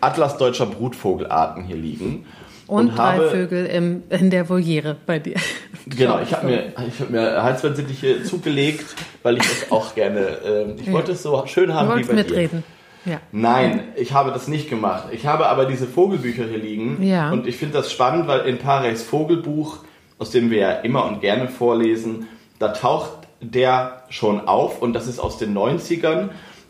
Atlas 0.00 0.38
deutscher 0.38 0.66
Brutvogelarten 0.66 1.62
hier 1.62 1.76
liegen. 1.76 2.26
Und, 2.70 2.90
und 2.90 2.96
drei 2.96 3.16
habe, 3.16 3.30
Vögel 3.30 3.66
im, 3.66 4.02
in 4.10 4.30
der 4.30 4.48
Voliere 4.48 4.96
bei 5.06 5.18
dir. 5.18 5.36
Genau, 5.86 6.20
ich 6.20 6.32
habe 6.32 6.46
mir, 6.46 6.72
ich 6.86 7.00
hab 7.00 7.10
mir 7.10 7.42
Halsbandsittiche 7.42 8.22
zugelegt, 8.22 8.84
weil 9.24 9.38
ich 9.38 9.42
das 9.42 9.72
auch 9.72 9.94
gerne, 9.94 10.20
äh, 10.20 10.72
ich 10.78 10.86
ja. 10.86 10.92
wollte 10.92 11.12
es 11.12 11.22
so 11.22 11.42
schön 11.46 11.74
haben 11.74 11.98
wie 11.98 12.04
bei 12.04 12.12
mitreden. 12.12 12.62
Ja. 13.06 13.18
Nein, 13.32 13.84
ich 13.96 14.12
habe 14.12 14.30
das 14.30 14.46
nicht 14.46 14.68
gemacht. 14.68 15.08
Ich 15.10 15.26
habe 15.26 15.46
aber 15.46 15.64
diese 15.64 15.86
Vogelbücher 15.86 16.44
hier 16.44 16.58
liegen. 16.58 17.02
Ja. 17.02 17.32
Und 17.32 17.46
ich 17.46 17.56
finde 17.56 17.78
das 17.78 17.90
spannend, 17.90 18.28
weil 18.28 18.40
in 18.42 18.58
Pares 18.58 19.02
Vogelbuch, 19.02 19.78
aus 20.18 20.30
dem 20.30 20.50
wir 20.50 20.58
ja 20.58 20.70
immer 20.72 21.06
und 21.06 21.22
gerne 21.22 21.48
vorlesen, 21.48 22.28
da 22.58 22.68
taucht 22.68 23.10
der 23.40 24.02
schon 24.10 24.46
auf 24.46 24.82
und 24.82 24.92
das 24.92 25.08
ist 25.08 25.18
aus 25.18 25.38
den 25.38 25.56
90ern 25.56 26.28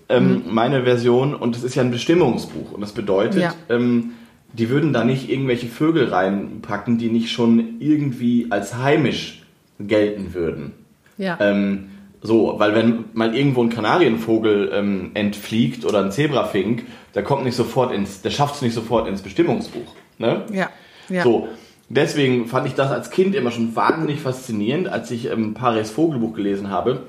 ähm, 0.08 0.42
Mhm. 0.46 0.54
meine 0.54 0.84
Version 0.84 1.34
und 1.34 1.56
es 1.56 1.62
ist 1.62 1.74
ja 1.74 1.82
ein 1.82 1.90
Bestimmungsbuch 1.90 2.72
und 2.72 2.80
das 2.80 2.92
bedeutet, 2.92 3.42
Ja. 3.42 3.54
ähm, 3.68 4.12
die 4.52 4.68
würden 4.68 4.92
da 4.92 5.04
nicht 5.04 5.30
irgendwelche 5.30 5.68
Vögel 5.68 6.08
reinpacken, 6.08 6.98
die 6.98 7.08
nicht 7.08 7.30
schon 7.30 7.80
irgendwie 7.80 8.46
als 8.50 8.76
heimisch 8.76 9.42
gelten 9.78 10.34
würden. 10.34 10.72
Ja. 11.18 11.38
Ähm, 11.40 11.90
so, 12.22 12.56
weil 12.58 12.74
wenn 12.74 13.04
mal 13.14 13.34
irgendwo 13.34 13.62
ein 13.62 13.70
Kanarienvogel 13.70 14.70
ähm, 14.74 15.10
entfliegt 15.14 15.84
oder 15.84 16.04
ein 16.04 16.12
Zebrafink, 16.12 16.84
der 17.14 17.22
kommt 17.22 17.44
nicht 17.44 17.56
sofort 17.56 17.92
ins, 17.92 18.20
der 18.22 18.30
schafft 18.30 18.56
es 18.56 18.62
nicht 18.62 18.74
sofort 18.74 19.08
ins 19.08 19.22
Bestimmungsbuch. 19.22 19.94
Ne? 20.18 20.44
ja. 20.52 20.68
Ja. 21.10 21.24
So, 21.24 21.48
deswegen 21.88 22.46
fand 22.46 22.66
ich 22.68 22.74
das 22.74 22.90
als 22.90 23.10
Kind 23.10 23.34
immer 23.34 23.50
schon 23.50 23.74
wahnsinnig 23.74 24.20
faszinierend, 24.20 24.88
als 24.88 25.10
ich 25.10 25.30
ähm, 25.30 25.54
Paris 25.54 25.90
Vogelbuch 25.90 26.34
gelesen 26.34 26.70
habe. 26.70 27.02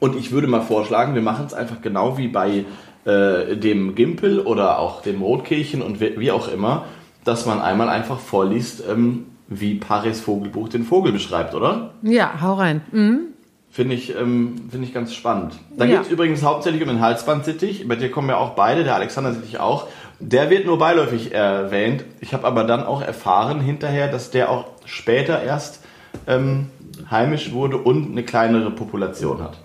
Und 0.00 0.16
ich 0.16 0.32
würde 0.32 0.46
mal 0.46 0.62
vorschlagen, 0.62 1.14
wir 1.14 1.22
machen 1.22 1.44
es 1.46 1.52
einfach 1.52 1.82
genau 1.82 2.16
wie 2.16 2.28
bei 2.28 2.64
äh, 3.04 3.56
dem 3.56 3.94
Gimpel 3.94 4.40
oder 4.40 4.78
auch 4.78 5.02
dem 5.02 5.22
Rotkehlchen 5.22 5.82
und 5.82 6.00
wie, 6.00 6.18
wie 6.18 6.30
auch 6.32 6.52
immer, 6.52 6.84
dass 7.24 7.46
man 7.46 7.60
einmal 7.60 7.88
einfach 7.88 8.18
vorliest, 8.18 8.82
ähm, 8.90 9.26
wie 9.48 9.74
Paris 9.74 10.20
Vogelbuch 10.20 10.68
den 10.68 10.84
Vogel 10.84 11.12
beschreibt, 11.12 11.54
oder? 11.54 11.90
ja, 12.02 12.40
hau 12.40 12.54
rein. 12.54 12.82
Mhm. 12.92 13.20
Finde 13.72 13.94
ich, 13.94 14.16
ähm, 14.16 14.56
finde 14.68 14.86
ich 14.86 14.92
ganz 14.92 15.14
spannend. 15.14 15.54
Da 15.76 15.84
Ja. 15.84 15.96
geht 15.98 16.06
es 16.06 16.12
übrigens 16.12 16.42
hauptsächlich 16.42 16.82
um 16.82 16.88
den 16.88 17.00
Halsbandsittich. 17.00 17.86
Bei 17.86 17.94
dir 17.94 18.10
kommen 18.10 18.28
ja 18.28 18.36
auch 18.36 18.50
beide, 18.50 18.82
der 18.82 18.96
Alexander-Sittich 18.96 19.60
auch. 19.60 19.86
Der 20.18 20.50
wird 20.50 20.66
nur 20.66 20.76
beiläufig 20.78 21.32
erwähnt. 21.32 22.04
Ich 22.20 22.34
habe 22.34 22.46
aber 22.48 22.64
dann 22.64 22.82
auch 22.84 23.00
erfahren 23.00 23.60
hinterher, 23.60 24.08
dass 24.08 24.30
der 24.32 24.50
auch 24.50 24.64
später 24.86 25.40
erst 25.42 25.84
ähm, 26.26 26.66
heimisch 27.10 27.52
wurde 27.52 27.76
und 27.78 28.10
eine 28.10 28.24
kleinere 28.24 28.70
Population 28.72 29.40
hat. 29.40 29.58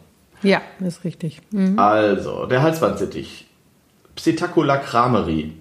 Ja, 0.45 0.61
ist 0.79 1.03
richtig. 1.03 1.41
Mhm. 1.51 1.77
Also, 1.79 2.45
der 2.45 2.61
Halsbandsittich. 2.61 3.47
Psittacula 4.15 4.77
crameri. 4.77 5.53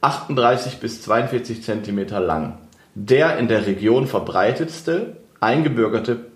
38 0.00 0.80
bis 0.80 1.02
42 1.02 1.62
Zentimeter 1.62 2.20
lang. 2.20 2.58
Der 2.94 3.38
in 3.38 3.48
der 3.48 3.66
Region 3.66 4.06
verbreitetste 4.06 5.16
eingebürgerte, 5.40 6.26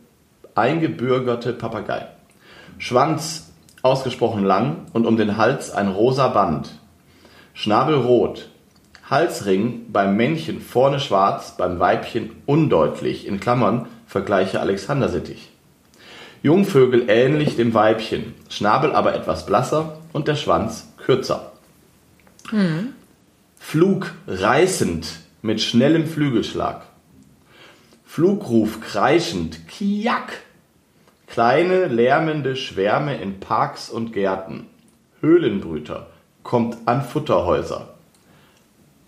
eingebürgerte 0.54 1.52
Papagei. 1.52 2.06
Schwanz 2.78 3.52
ausgesprochen 3.82 4.44
lang 4.44 4.86
und 4.92 5.06
um 5.06 5.16
den 5.16 5.36
Hals 5.36 5.70
ein 5.70 5.88
rosa 5.88 6.28
Band. 6.28 6.70
Schnabel 7.52 7.96
rot. 7.96 8.48
Halsring 9.08 9.92
beim 9.92 10.16
Männchen 10.16 10.60
vorne 10.60 10.98
schwarz, 10.98 11.56
beim 11.58 11.78
Weibchen 11.78 12.30
undeutlich, 12.46 13.26
in 13.26 13.38
Klammern, 13.38 13.86
Vergleiche 14.06 14.60
Alexandersittich. 14.60 15.50
Jungvögel 16.44 17.06
ähnlich 17.08 17.56
dem 17.56 17.72
Weibchen, 17.72 18.34
Schnabel 18.50 18.92
aber 18.92 19.14
etwas 19.14 19.46
blasser 19.46 19.96
und 20.12 20.28
der 20.28 20.36
Schwanz 20.36 20.92
kürzer. 20.98 21.52
Flug 23.58 24.12
reißend 24.26 25.20
mit 25.40 25.62
schnellem 25.62 26.06
Flügelschlag. 26.06 26.82
Flugruf 28.04 28.82
kreischend, 28.82 29.66
Kiak. 29.68 30.42
Kleine 31.28 31.86
lärmende 31.86 32.56
Schwärme 32.56 33.16
in 33.16 33.40
Parks 33.40 33.88
und 33.88 34.12
Gärten. 34.12 34.66
Höhlenbrüter 35.22 36.08
kommt 36.42 36.76
an 36.84 37.02
Futterhäuser. 37.02 37.94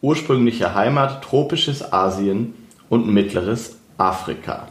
Ursprüngliche 0.00 0.74
Heimat 0.74 1.22
tropisches 1.22 1.92
Asien 1.92 2.54
und 2.88 3.06
mittleres 3.06 3.76
Afrika. 3.98 4.68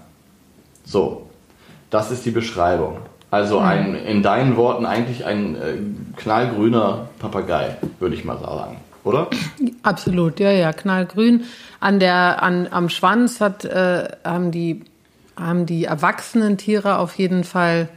So, 0.84 1.25
das 1.90 2.12
ist 2.12 2.26
die 2.26 2.32
Beschreibung. 2.32 2.98
Also 3.32 3.60
ein, 3.60 3.96
in 3.96 4.24
deinen 4.24 4.56
Worten 4.56 4.86
eigentlich 4.86 5.26
ein 5.26 5.56
äh, 5.56 5.74
knallgrüner 6.16 7.10
Papagei, 7.20 7.76
würde 8.00 8.16
ich 8.16 8.24
mal 8.24 8.38
sagen, 8.38 8.78
oder? 9.04 9.28
Absolut, 9.84 10.40
ja, 10.40 10.52
ja, 10.52 10.72
knallgrün. 10.72 11.44
An 11.82 12.00
der, 12.00 12.42
an, 12.44 12.70
am 12.72 12.88
Schwanz 12.88 13.42
hat, 13.42 13.66
äh, 13.66 14.08
haben 14.24 14.52
die, 14.52 14.86
haben 15.36 15.66
die 15.66 15.84
erwachsenen 15.84 16.58
Tiere 16.58 16.98
auf 16.98 17.16
jeden 17.16 17.44
Fall 17.44 17.90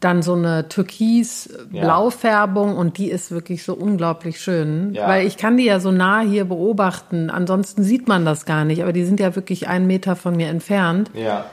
dann 0.00 0.22
so 0.22 0.34
eine 0.34 0.68
türkis-Blaufärbung 0.68 2.76
und 2.76 2.98
die 2.98 3.10
ist 3.10 3.30
wirklich 3.30 3.64
so 3.64 3.72
unglaublich 3.74 4.38
schön. 4.38 4.92
Ja. 4.92 5.08
Weil 5.08 5.26
ich 5.26 5.38
kann 5.38 5.56
die 5.56 5.64
ja 5.64 5.80
so 5.80 5.90
nah 5.90 6.20
hier 6.20 6.44
beobachten. 6.44 7.30
Ansonsten 7.30 7.82
sieht 7.82 8.06
man 8.06 8.26
das 8.26 8.44
gar 8.44 8.66
nicht, 8.66 8.82
aber 8.82 8.92
die 8.92 9.04
sind 9.04 9.18
ja 9.18 9.34
wirklich 9.34 9.66
einen 9.66 9.86
Meter 9.86 10.14
von 10.14 10.36
mir 10.36 10.48
entfernt. 10.48 11.10
Ja. 11.14 11.46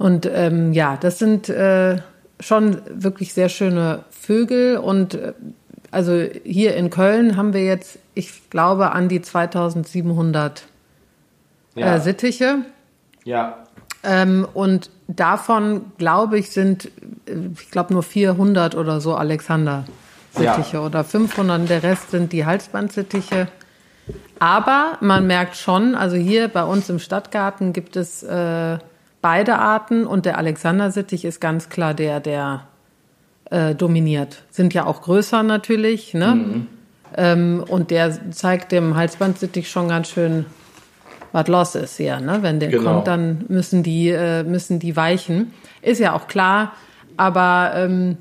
Und 0.00 0.24
ähm, 0.32 0.72
ja, 0.72 0.96
das 0.98 1.18
sind 1.18 1.50
äh, 1.50 1.98
schon 2.40 2.78
wirklich 2.88 3.34
sehr 3.34 3.50
schöne 3.50 4.00
Vögel. 4.10 4.78
Und 4.78 5.12
äh, 5.12 5.34
also 5.90 6.24
hier 6.42 6.74
in 6.74 6.88
Köln 6.88 7.36
haben 7.36 7.52
wir 7.52 7.64
jetzt, 7.66 7.98
ich 8.14 8.48
glaube, 8.48 8.92
an 8.92 9.10
die 9.10 9.20
2700 9.20 10.62
Ja. 11.74 11.96
äh, 11.96 12.00
Sittiche. 12.00 12.60
ja. 13.24 13.58
Ähm, 14.02 14.48
und 14.54 14.88
davon, 15.08 15.92
glaube 15.98 16.38
ich, 16.38 16.50
sind, 16.52 16.86
äh, 17.26 17.32
ich 17.60 17.70
glaube, 17.70 17.92
nur 17.92 18.02
400 18.02 18.74
oder 18.76 19.02
so 19.02 19.14
Alexander-Sittiche 19.16 20.76
Ja. 20.78 20.82
oder 20.82 21.04
500. 21.04 21.68
Der 21.68 21.82
Rest 21.82 22.10
sind 22.10 22.32
die 22.32 22.46
Halsbandsittiche. 22.46 23.48
Aber 24.38 24.96
man 25.02 25.26
merkt 25.26 25.56
schon, 25.56 25.94
also 25.94 26.16
hier 26.16 26.48
bei 26.48 26.64
uns 26.64 26.88
im 26.88 26.98
Stadtgarten 26.98 27.74
gibt 27.74 27.96
es 27.96 28.22
äh, 28.22 28.78
beide 29.22 29.58
Arten 29.58 30.06
und 30.06 30.26
der 30.26 30.38
Alexander-Sittich 30.38 31.24
ist 31.24 31.40
ganz 31.40 31.68
klar 31.68 31.94
der, 31.94 32.20
der 32.20 32.66
äh, 33.50 33.74
dominiert. 33.74 34.42
Sind 34.50 34.74
ja 34.74 34.86
auch 34.86 35.02
größer 35.02 35.42
natürlich, 35.42 36.14
ne? 36.14 36.34
Mhm. 36.34 36.66
Ähm, 37.16 37.64
und 37.68 37.90
der 37.90 38.30
zeigt 38.30 38.70
dem 38.72 38.94
Halsbandsittich 38.94 39.68
schon 39.68 39.88
ganz 39.88 40.08
schön, 40.10 40.46
was 41.32 41.48
los 41.48 41.74
ist 41.74 41.96
hier, 41.96 42.20
ne? 42.20 42.38
Wenn 42.42 42.60
der 42.60 42.68
Genau. 42.70 42.92
kommt, 42.94 43.06
dann 43.08 43.44
müssen 43.48 43.82
die, 43.82 44.10
äh, 44.10 44.44
müssen 44.44 44.78
die 44.78 44.96
weichen. 44.96 45.52
Ist 45.82 45.98
ja 45.98 46.12
auch 46.12 46.28
klar, 46.28 46.72
aber 47.16 47.72
ähm, 47.74 48.16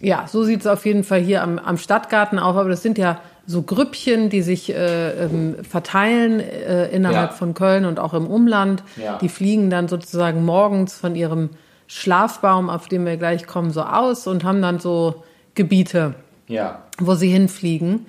ja, 0.00 0.26
so 0.28 0.44
sieht 0.44 0.60
es 0.60 0.66
auf 0.66 0.86
jeden 0.86 1.04
Fall 1.04 1.20
hier 1.20 1.42
am, 1.42 1.58
am 1.58 1.76
Stadtgarten 1.76 2.38
auf. 2.38 2.56
Aber 2.56 2.68
das 2.68 2.82
sind 2.82 2.98
ja 2.98 3.20
so 3.50 3.62
Grüppchen, 3.62 4.28
die 4.28 4.42
sich 4.42 4.74
äh, 4.74 5.24
ähm, 5.24 5.56
verteilen 5.68 6.38
äh, 6.40 6.88
innerhalb 6.90 7.30
Ja. 7.30 7.36
von 7.36 7.54
Köln 7.54 7.86
und 7.86 7.98
auch 7.98 8.12
im 8.12 8.26
Umland. 8.26 8.82
Ja. 9.02 9.16
Die 9.22 9.30
fliegen 9.30 9.70
dann 9.70 9.88
sozusagen 9.88 10.44
morgens 10.44 10.94
von 10.98 11.16
ihrem 11.16 11.48
Schlafbaum, 11.86 12.68
auf 12.68 12.88
den 12.88 13.06
wir 13.06 13.16
gleich 13.16 13.46
kommen, 13.46 13.70
so 13.70 13.80
aus 13.82 14.26
und 14.26 14.44
haben 14.44 14.60
dann 14.60 14.78
so 14.80 15.24
Gebiete, 15.54 16.14
Ja. 16.46 16.82
wo 16.98 17.14
sie 17.14 17.28
hinfliegen. 17.30 18.04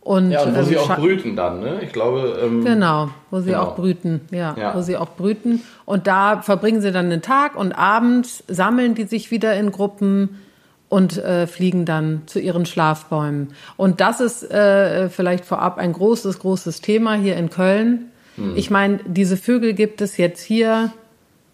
Und, 0.00 0.30
Ja, 0.30 0.42
und 0.44 0.54
wo 0.54 0.60
ähm, 0.60 0.64
sie 0.66 0.78
auch 0.78 0.94
brüten 0.96 1.34
dann, 1.34 1.58
ne? 1.58 1.80
Ich 1.82 1.92
glaube, 1.92 2.38
ähm, 2.40 2.64
Genau, 2.64 3.08
wo 3.32 3.40
sie 3.40 3.50
Genau. 3.50 3.62
auch 3.64 3.74
brüten, 3.74 4.20
ja, 4.30 4.54
Ja. 4.56 4.72
wo 4.76 4.80
sie 4.82 4.96
auch 4.96 5.08
brüten. 5.16 5.62
Und 5.84 6.06
da 6.06 6.42
verbringen 6.42 6.80
sie 6.80 6.92
dann 6.92 7.10
den 7.10 7.22
Tag 7.22 7.56
und 7.56 7.72
abends 7.72 8.44
sammeln 8.46 8.94
die 8.94 9.06
sich 9.06 9.32
wieder 9.32 9.54
in 9.56 9.72
Gruppen 9.72 10.40
und 10.88 11.18
äh, 11.18 11.46
fliegen 11.46 11.84
dann 11.84 12.22
zu 12.26 12.38
ihren 12.38 12.66
Schlafbäumen. 12.66 13.48
Und 13.76 14.00
das 14.00 14.20
ist 14.20 14.48
äh, 14.50 15.08
vielleicht 15.08 15.44
vorab 15.44 15.78
ein 15.78 15.92
großes, 15.92 16.38
großes 16.38 16.80
Thema 16.80 17.14
hier 17.14 17.36
in 17.36 17.50
Köln. 17.50 18.06
Hm. 18.36 18.56
Ich 18.56 18.70
meine, 18.70 19.00
diese 19.06 19.36
Vögel 19.36 19.72
gibt 19.72 20.00
es 20.00 20.16
jetzt 20.16 20.42
hier 20.42 20.92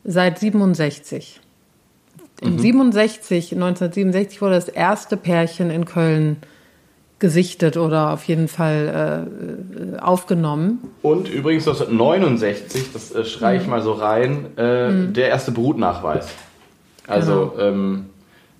seit 0.04 0.38
67. 0.38 1.40
Mhm. 2.42 2.48
Im 2.48 2.58
67, 2.58 3.52
1967 3.52 4.42
wurde 4.42 4.56
das 4.56 4.68
erste 4.68 5.16
Pärchen 5.16 5.70
in 5.70 5.84
Köln 5.84 6.36
gesichtet 7.20 7.76
oder 7.76 8.10
auf 8.12 8.24
jeden 8.24 8.48
Fall 8.48 9.28
äh, 9.96 10.00
aufgenommen. 10.00 10.80
Und 11.02 11.28
übrigens 11.28 11.68
1969, 11.68 12.92
das 12.92 13.12
äh, 13.14 13.24
schreie 13.24 13.58
Mhm. 13.58 13.62
ich 13.62 13.68
mal 13.68 13.80
so 13.80 13.92
rein, 13.92 14.58
äh, 14.58 15.12
der 15.12 15.28
erste 15.28 15.52
Brutnachweis. 15.52 16.26
Also 17.06 17.52
Genau. 17.56 17.62
ähm, 17.68 18.06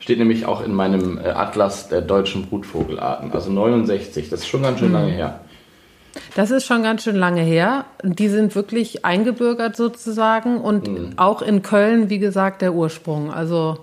steht 0.02 0.18
nämlich 0.18 0.46
auch 0.46 0.62
in 0.64 0.74
meinem 0.74 1.16
äh, 1.18 1.28
Atlas 1.28 1.88
der 1.88 2.00
deutschen 2.02 2.46
Brutvogelarten. 2.46 3.30
Also 3.32 3.50
69, 3.52 4.28
das 4.30 4.40
ist 4.40 4.48
schon 4.48 4.62
ganz 4.62 4.80
schön 4.80 4.88
Mhm. 4.88 4.94
lange 4.94 5.12
her. 5.12 5.40
Das 6.34 6.50
ist 6.50 6.66
schon 6.66 6.82
ganz 6.82 7.04
schön 7.04 7.16
lange 7.16 7.40
her. 7.42 7.84
Die 8.02 8.28
sind 8.28 8.54
wirklich 8.54 9.04
eingebürgert 9.04 9.76
sozusagen 9.76 10.58
und 10.60 10.86
Mhm. 10.88 11.10
auch 11.16 11.40
in 11.40 11.62
Köln, 11.62 12.10
wie 12.10 12.18
gesagt, 12.18 12.60
der 12.62 12.74
Ursprung. 12.74 13.32
Also 13.32 13.78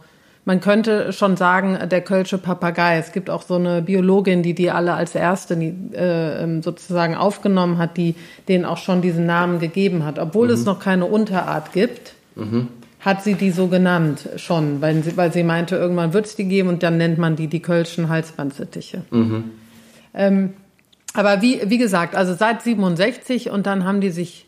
man 0.45 0.59
könnte 0.61 1.13
schon 1.13 1.37
sagen, 1.37 1.77
der 1.89 2.01
Kölsche 2.01 2.37
Papagei. 2.37 2.97
Es 2.97 3.11
gibt 3.13 3.29
auch 3.29 3.41
so 3.43 3.55
eine 3.55 3.81
Biologin, 3.81 4.43
die 4.43 4.53
die 4.53 4.71
alle 4.71 4.93
als 4.95 5.15
erste 5.15 5.53
äh, 5.55 6.43
ähm, 6.43 6.61
sozusagen 6.63 7.15
aufgenommen 7.15 7.77
hat, 7.77 7.97
die 7.97 8.15
denen 8.47 8.65
auch 8.65 8.77
schon 8.77 9.01
diesen 9.01 9.25
Namen 9.25 9.59
gegeben 9.59 10.05
hat. 10.05 10.19
Obwohl 10.19 10.47
Mhm. 10.47 10.53
es 10.53 10.65
noch 10.65 10.79
keine 10.79 11.05
Unterart 11.05 11.71
gibt, 11.71 12.13
hat 12.99 13.23
sie 13.23 13.35
die 13.35 13.51
so 13.51 13.67
genannt 13.67 14.27
schon, 14.35 14.81
weil 14.81 15.03
sie, 15.03 15.15
weil 15.15 15.31
sie 15.31 15.43
meinte, 15.43 15.75
irgendwann 15.75 16.13
wird 16.13 16.25
es 16.25 16.35
die 16.35 16.45
geben 16.45 16.69
und 16.69 16.83
dann 16.83 16.97
nennt 16.97 17.17
man 17.17 17.35
die 17.35 17.47
die 17.47 17.61
Kölschen 17.61 18.09
Halsbandsittiche. 18.09 19.03
Ähm, 20.13 20.53
aber 21.13 21.41
wie, 21.41 21.61
wie 21.65 21.77
gesagt, 21.77 22.15
also 22.15 22.33
seit 22.33 22.61
67 22.61 23.49
und 23.49 23.65
dann 23.65 23.85
haben 23.85 24.01
die 24.01 24.11
sich 24.11 24.45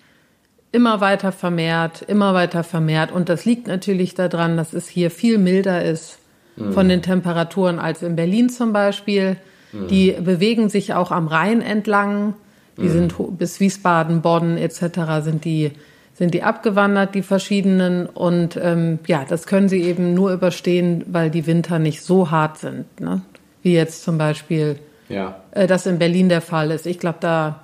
immer 0.72 1.02
weiter 1.02 1.32
vermehrt, 1.32 2.02
immer 2.02 2.34
weiter 2.34 2.64
vermehrt. 2.64 3.12
Und 3.12 3.30
das 3.30 3.46
liegt 3.46 3.68
natürlich 3.68 4.16
daran, 4.16 4.58
dass 4.58 4.74
es 4.74 4.88
hier 4.88 5.12
viel 5.12 5.38
milder 5.38 5.84
ist 5.84 6.20
mhm. 6.56 6.74
von 6.74 6.88
den 6.88 7.02
Temperaturen 7.02 7.80
als 7.80 8.04
in 8.04 8.16
Berlin 8.16 8.50
zum 8.50 8.74
Beispiel. 8.74 9.38
Mhm. 9.72 9.88
Die 9.88 10.12
bewegen 10.12 10.70
sich 10.70 10.94
auch 10.94 11.12
am 11.12 11.28
Rhein 11.28 11.62
entlang. 11.62 12.36
Die 12.78 12.84
mhm. 12.84 12.90
sind 12.90 13.38
bis 13.38 13.60
Wiesbaden, 13.60 14.22
Bonn 14.22 14.58
etc. 14.58 15.24
sind 15.24 15.46
die 15.46 15.72
sind 16.13 16.34
die 16.34 16.43
abgewandert, 16.43 17.15
die 17.15 17.21
verschiedenen. 17.21 18.06
Und 18.06 18.58
ähm, 18.62 19.00
ja, 19.08 19.26
das 19.28 19.47
können 19.47 19.69
sie 19.69 19.82
eben 19.82 20.13
nur 20.13 20.32
überstehen, 20.32 21.04
weil 21.08 21.30
die 21.30 21.47
Winter 21.47 21.80
nicht 21.80 22.02
so 22.02 22.32
hart 22.32 22.58
sind, 22.58 23.00
ne? 23.00 23.21
wie 23.63 23.74
jetzt 23.74 24.04
zum 24.04 24.17
Beispiel 24.17 24.80
ja. 25.10 25.41
äh, 25.52 25.67
das 25.67 25.86
in 25.86 26.00
Berlin 26.00 26.30
der 26.30 26.41
Fall 26.41 26.71
ist. 26.71 26.86
Ich 26.86 27.00
glaube, 27.00 27.17
da, 27.21 27.62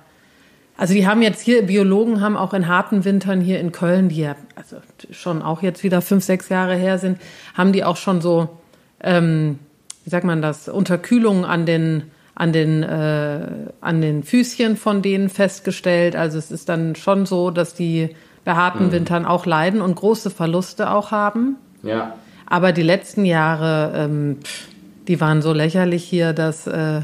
also 0.76 0.94
die 0.94 1.06
haben 1.06 1.22
jetzt 1.22 1.40
hier, 1.40 1.62
Biologen 1.66 2.20
haben 2.20 2.36
auch 2.36 2.54
in 2.54 2.68
harten 2.68 3.04
Wintern 3.04 3.40
hier 3.40 3.60
in 3.60 3.72
Köln, 3.72 4.08
die 4.08 4.20
ja 4.20 4.36
also 4.54 4.76
schon 5.10 5.42
auch 5.42 5.62
jetzt 5.62 5.82
wieder 5.82 6.00
fünf, 6.02 6.24
sechs 6.24 6.48
Jahre 6.48 6.76
her 6.76 6.98
sind, 6.98 7.18
haben 7.54 7.72
die 7.72 7.84
auch 7.84 7.96
schon 7.96 8.20
so, 8.20 8.48
ähm, 9.02 9.58
wie 10.04 10.10
sagt 10.10 10.24
man 10.24 10.42
das, 10.42 10.68
Unterkühlung 10.68 11.44
an 11.44 11.66
den 11.66 12.04
an 12.38 12.52
den, 12.52 12.84
äh, 12.84 13.46
an 13.80 14.00
den 14.00 14.22
Füßchen 14.22 14.76
von 14.76 15.02
denen 15.02 15.28
festgestellt. 15.28 16.14
Also 16.14 16.38
es 16.38 16.52
ist 16.52 16.68
dann 16.68 16.94
schon 16.94 17.26
so, 17.26 17.50
dass 17.50 17.74
die 17.74 18.10
bei 18.48 18.54
harten 18.54 18.86
mhm. 18.86 18.92
Wintern 18.92 19.26
auch 19.26 19.44
leiden 19.44 19.82
und 19.82 19.94
große 19.94 20.30
Verluste 20.30 20.90
auch 20.90 21.10
haben. 21.10 21.56
Ja. 21.82 22.14
Aber 22.46 22.72
die 22.72 22.82
letzten 22.82 23.26
Jahre, 23.26 23.92
ähm, 23.94 24.38
die 25.06 25.20
waren 25.20 25.42
so 25.42 25.52
lächerlich 25.52 26.02
hier, 26.02 26.32
dass, 26.32 26.66
äh, 26.66 27.02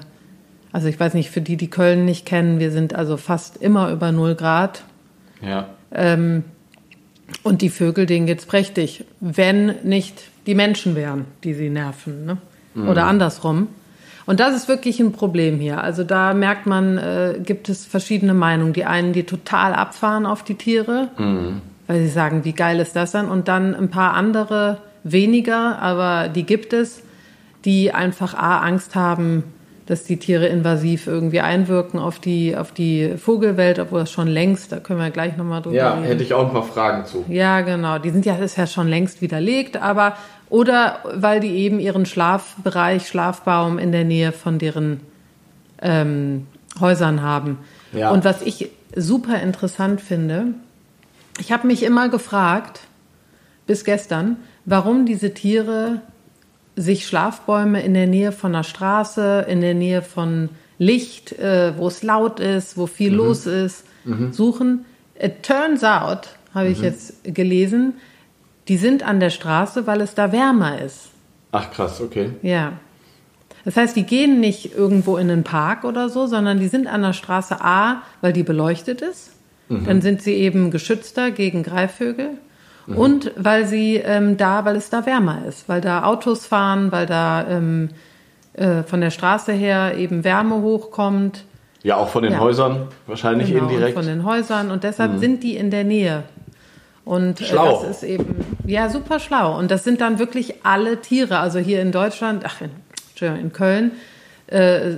also 0.73 0.89
ich 0.89 0.99
weiß 0.99 1.13
nicht, 1.13 1.29
für 1.29 1.43
die, 1.43 1.59
die 1.59 1.69
Köln 1.69 2.07
nicht 2.07 2.25
kennen, 2.25 2.61
wir 2.61 2.71
sind 2.71 2.95
also 2.95 3.19
fast 3.19 3.59
immer 3.59 3.91
über 3.91 4.11
0 4.11 4.37
Grad. 4.37 4.85
Ja. 5.43 5.67
Ähm, 5.93 6.45
und 7.43 7.61
die 7.61 7.69
Vögel, 7.69 8.07
denen 8.07 8.25
geht's 8.25 8.47
prächtig, 8.47 9.05
wenn 9.21 9.75
nicht 9.83 10.31
die 10.47 10.55
Menschen 10.55 10.97
wären, 10.97 11.27
die 11.45 11.53
sie 11.53 11.69
nerven, 11.69 12.25
ne? 12.25 12.39
Mhm. 12.73 12.89
Oder 12.89 13.05
andersrum. 13.05 13.69
Und 14.27 14.41
das 14.41 14.55
ist 14.55 14.69
wirklich 14.69 15.01
ein 15.01 15.13
Problem 15.13 15.59
hier. 15.59 15.83
Also 15.83 16.05
da 16.05 16.35
merkt 16.35 16.67
man, 16.67 16.99
äh, 16.99 17.35
gibt 17.45 17.69
es 17.69 17.85
verschiedene 17.85 18.35
Meinungen. 18.35 18.73
Die 18.73 18.85
einen, 18.85 19.13
die 19.13 19.25
total 19.25 19.75
abfahren 19.75 20.27
auf 20.27 20.43
die 20.43 20.55
Tiere, 20.55 21.09
mhm. 21.19 21.61
weil 21.87 22.01
sie 22.01 22.09
sagen, 22.09 22.45
wie 22.45 22.53
geil 22.53 22.81
ist 22.81 22.97
das 22.97 23.13
dann? 23.13 23.29
Und 23.29 23.49
dann 23.49 23.75
ein 23.75 23.91
paar 23.91 24.15
andere 24.15 24.79
weniger, 25.03 25.79
aber 25.81 26.29
die 26.29 26.45
gibt 26.45 26.73
es, 26.73 27.03
die 27.65 27.93
einfach 27.93 28.35
A, 28.35 28.59
Angst 28.61 28.95
haben, 28.95 29.45
dass 29.87 30.05
die 30.05 30.17
Tiere 30.17 30.47
invasiv 30.47 31.07
irgendwie 31.07 31.41
einwirken 31.41 32.01
auf 32.01 32.19
die, 32.19 32.57
auf 32.57 32.73
die 32.73 33.17
Vogelwelt, 33.19 33.79
obwohl 33.79 34.01
das 34.01 34.11
schon 34.11 34.29
längst, 34.29 34.73
da 34.73 34.81
können 34.81 34.99
wir 34.99 35.11
gleich 35.11 35.37
nochmal 35.37 35.61
drüber 35.61 35.77
ja, 35.77 35.91
reden. 35.91 36.05
Ja, 36.05 36.09
hätte 36.11 36.23
ich 36.23 36.33
auch 36.33 36.47
ein 36.47 36.53
paar 36.53 36.63
Fragen 36.63 37.05
zu. 37.05 37.25
Ja, 37.29 37.61
genau. 37.61 37.99
Die 37.99 38.11
sind 38.11 38.25
ja, 38.25 38.35
das 38.35 38.53
ist 38.53 38.57
ja 38.57 38.67
schon 38.67 38.89
längst 38.89 39.21
widerlegt, 39.21 39.77
aber 39.77 40.15
oder 40.55 41.01
weil 41.13 41.41
die 41.41 41.51
eben 41.57 41.81
ihren 41.81 42.07
Schlafbereich, 42.07 43.09
Schlafbaum 43.09 43.77
in 43.81 43.91
der 43.91 44.05
Nähe 44.05 44.31
von 44.31 44.61
deren 44.61 45.01
ähm, 45.83 46.47
Häusern 46.79 47.23
haben. 47.23 47.59
Ja. 47.93 48.13
Und 48.13 48.25
was 48.25 48.41
ich 48.41 48.71
super 48.95 49.41
interessant 49.43 50.01
finde, 50.01 50.55
ich 51.41 51.51
habe 51.51 51.67
mich 51.67 51.83
immer 51.83 52.09
gefragt, 52.09 52.83
bis 53.67 53.83
gestern, 53.83 54.37
warum 54.65 55.07
diese 55.07 55.35
Tiere 55.35 56.03
sich 56.77 57.05
Schlafbäume 57.05 57.83
in 57.83 57.93
der 57.93 58.07
Nähe 58.07 58.31
von 58.31 58.53
der 58.53 58.63
Straße, 58.63 59.47
in 59.49 59.61
der 59.61 59.75
Nähe 59.75 60.03
von 60.03 60.51
Licht, 60.79 61.33
äh, 61.33 61.77
wo 61.77 61.89
es 61.89 62.05
laut 62.05 62.39
ist, 62.39 62.79
wo 62.79 62.87
viel 62.87 63.11
mhm. 63.11 63.17
los 63.17 63.47
ist, 63.47 63.85
mhm. 64.05 64.33
suchen. 64.33 64.85
It 65.21 65.43
turns 65.43 65.83
out, 65.83 66.29
habe 66.55 66.67
mhm. 66.67 66.73
ich 66.73 66.81
jetzt 66.81 67.25
gelesen, 67.25 67.95
die 68.69 68.77
sind 68.77 69.03
an 69.07 69.21
der 69.21 69.31
Straße, 69.31 69.87
weil 69.87 70.01
es 70.01 70.15
da 70.15 70.33
wärmer 70.33 70.81
ist. 70.81 71.11
Ach 71.53 71.71
krass, 71.71 72.01
okay. 72.01 72.31
Ja. 72.43 72.73
Das 73.65 73.77
heißt, 73.77 73.97
die 73.97 74.05
gehen 74.05 74.41
nicht 74.41 74.75
irgendwo 74.77 75.17
in 75.17 75.31
einen 75.31 75.45
Park 75.45 75.85
oder 75.85 76.09
so, 76.09 76.27
sondern 76.27 76.59
die 76.59 76.69
sind 76.69 76.87
an 76.87 77.03
der 77.03 77.13
Straße 77.13 77.61
A, 77.61 78.03
weil 78.21 78.33
die 78.33 78.43
beleuchtet 78.43 79.01
ist. 79.01 79.31
Mhm. 79.69 79.87
Dann 79.87 80.03
sind 80.03 80.23
sie 80.23 80.35
eben 80.35 80.71
geschützter 80.71 81.31
gegen 81.31 81.63
Greifvögel. 81.63 82.31
Mhm. 82.87 82.97
Und 82.97 83.33
weil 83.37 83.67
sie 83.67 83.97
ähm, 83.97 84.37
da, 84.37 84.65
weil 84.65 84.77
es 84.77 84.91
da 84.91 85.07
wärmer 85.07 85.45
ist, 85.49 85.69
weil 85.69 85.81
da 85.81 86.05
Autos 86.05 86.47
fahren, 86.47 86.93
weil 86.93 87.07
da 87.07 87.47
ähm, 87.49 87.91
äh, 88.53 88.83
von 88.83 89.01
der 89.01 89.11
Straße 89.11 89.53
her 89.53 89.97
eben 89.97 90.25
Wärme 90.25 90.61
hochkommt. 90.61 91.45
Ja, 91.83 91.97
auch 91.97 92.09
von 92.09 92.23
den 92.23 92.33
ja. 92.33 92.41
Häusern 92.41 92.89
wahrscheinlich 93.07 93.51
genau, 93.51 93.65
indirekt. 93.69 93.95
Von 93.95 94.07
den 94.07 94.25
Häusern 94.25 94.71
und 94.71 94.85
deshalb 94.85 95.13
mhm. 95.13 95.19
sind 95.19 95.43
die 95.43 95.57
in 95.57 95.71
der 95.71 95.85
Nähe. 95.85 96.25
Und 97.05 97.41
äh, 97.41 97.45
schlau. 97.45 97.83
das 97.83 97.99
ist 97.99 98.03
eben, 98.03 98.45
ja, 98.67 98.89
super 98.89 99.21
schlau. 99.21 99.59
Und 99.59 99.71
das 99.71 99.85
sind 99.85 100.01
dann 100.01 100.19
wirklich 100.19 100.65
alle 100.65 101.01
Tiere. 101.01 101.39
Also 101.39 101.59
hier 101.59 101.83
in 101.83 101.93
Deutschland, 101.93 102.45
ach, 102.47 102.61
in, 102.61 102.71
in 103.37 103.53
Köln, 103.53 103.93
äh, 104.47 104.93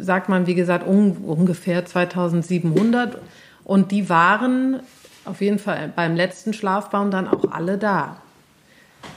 sagt 0.00 0.28
man, 0.28 0.46
wie 0.46 0.54
gesagt, 0.54 0.86
un, 0.86 1.16
ungefähr 1.18 1.84
2700. 1.84 3.18
Und 3.64 3.92
die 3.92 4.08
waren 4.08 4.80
auf 5.24 5.40
jeden 5.40 5.58
Fall 5.58 5.92
beim 5.94 6.16
letzten 6.16 6.52
Schlafbaum 6.52 7.10
dann 7.10 7.28
auch 7.28 7.50
alle 7.50 7.78
da. 7.78 8.16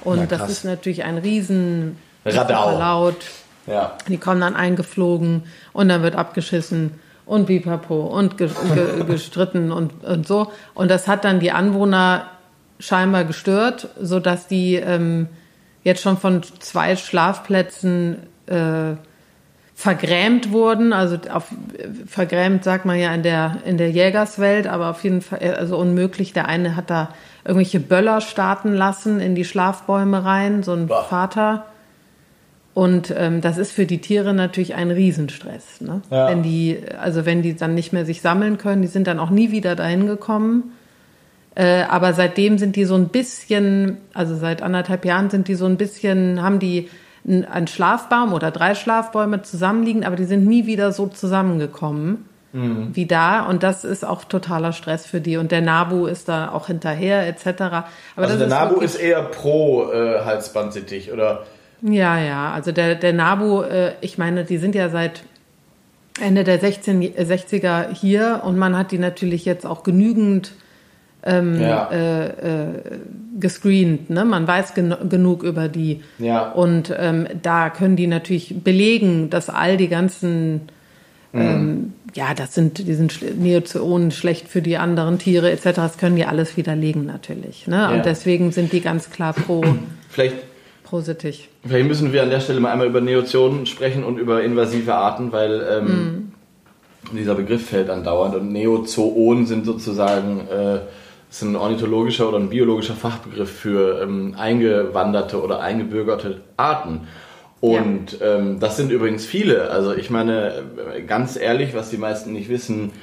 Und 0.04 0.32
das 0.32 0.50
ist 0.50 0.66
natürlich 0.66 1.04
ein 1.04 1.18
riesen 1.18 1.98
Radau. 2.26 2.78
laut. 2.78 3.26
Ja. 3.66 3.98
Die 4.08 4.18
kommen 4.18 4.40
dann 4.40 4.56
eingeflogen 4.56 5.44
und 5.74 5.90
dann 5.90 6.02
wird 6.02 6.16
abgeschissen 6.16 7.00
und 7.28 7.46
Bipapo 7.46 8.08
und 8.08 8.38
ge 8.38 8.50
ge 8.74 9.04
gestritten 9.06 9.72
und, 9.72 10.04
und 10.04 10.26
so. 10.26 10.52
Und 10.74 10.90
das 10.90 11.08
hat 11.08 11.26
dann 11.26 11.40
die 11.40 11.52
Anwohner 11.52 12.26
scheinbar 12.80 13.26
gestört, 13.26 13.90
sodass 14.00 14.48
die 14.48 14.76
ähm, 14.76 15.28
jetzt 15.84 16.02
schon 16.02 16.18
von 16.18 16.42
zwei 16.60 16.96
Schlafplätzen 16.96 18.18
äh, 18.48 18.96
vergrämt 19.76 20.52
wurden. 20.52 20.94
Also 20.94 21.18
auf, 21.32 21.54
vergrämt 22.08 22.64
sagt 22.64 22.86
man 22.86 22.98
ja 22.98 23.14
in 23.14 23.24
der, 23.24 23.58
in 23.66 23.78
der 23.78 23.92
Jägerswelt, 23.92 24.66
aber 24.66 24.90
auf 24.90 25.04
jeden 25.04 25.22
Fall 25.22 25.40
also 25.58 25.78
unmöglich. 25.78 26.34
Der 26.34 26.48
eine 26.48 26.76
hat 26.76 26.90
da 26.90 27.10
irgendwelche 27.44 27.80
Böller 27.80 28.22
starten 28.22 28.74
lassen 28.74 29.20
in 29.20 29.36
die 29.36 29.46
Schlafbäume 29.46 30.24
rein, 30.24 30.64
so 30.64 30.74
ein 30.74 30.88
Boah. 30.88 31.04
Vater. 31.04 31.66
Und 32.78 33.12
ähm, 33.18 33.42
das 33.42 33.58
ist 33.58 33.72
für 33.72 33.88
die 33.88 34.02
Tiere 34.02 34.36
natürlich 34.36 34.76
ein 34.76 34.92
Riesenstress. 34.92 35.82
Ne? 35.82 36.04
Ja. 36.12 36.28
Wenn 36.28 36.44
die, 36.44 36.78
also 37.02 37.26
wenn 37.26 37.42
die 37.42 37.56
dann 37.56 37.74
nicht 37.74 37.92
mehr 37.92 38.06
sich 38.06 38.22
sammeln 38.22 38.60
können, 38.60 38.84
die 38.84 38.88
sind 38.88 39.08
dann 39.08 39.18
auch 39.18 39.32
nie 39.32 39.50
wieder 39.50 39.76
dahin 39.76 40.06
gekommen. 40.06 40.74
Äh, 41.56 41.86
aber 41.90 42.14
seitdem 42.14 42.60
sind 42.60 42.76
die 42.76 42.86
so 42.86 42.94
ein 42.94 43.08
bisschen, 43.08 43.98
also 44.14 44.36
seit 44.36 44.62
anderthalb 44.62 45.06
Jahren 45.06 45.32
sind 45.32 45.48
die 45.48 45.56
so 45.56 45.66
ein 45.66 45.78
bisschen, 45.78 46.44
haben 46.44 46.60
die 46.60 46.88
einen 47.26 47.66
Schlafbaum 47.66 48.32
oder 48.32 48.52
drei 48.52 48.76
Schlafbäume 48.76 49.42
zusammenliegen, 49.42 50.06
aber 50.06 50.16
die 50.16 50.26
sind 50.26 50.46
nie 50.46 50.68
wieder 50.68 50.92
so 50.92 51.08
zusammengekommen 51.08 52.26
mhm. 52.54 52.90
wie 52.94 53.08
da. 53.08 53.42
Und 53.48 53.64
das 53.64 53.86
ist 53.86 54.06
auch 54.06 54.24
totaler 54.24 54.72
Stress 54.72 55.08
für 55.08 55.20
die. 55.20 55.38
Und 55.38 55.52
der 55.52 55.62
Nabu 55.62 56.06
ist 56.06 56.30
da 56.30 56.52
auch 56.52 56.68
hinterher 56.68 57.28
etc. 57.28 57.48
Aber 57.48 57.88
also 58.18 58.38
der 58.38 58.48
Nabu 58.48 58.82
ist 58.82 58.98
eher 58.98 59.24
pro 59.24 59.92
äh, 59.92 60.20
Halsbandsittich, 60.24 61.12
oder? 61.12 61.48
Ja, 61.82 62.20
ja, 62.20 62.52
also 62.52 62.72
der, 62.72 62.96
der 62.96 63.14
NABU, 63.14 63.62
äh, 63.62 63.94
ich 64.02 64.18
meine, 64.18 64.44
die 64.44 64.58
sind 64.58 64.76
ja 64.76 64.90
seit 64.90 65.24
Ende 66.20 66.44
der 66.44 66.60
16, 66.60 67.02
60er 67.02 67.94
hier 67.94 68.42
und 68.44 68.58
man 68.58 68.76
hat 68.76 68.92
die 68.92 68.98
natürlich 68.98 69.46
jetzt 69.46 69.66
auch 69.66 69.84
genügend 69.84 70.54
ähm, 71.24 71.60
ja. 71.60 71.90
äh, 71.92 72.28
äh, 72.28 72.68
gescreent. 73.40 74.10
Ne? 74.10 74.26
Man 74.26 74.48
weiß 74.48 74.74
gen 74.74 74.96
genug 75.10 75.44
über 75.44 75.68
die. 75.68 76.02
Ja. 76.18 76.52
Und 76.52 76.94
ähm, 76.98 77.28
da 77.42 77.70
können 77.70 77.96
die 77.96 78.08
natürlich 78.08 78.64
belegen, 78.64 79.30
dass 79.30 79.50
all 79.50 79.78
die 79.78 79.90
ganzen, 79.90 80.62
mhm. 81.34 81.42
ähm, 81.42 81.94
ja, 82.16 82.34
das 82.34 82.56
sind, 82.56 82.88
die 82.88 82.94
sind 82.94 83.20
Neozonen 83.40 84.12
schlecht 84.12 84.48
für 84.48 84.62
die 84.62 84.78
anderen 84.78 85.20
Tiere 85.20 85.52
etc. 85.52 85.76
Das 85.76 85.98
können 85.98 86.16
die 86.16 86.26
alles 86.26 86.58
widerlegen 86.58 87.06
natürlich. 87.06 87.68
Ne? 87.68 87.76
Ja. 87.76 87.90
Und 87.90 88.06
deswegen 88.06 88.52
sind 88.52 88.72
die 88.72 88.82
ganz 88.82 89.12
klar 89.12 89.34
pro. 89.34 89.64
Vielleicht 90.10 90.38
Prosetig. 90.90 91.50
Vielleicht 91.66 91.88
müssen 91.88 92.14
wir 92.14 92.24
an 92.24 92.30
der 92.30 92.40
Stelle 92.40 92.62
mal 92.62 92.72
einmal 92.72 92.88
über 92.88 93.02
Neozonen 93.02 93.66
sprechen 93.66 94.06
und 94.06 94.18
über 94.18 94.42
invasive 94.42 94.94
Arten, 94.94 95.34
weil 95.34 95.68
ähm, 95.70 96.32
mm. 97.12 97.16
dieser 97.18 97.36
Begriff 97.36 97.68
fällt 97.68 97.90
andauernd. 97.90 98.36
Und 98.36 98.54
Neozoon 98.54 99.46
sind 99.46 99.66
sozusagen 99.66 100.48
äh, 100.48 100.80
ist 101.30 101.42
ein 101.42 101.58
ornithologischer 101.58 102.30
oder 102.30 102.38
ein 102.38 102.50
biologischer 102.50 102.94
Fachbegriff 102.94 103.52
für 103.52 104.02
ähm, 104.02 104.36
eingewanderte 104.38 105.42
oder 105.44 105.60
eingebürgerte 105.60 106.40
Arten. 106.56 107.08
Und 107.60 108.20
ja. 108.20 108.38
ähm, 108.38 108.62
das 108.62 108.78
sind 108.78 108.90
übrigens 108.90 109.26
viele. 109.26 109.70
Also 109.70 109.94
ich 109.94 110.10
meine, 110.10 110.64
ganz 111.06 111.36
ehrlich, 111.36 111.74
was 111.74 111.90
die 111.90 111.98
meisten 111.98 112.32
nicht 112.32 112.48
wissen, 112.48 112.94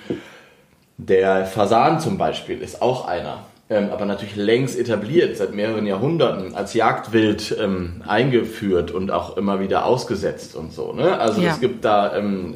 der 0.97 1.45
Fasan 1.45 2.01
zum 2.01 2.17
Beispiel 2.17 2.63
ist 2.63 2.81
auch 2.81 3.07
einer. 3.07 3.45
Ähm, 3.71 3.89
aber 3.91 4.05
natürlich 4.05 4.37
längst 4.37 4.79
etabliert, 4.79 5.39
seit 5.39 5.55
mehreren 5.55 5.87
Jahrhunderten 5.87 6.55
als 6.55 6.75
Jagdwild 6.75 7.57
ähm, 7.59 8.03
eingeführt 8.07 8.91
und 8.91 9.11
auch 9.11 9.39
immer 9.39 9.59
wieder 9.59 9.87
ausgesetzt 9.87 10.55
und 10.55 10.73
so. 10.73 10.93
Ne? 10.93 11.19
Also 11.19 11.41
ja. 11.41 11.53
es 11.53 11.61
gibt 11.61 11.83
da, 11.85 12.15
ähm, 12.15 12.55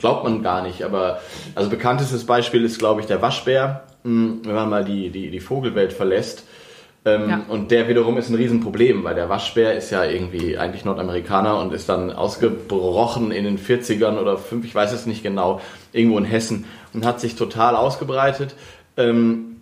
glaubt 0.00 0.24
man 0.24 0.42
gar 0.42 0.62
nicht, 0.62 0.84
aber 0.84 1.20
also 1.54 1.68
bekanntestes 1.68 2.24
Beispiel 2.24 2.64
ist, 2.64 2.78
glaube 2.78 3.02
ich, 3.02 3.06
der 3.06 3.20
Waschbär, 3.20 3.82
hm, 4.04 4.40
wenn 4.44 4.54
man 4.54 4.70
mal 4.70 4.84
die, 4.84 5.10
die, 5.10 5.30
die 5.30 5.40
Vogelwelt 5.40 5.92
verlässt. 5.92 6.44
Ähm, 7.04 7.28
ja. 7.28 7.40
Und 7.48 7.70
der 7.70 7.86
wiederum 7.88 8.16
ist 8.16 8.30
ein 8.30 8.34
Riesenproblem, 8.34 9.04
weil 9.04 9.14
der 9.14 9.28
Waschbär 9.28 9.74
ist 9.76 9.90
ja 9.90 10.04
irgendwie 10.04 10.56
eigentlich 10.56 10.84
Nordamerikaner 10.86 11.58
und 11.58 11.74
ist 11.74 11.90
dann 11.90 12.10
ausgebrochen 12.10 13.32
in 13.32 13.44
den 13.44 13.58
40ern 13.58 14.18
oder 14.18 14.38
5, 14.38 14.64
ich 14.64 14.74
weiß 14.74 14.92
es 14.92 15.04
nicht 15.04 15.22
genau, 15.22 15.60
irgendwo 15.92 16.16
in 16.16 16.24
Hessen 16.24 16.64
und 16.94 17.04
hat 17.04 17.20
sich 17.20 17.36
total 17.36 17.76
ausgebreitet. 17.76 18.54
Ähm, 18.96 19.57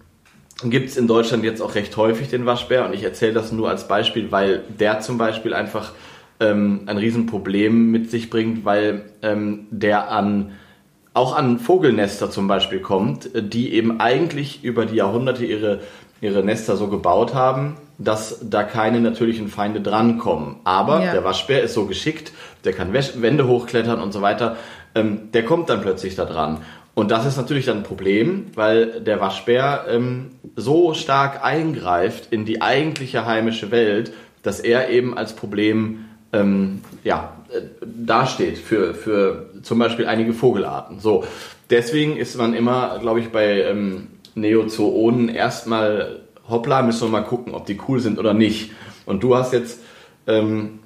gibt 0.62 0.88
es 0.88 0.97
in 0.97 1.07
Deutschland 1.07 1.45
jetzt 1.45 1.61
auch 1.61 1.75
recht 1.75 1.97
häufig 1.97 2.29
den 2.29 2.47
Waschbär 2.47 2.87
und 2.87 2.95
ich 2.95 3.03
erzähle 3.03 3.35
das 3.35 3.53
nur 3.53 3.69
als 3.69 3.88
Beispiel, 3.88 4.33
weil 4.33 4.64
der 4.69 5.01
zum 5.01 5.19
Beispiel 5.19 5.55
einfach 5.55 5.92
ähm, 6.40 6.83
ein 6.87 6.97
Riesenproblem 6.99 7.90
mit 7.90 8.11
sich 8.11 8.31
bringt, 8.31 8.64
weil 8.64 9.03
ähm, 9.23 9.66
der 9.71 10.11
an 10.11 10.53
auch 11.14 11.35
an 11.35 11.59
Vogelnester 11.59 12.31
zum 12.31 12.47
Beispiel 12.47 12.81
kommt, 12.81 13.31
die 13.35 13.73
eben 13.73 14.01
eigentlich 14.01 14.62
über 14.62 14.85
die 14.85 14.97
Jahrhunderte 14.97 15.47
ihre, 15.47 15.81
ihre 16.21 16.42
Nester 16.42 16.77
so 16.77 16.88
gebaut 16.88 17.33
haben, 17.33 17.79
dass 17.97 18.40
da 18.42 18.62
keine 18.62 19.01
natürlichen 19.01 19.49
Feinde 19.49 19.81
drankommen. 19.81 20.57
Aber 20.64 21.03
ja. 21.03 21.12
der 21.12 21.25
Waschbär 21.25 21.62
ist 21.62 21.73
so 21.73 21.87
geschickt, 21.87 22.33
der 22.64 22.75
kann 22.75 22.92
Wände 22.92 23.47
hochklettern 23.47 24.03
und 24.03 24.12
so 24.12 24.21
weiter, 24.21 24.57
ähm, 24.95 25.31
der 25.33 25.45
kommt 25.47 25.71
dann 25.71 25.81
plötzlich 25.81 26.16
da 26.16 26.27
dran. 26.27 26.59
Und 26.96 27.11
das 27.11 27.26
ist 27.26 27.37
natürlich 27.37 27.66
dann 27.66 27.76
ein 27.76 27.82
Problem, 27.82 28.46
weil 28.54 29.02
der 29.02 29.20
Waschbär 29.20 29.85
ähm, 29.87 30.30
so 30.56 30.94
stark 30.94 31.44
eingreift 31.44 32.32
in 32.32 32.46
die 32.46 32.62
eigentliche 32.62 33.26
heimische 33.26 33.70
Welt, 33.70 34.14
dass 34.42 34.61
er 34.61 34.88
eben 34.88 35.14
als 35.14 35.37
Problem 35.37 36.06
ähm, 36.32 36.80
ja, 37.04 37.37
äh, 37.50 37.61
dasteht 37.85 38.56
für, 38.56 38.94
für 38.94 39.50
zum 39.62 39.78
Beispiel 39.78 40.06
einige 40.06 40.32
Vogelarten. 40.32 40.98
So, 40.98 41.24
deswegen 41.68 42.16
ist 42.16 42.35
man 42.38 42.54
immer, 42.54 42.98
glaube 42.98 43.20
ich, 43.20 43.28
bei 43.28 43.64
ähm, 43.64 44.06
Neozoonen 44.35 45.28
erstmal, 45.28 46.20
hoppla, 46.48 46.80
müssen 46.80 47.02
wir 47.02 47.11
mal 47.11 47.24
gucken, 47.24 47.54
ob 47.54 47.66
die 47.66 47.78
cool 47.88 48.00
sind 48.00 48.18
oder 48.18 48.32
nicht. 48.32 48.70
Und 49.04 49.22
du 49.22 49.37
hast 49.37 49.52
jetzt 49.52 49.80
ähm, 50.26 50.78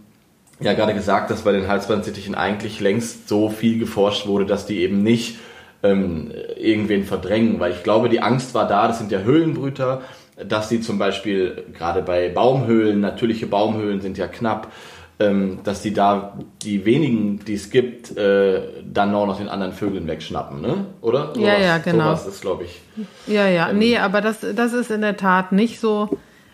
ja 0.58 0.72
gerade 0.72 0.92
gesagt, 0.92 1.30
dass 1.30 1.42
bei 1.42 1.52
den 1.52 1.68
Halsbandsittichen 1.68 2.34
eigentlich 2.34 2.80
längst 2.80 3.28
so 3.28 3.48
viel 3.48 3.78
geforscht 3.78 4.26
wurde, 4.26 4.44
dass 4.44 4.66
die 4.66 4.80
eben 4.80 5.04
nicht 5.04 5.38
ähm, 5.82 6.32
irgendwen 6.56 7.04
verdrängen, 7.04 7.58
weil 7.60 7.72
ich 7.72 7.82
glaube, 7.82 8.08
die 8.08 8.20
Angst 8.20 8.54
war 8.54 8.66
da, 8.66 8.88
das 8.88 8.98
sind 8.98 9.10
ja 9.10 9.20
Höhlenbrüter, 9.20 10.02
dass 10.46 10.68
die 10.68 10.80
zum 10.80 10.98
Beispiel 10.98 11.64
gerade 11.76 12.02
bei 12.02 12.28
Baumhöhlen, 12.28 13.00
natürliche 13.00 13.46
Baumhöhlen 13.46 14.00
sind 14.00 14.18
ja 14.18 14.26
knapp, 14.26 14.68
ähm, 15.18 15.58
dass 15.64 15.82
die 15.82 15.92
da 15.92 16.38
die 16.62 16.84
wenigen, 16.86 17.44
die 17.44 17.54
es 17.54 17.70
gibt, 17.70 18.16
äh, 18.16 18.62
dann 18.84 19.14
auch 19.14 19.26
noch 19.26 19.38
den 19.38 19.48
anderen 19.48 19.74
Vögeln 19.74 20.06
wegschnappen, 20.06 20.62
ne? 20.62 20.86
Oder? 21.02 21.34
So 21.34 21.42
ja, 21.42 21.54
was, 21.54 21.62
ja, 21.62 21.78
genau. 21.78 22.10
Das 22.10 22.26
ist, 22.26 22.40
glaube 22.40 22.64
ich. 22.64 22.80
Ja, 23.26 23.46
ja, 23.46 23.68
ähm, 23.68 23.78
nee, 23.78 23.98
aber 23.98 24.22
das, 24.22 24.38
das 24.54 24.72
ist 24.72 24.90
in 24.90 25.02
der 25.02 25.16
Tat 25.16 25.52
nicht 25.52 25.78
so. 25.78 26.08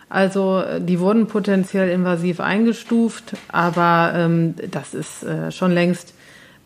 Also 0.09 0.63
die 0.79 0.99
wurden 0.99 1.27
potenziell 1.27 1.89
invasiv 1.89 2.39
eingestuft, 2.39 3.35
aber 3.49 4.13
ähm, 4.15 4.55
das 4.71 4.93
ist 4.93 5.23
äh, 5.23 5.51
schon 5.51 5.71
längst 5.71 6.13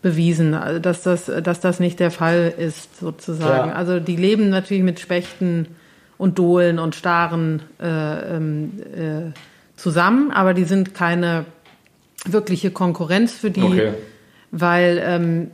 bewiesen, 0.02 0.54
also 0.54 0.80
dass 0.80 1.02
das, 1.02 1.26
dass 1.26 1.60
das 1.60 1.80
nicht 1.80 2.00
der 2.00 2.10
Fall 2.10 2.52
ist, 2.56 2.98
sozusagen. 2.98 3.70
Ja. 3.70 3.74
Also 3.74 4.00
die 4.00 4.16
leben 4.16 4.50
natürlich 4.50 4.82
mit 4.82 5.00
Spechten 5.00 5.68
und 6.18 6.38
Dohlen 6.38 6.78
und 6.78 6.94
Staren 6.94 7.62
äh, 7.80 8.36
ähm, 8.36 8.72
äh, 8.94 9.32
zusammen, 9.76 10.32
aber 10.32 10.54
die 10.54 10.64
sind 10.64 10.94
keine 10.94 11.46
wirkliche 12.24 12.70
Konkurrenz 12.70 13.32
für 13.32 13.50
die, 13.50 13.62
okay. 13.62 13.92
weil 14.50 15.02
ähm, 15.04 15.50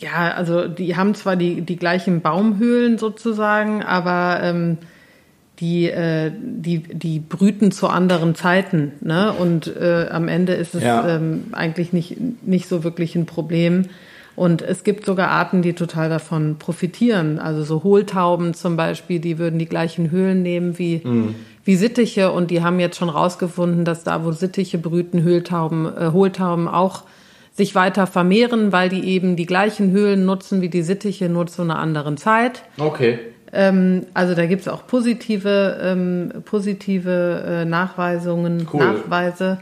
ja, 0.00 0.32
also 0.32 0.68
die 0.68 0.96
haben 0.96 1.14
zwar 1.14 1.36
die, 1.36 1.62
die 1.62 1.76
gleichen 1.76 2.20
Baumhöhlen 2.20 2.98
sozusagen, 2.98 3.82
aber 3.82 4.40
ähm, 4.42 4.78
die, 5.58 5.88
äh, 5.88 6.30
die, 6.36 6.80
die 6.80 7.18
brüten 7.20 7.72
zu 7.72 7.88
anderen 7.88 8.34
Zeiten. 8.34 8.92
Ne? 9.00 9.32
Und 9.32 9.74
äh, 9.74 10.08
am 10.10 10.28
Ende 10.28 10.54
ist 10.54 10.74
es 10.74 10.82
ja. 10.82 11.16
ähm, 11.16 11.44
eigentlich 11.52 11.92
nicht, 11.92 12.16
nicht 12.42 12.68
so 12.68 12.84
wirklich 12.84 13.14
ein 13.16 13.26
Problem. 13.26 13.86
Und 14.34 14.60
es 14.60 14.84
gibt 14.84 15.06
sogar 15.06 15.30
Arten, 15.30 15.62
die 15.62 15.72
total 15.72 16.10
davon 16.10 16.56
profitieren. 16.58 17.38
Also 17.38 17.62
so 17.62 17.82
Hohltauben 17.82 18.52
zum 18.52 18.76
Beispiel, 18.76 19.18
die 19.18 19.38
würden 19.38 19.58
die 19.58 19.66
gleichen 19.66 20.10
Höhlen 20.10 20.42
nehmen 20.42 20.78
wie, 20.78 21.00
mhm. 21.02 21.34
wie 21.64 21.76
Sittiche. 21.76 22.30
Und 22.32 22.50
die 22.50 22.62
haben 22.62 22.78
jetzt 22.78 22.98
schon 22.98 23.08
rausgefunden, 23.08 23.86
dass 23.86 24.04
da, 24.04 24.24
wo 24.24 24.32
Sittiche 24.32 24.76
brüten, 24.76 25.22
Höhltauben, 25.22 25.86
äh, 25.86 26.10
Hohltauben 26.12 26.68
auch 26.68 27.04
sich 27.54 27.74
weiter 27.74 28.06
vermehren, 28.06 28.72
weil 28.72 28.90
die 28.90 29.08
eben 29.08 29.36
die 29.36 29.46
gleichen 29.46 29.90
Höhlen 29.90 30.26
nutzen 30.26 30.60
wie 30.60 30.68
die 30.68 30.82
Sittiche, 30.82 31.30
nur 31.30 31.46
zu 31.46 31.62
einer 31.62 31.78
anderen 31.78 32.18
Zeit. 32.18 32.62
Okay. 32.76 33.18
Ähm, 33.52 34.06
also 34.14 34.34
da 34.34 34.46
gibt 34.46 34.62
es 34.62 34.68
auch 34.68 34.86
positive, 34.86 35.78
ähm, 35.82 36.32
positive 36.44 37.44
äh, 37.46 37.64
Nachweisungen, 37.64 38.68
cool. 38.72 38.80
Nachweise. 38.80 39.58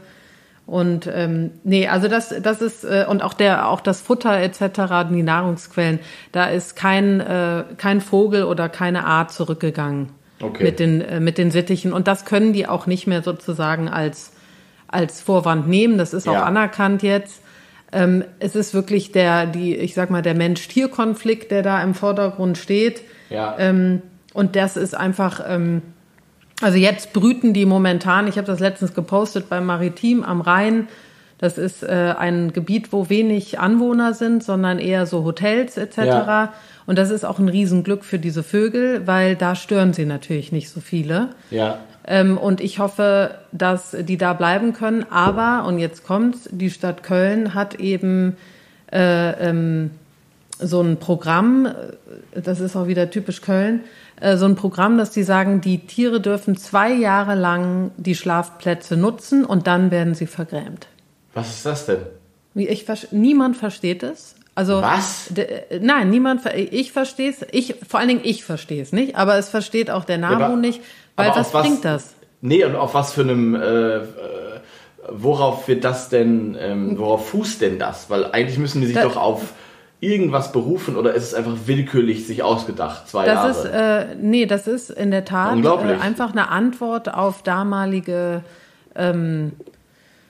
Und 0.65 1.07
ähm, 1.13 1.51
nee, 1.63 1.87
also 1.87 2.07
das, 2.07 2.33
das 2.41 2.61
ist 2.61 2.83
äh, 2.83 3.05
und 3.07 3.21
auch 3.21 3.33
der, 3.33 3.69
auch 3.69 3.81
das 3.81 4.01
Futter 4.01 4.39
etc., 4.39 5.07
die 5.11 5.21
Nahrungsquellen, 5.21 5.99
da 6.31 6.45
ist 6.45 6.75
kein, 6.75 7.19
äh, 7.19 7.63
kein 7.77 8.01
Vogel 8.01 8.43
oder 8.45 8.67
keine 8.67 9.05
Art 9.05 9.31
zurückgegangen 9.31 10.09
okay. 10.41 10.63
mit 10.63 10.79
den 10.79 11.01
äh, 11.01 11.19
mit 11.19 11.37
den 11.37 11.51
Sittichen. 11.51 11.93
Und 11.93 12.07
das 12.07 12.25
können 12.25 12.51
die 12.51 12.67
auch 12.67 12.87
nicht 12.87 13.05
mehr 13.05 13.21
sozusagen 13.21 13.89
als 13.89 14.31
als 14.87 15.21
Vorwand 15.21 15.67
nehmen. 15.67 15.97
Das 15.97 16.13
ist 16.13 16.27
auch 16.27 16.33
ja. 16.33 16.43
anerkannt 16.43 17.03
jetzt. 17.03 17.41
Ähm, 17.91 18.23
es 18.39 18.55
ist 18.55 18.73
wirklich 18.73 19.11
der, 19.11 19.45
die, 19.45 19.75
ich 19.75 19.93
sag 19.93 20.09
mal, 20.09 20.21
der 20.21 20.35
Mensch-Tier-Konflikt, 20.35 21.51
der 21.51 21.63
da 21.63 21.81
im 21.83 21.93
Vordergrund 21.93 22.57
steht. 22.57 23.01
Ja. 23.29 23.55
Ähm, 23.57 24.01
und 24.33 24.55
das 24.55 24.77
ist 24.77 24.95
einfach, 24.95 25.41
ähm, 25.47 25.81
also 26.61 26.77
jetzt 26.77 27.13
brüten 27.13 27.53
die 27.53 27.65
momentan, 27.65 28.27
ich 28.27 28.37
habe 28.37 28.47
das 28.47 28.59
letztens 28.59 28.93
gepostet 28.93 29.49
beim 29.49 29.65
Maritim 29.65 30.23
am 30.23 30.41
Rhein. 30.41 30.87
Das 31.37 31.57
ist 31.57 31.83
äh, 31.83 32.13
ein 32.17 32.53
Gebiet, 32.53 32.93
wo 32.93 33.09
wenig 33.09 33.59
Anwohner 33.59 34.13
sind, 34.13 34.43
sondern 34.43 34.79
eher 34.79 35.05
so 35.05 35.25
Hotels 35.25 35.77
etc. 35.77 35.97
Ja. 35.97 36.53
Und 36.85 36.97
das 36.97 37.09
ist 37.09 37.25
auch 37.25 37.39
ein 37.39 37.49
Riesenglück 37.49 38.05
für 38.05 38.19
diese 38.19 38.43
Vögel, 38.43 39.05
weil 39.05 39.35
da 39.35 39.55
stören 39.55 39.93
sie 39.93 40.05
natürlich 40.05 40.51
nicht 40.51 40.69
so 40.69 40.79
viele. 40.79 41.29
Ja. 41.51 41.79
Ähm, 42.07 42.37
und 42.37 42.61
ich 42.61 42.79
hoffe, 42.79 43.35
dass 43.51 43.95
die 43.99 44.17
da 44.17 44.33
bleiben 44.33 44.73
können. 44.73 45.05
Aber, 45.09 45.65
und 45.67 45.79
jetzt 45.79 46.05
kommt's, 46.05 46.47
die 46.51 46.69
Stadt 46.69 47.03
Köln 47.03 47.53
hat 47.53 47.75
eben 47.75 48.37
äh, 48.91 49.49
ähm, 49.49 49.91
so 50.59 50.81
ein 50.81 50.97
Programm, 50.97 51.67
das 52.43 52.59
ist 52.59 52.75
auch 52.75 52.87
wieder 52.87 53.09
typisch 53.09 53.41
Köln, 53.41 53.81
äh, 54.19 54.37
so 54.37 54.45
ein 54.45 54.55
Programm, 54.55 54.97
dass 54.97 55.11
die 55.11 55.23
sagen, 55.23 55.61
die 55.61 55.79
Tiere 55.79 56.21
dürfen 56.21 56.57
zwei 56.57 56.91
Jahre 56.91 57.35
lang 57.35 57.91
die 57.97 58.15
Schlafplätze 58.15 58.97
nutzen 58.97 59.45
und 59.45 59.67
dann 59.67 59.91
werden 59.91 60.15
sie 60.15 60.27
vergrämt. 60.27 60.87
Was 61.33 61.49
ist 61.49 61.65
das 61.65 61.85
denn? 61.85 61.99
Ich, 62.55 62.85
niemand 63.11 63.57
versteht 63.57 64.03
es. 64.03 64.35
Also 64.55 64.81
was? 64.81 65.31
Äh, 65.35 65.79
nein, 65.81 66.09
niemand. 66.09 66.41
Ich 66.55 66.93
verstehe 66.93 67.29
es. 67.29 67.45
Ich 67.51 67.75
vor 67.87 67.99
allen 67.99 68.07
Dingen 68.07 68.21
ich 68.23 68.45
verstehe 68.45 68.81
es 68.81 68.93
nicht. 68.93 69.17
Aber 69.17 69.37
es 69.37 69.49
versteht 69.49 69.91
auch 69.91 70.05
der 70.05 70.17
NABU 70.17 70.39
ja, 70.39 70.55
nicht, 70.55 70.81
weil 71.17 71.29
was, 71.31 71.53
was 71.53 71.63
bringt 71.63 71.83
das? 71.83 72.13
Nee, 72.39 72.63
und 72.63 72.75
auf 72.75 72.93
was 72.93 73.11
für 73.11 73.21
einem 73.21 73.55
äh, 73.55 73.99
worauf 75.09 75.67
wird 75.67 75.83
das 75.83 76.09
denn? 76.09 76.57
Ähm, 76.59 76.97
worauf 76.97 77.29
fußt 77.29 77.61
denn 77.61 77.79
das? 77.79 78.09
Weil 78.09 78.31
eigentlich 78.31 78.57
müssen 78.57 78.81
die 78.81 78.87
sich 78.87 78.95
da, 78.95 79.03
doch 79.03 79.17
auf 79.17 79.53
irgendwas 80.05 80.51
berufen 80.51 80.95
oder 80.95 81.13
ist 81.13 81.23
es 81.23 81.33
einfach 81.33 81.55
willkürlich 81.65 82.27
sich 82.27 82.43
ausgedacht, 82.43 83.07
zwei 83.09 83.25
das 83.25 83.65
Jahre? 83.65 84.05
Ist, 84.07 84.13
äh, 84.13 84.15
nee, 84.21 84.45
das 84.45 84.67
ist 84.67 84.89
in 84.89 85.11
der 85.11 85.25
Tat 85.25 85.57
äh, 85.63 85.95
einfach 86.01 86.31
eine 86.31 86.49
Antwort 86.49 87.13
auf 87.13 87.41
damalige 87.41 88.41
ähm, 88.95 89.53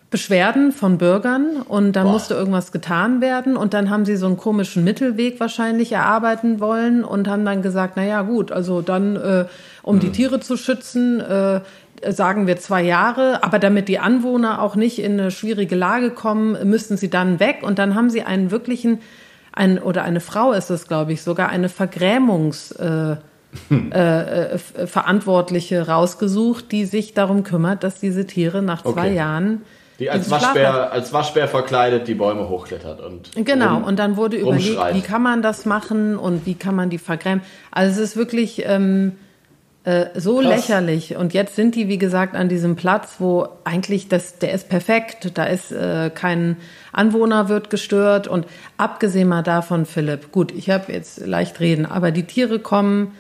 Beschwerden 0.10 0.72
von 0.72 0.98
Bürgern 0.98 1.62
und 1.68 1.94
da 1.94 2.06
musste 2.06 2.36
irgendwas 2.36 2.72
getan 2.72 3.20
werden 3.20 3.58
und 3.58 3.74
dann 3.74 3.90
haben 3.90 4.06
sie 4.06 4.16
so 4.16 4.28
einen 4.28 4.38
komischen 4.38 4.84
Mittelweg 4.84 5.40
wahrscheinlich 5.40 5.92
erarbeiten 5.92 6.62
wollen 6.62 7.04
und 7.04 7.28
haben 7.28 7.44
dann 7.44 7.62
gesagt, 7.62 7.94
na 7.98 8.06
ja, 8.06 8.22
gut, 8.22 8.52
also 8.52 8.82
dann 8.82 9.16
äh, 9.18 9.46
um 9.84 9.96
hm. 9.96 10.00
die 10.00 10.12
Tiere 10.12 10.40
zu 10.40 10.56
schützen, 10.56 11.20
äh, 11.20 11.62
sagen 12.08 12.48
wir 12.48 12.58
zwei 12.58 12.84
Jahre, 12.84 13.44
aber 13.44 13.60
damit 13.60 13.88
die 13.88 14.00
Anwohner 14.00 14.62
auch 14.62 14.76
nicht 14.76 15.00
in 15.00 15.20
eine 15.20 15.32
schwierige 15.32 15.76
Lage 15.76 16.12
kommen, 16.12 16.58
müssten 16.70 16.98
sie 16.98 17.10
dann 17.10 17.40
weg 17.40 17.58
und 17.62 17.80
dann 17.80 17.96
haben 17.96 18.10
sie 18.10 18.24
einen 18.24 18.52
wirklichen 18.52 19.00
ein, 19.56 19.80
oder 19.80 20.04
eine 20.04 20.20
Frau 20.20 20.52
ist 20.52 20.70
es, 20.70 20.88
glaube 20.88 21.14
ich, 21.14 21.24
sogar 21.24 21.50
eine 21.50 21.70
Vergrämungs- 21.70 22.76
äh, 22.78 23.18
äh, 23.72 24.56
äh, 24.56 24.58
Verantwortliche 24.86 25.88
rausgesucht, 25.88 26.74
die 26.74 26.84
sich 26.84 27.14
darum 27.14 27.44
kümmert, 27.44 27.86
dass 27.86 28.02
diese 28.02 28.28
Tiere 28.28 28.62
nach 28.62 28.82
zwei 28.84 28.90
okay. 28.90 29.16
Jahren 29.16 29.62
die 29.98 30.10
als 30.10 30.30
Waschbär, 30.30 30.92
als 30.92 31.14
Waschbär 31.14 31.48
verkleidet 31.48 32.10
die 32.10 32.16
Bäume 32.16 32.50
hochklettert 32.50 33.00
und 33.00 33.32
genau 33.46 33.76
rum, 33.76 33.84
und 33.86 33.98
dann 33.98 34.18
wurde 34.18 34.36
überlegt, 34.36 34.78
wie 34.92 35.00
kann 35.00 35.24
man 35.24 35.42
das 35.42 35.66
machen 35.66 36.18
und 36.18 36.46
wie 36.46 36.56
kann 36.56 36.76
man 36.76 36.90
die 36.90 36.98
vergrämen. 36.98 37.42
Also 37.72 38.02
es 38.02 38.10
ist 38.10 38.18
wirklich 38.18 38.66
ähm, 38.66 39.14
Äh, 39.86 40.20
so 40.20 40.40
Krass. 40.40 40.48
lächerlich. 40.48 41.16
Und 41.16 41.36
jetzt 41.36 41.56
sind 41.56 41.76
die, 41.76 41.88
wie 41.88 42.00
gesagt, 42.00 42.36
an 42.36 42.50
diesem 42.50 42.76
Platz, 42.76 43.18
wo 43.20 43.48
eigentlich 43.66 44.10
das, 44.10 44.40
der 44.40 44.52
ist 44.52 44.68
perfekt. 44.68 45.32
Da 45.36 45.44
ist 45.44 45.72
äh, 45.72 46.10
kein 46.10 46.58
Anwohner 46.96 47.50
wird 47.50 47.70
gestört. 47.70 48.28
Und 48.28 48.46
abgesehen 48.78 49.28
mal 49.28 49.44
davon, 49.44 49.86
Philipp, 49.86 50.32
gut, 50.32 50.52
ich 50.52 50.70
habe 50.70 50.92
jetzt 50.92 51.26
leicht 51.26 51.60
reden, 51.60 51.86
aber 51.86 52.12
die 52.12 52.24
Tiere 52.24 52.60
kommen, 52.60 53.14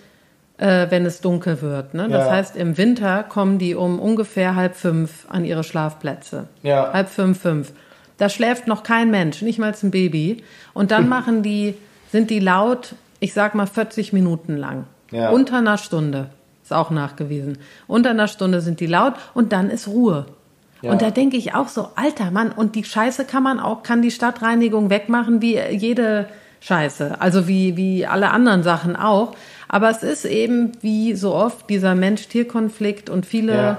äh, 0.57 0.88
wenn 0.89 1.05
es 1.05 1.21
dunkel 1.21 1.61
wird. 1.61 1.93
Ne? 1.93 2.07
Das 2.09 2.25
ja. 2.27 2.31
heißt, 2.31 2.55
im 2.55 2.77
Winter 2.77 3.23
kommen 3.23 3.59
die 3.59 3.75
um 3.75 3.99
ungefähr 3.99 4.55
halb 4.55 4.75
fünf 4.75 5.25
an 5.29 5.45
ihre 5.45 5.63
Schlafplätze. 5.63 6.47
Ja. 6.63 6.93
Halb 6.93 7.09
fünf, 7.09 7.41
fünf. 7.41 7.73
Da 8.17 8.29
schläft 8.29 8.67
noch 8.67 8.83
kein 8.83 9.11
Mensch, 9.11 9.41
nicht 9.41 9.59
mal 9.59 9.73
ein 9.81 9.91
Baby. 9.91 10.43
Und 10.73 10.91
dann 10.91 11.09
machen 11.09 11.43
die, 11.43 11.75
sind 12.11 12.29
die 12.29 12.39
laut, 12.39 12.95
ich 13.19 13.33
sag 13.33 13.55
mal 13.55 13.67
40 13.67 14.13
Minuten 14.13 14.55
lang. 14.55 14.85
Ja. 15.11 15.29
Unter 15.29 15.57
einer 15.57 15.77
Stunde. 15.77 16.29
Ist 16.63 16.73
auch 16.73 16.89
nachgewiesen. 16.89 17.59
Unter 17.85 18.09
einer 18.09 18.27
Stunde 18.27 18.59
sind 18.59 18.79
die 18.79 18.88
laut 18.88 19.13
und 19.35 19.53
dann 19.53 19.69
ist 19.69 19.88
Ruhe. 19.88 20.25
Ja. 20.81 20.91
Und 20.91 21.01
da 21.01 21.11
denke 21.11 21.38
ich 21.38 21.53
auch 21.53 21.67
so, 21.67 21.89
alter 21.95 22.31
Mann, 22.31 22.51
und 22.51 22.75
die 22.75 22.83
Scheiße 22.83 23.25
kann 23.25 23.43
man 23.43 23.59
auch, 23.59 23.83
kann 23.83 24.01
die 24.01 24.11
Stadtreinigung 24.11 24.89
wegmachen 24.89 25.41
wie 25.41 25.57
jede 25.57 26.27
Scheiße. 26.61 27.21
Also 27.21 27.47
wie, 27.47 27.77
wie 27.77 28.05
alle 28.05 28.31
anderen 28.31 28.63
Sachen 28.63 28.95
auch. 28.95 29.35
Aber 29.67 29.89
es 29.89 30.03
ist 30.03 30.25
eben 30.25 30.71
wie 30.81 31.13
so 31.15 31.33
oft 31.33 31.69
dieser 31.69 31.95
Mensch-Tier-Konflikt 31.95 33.09
und 33.09 33.25
viele 33.25 33.53
ja. 33.53 33.77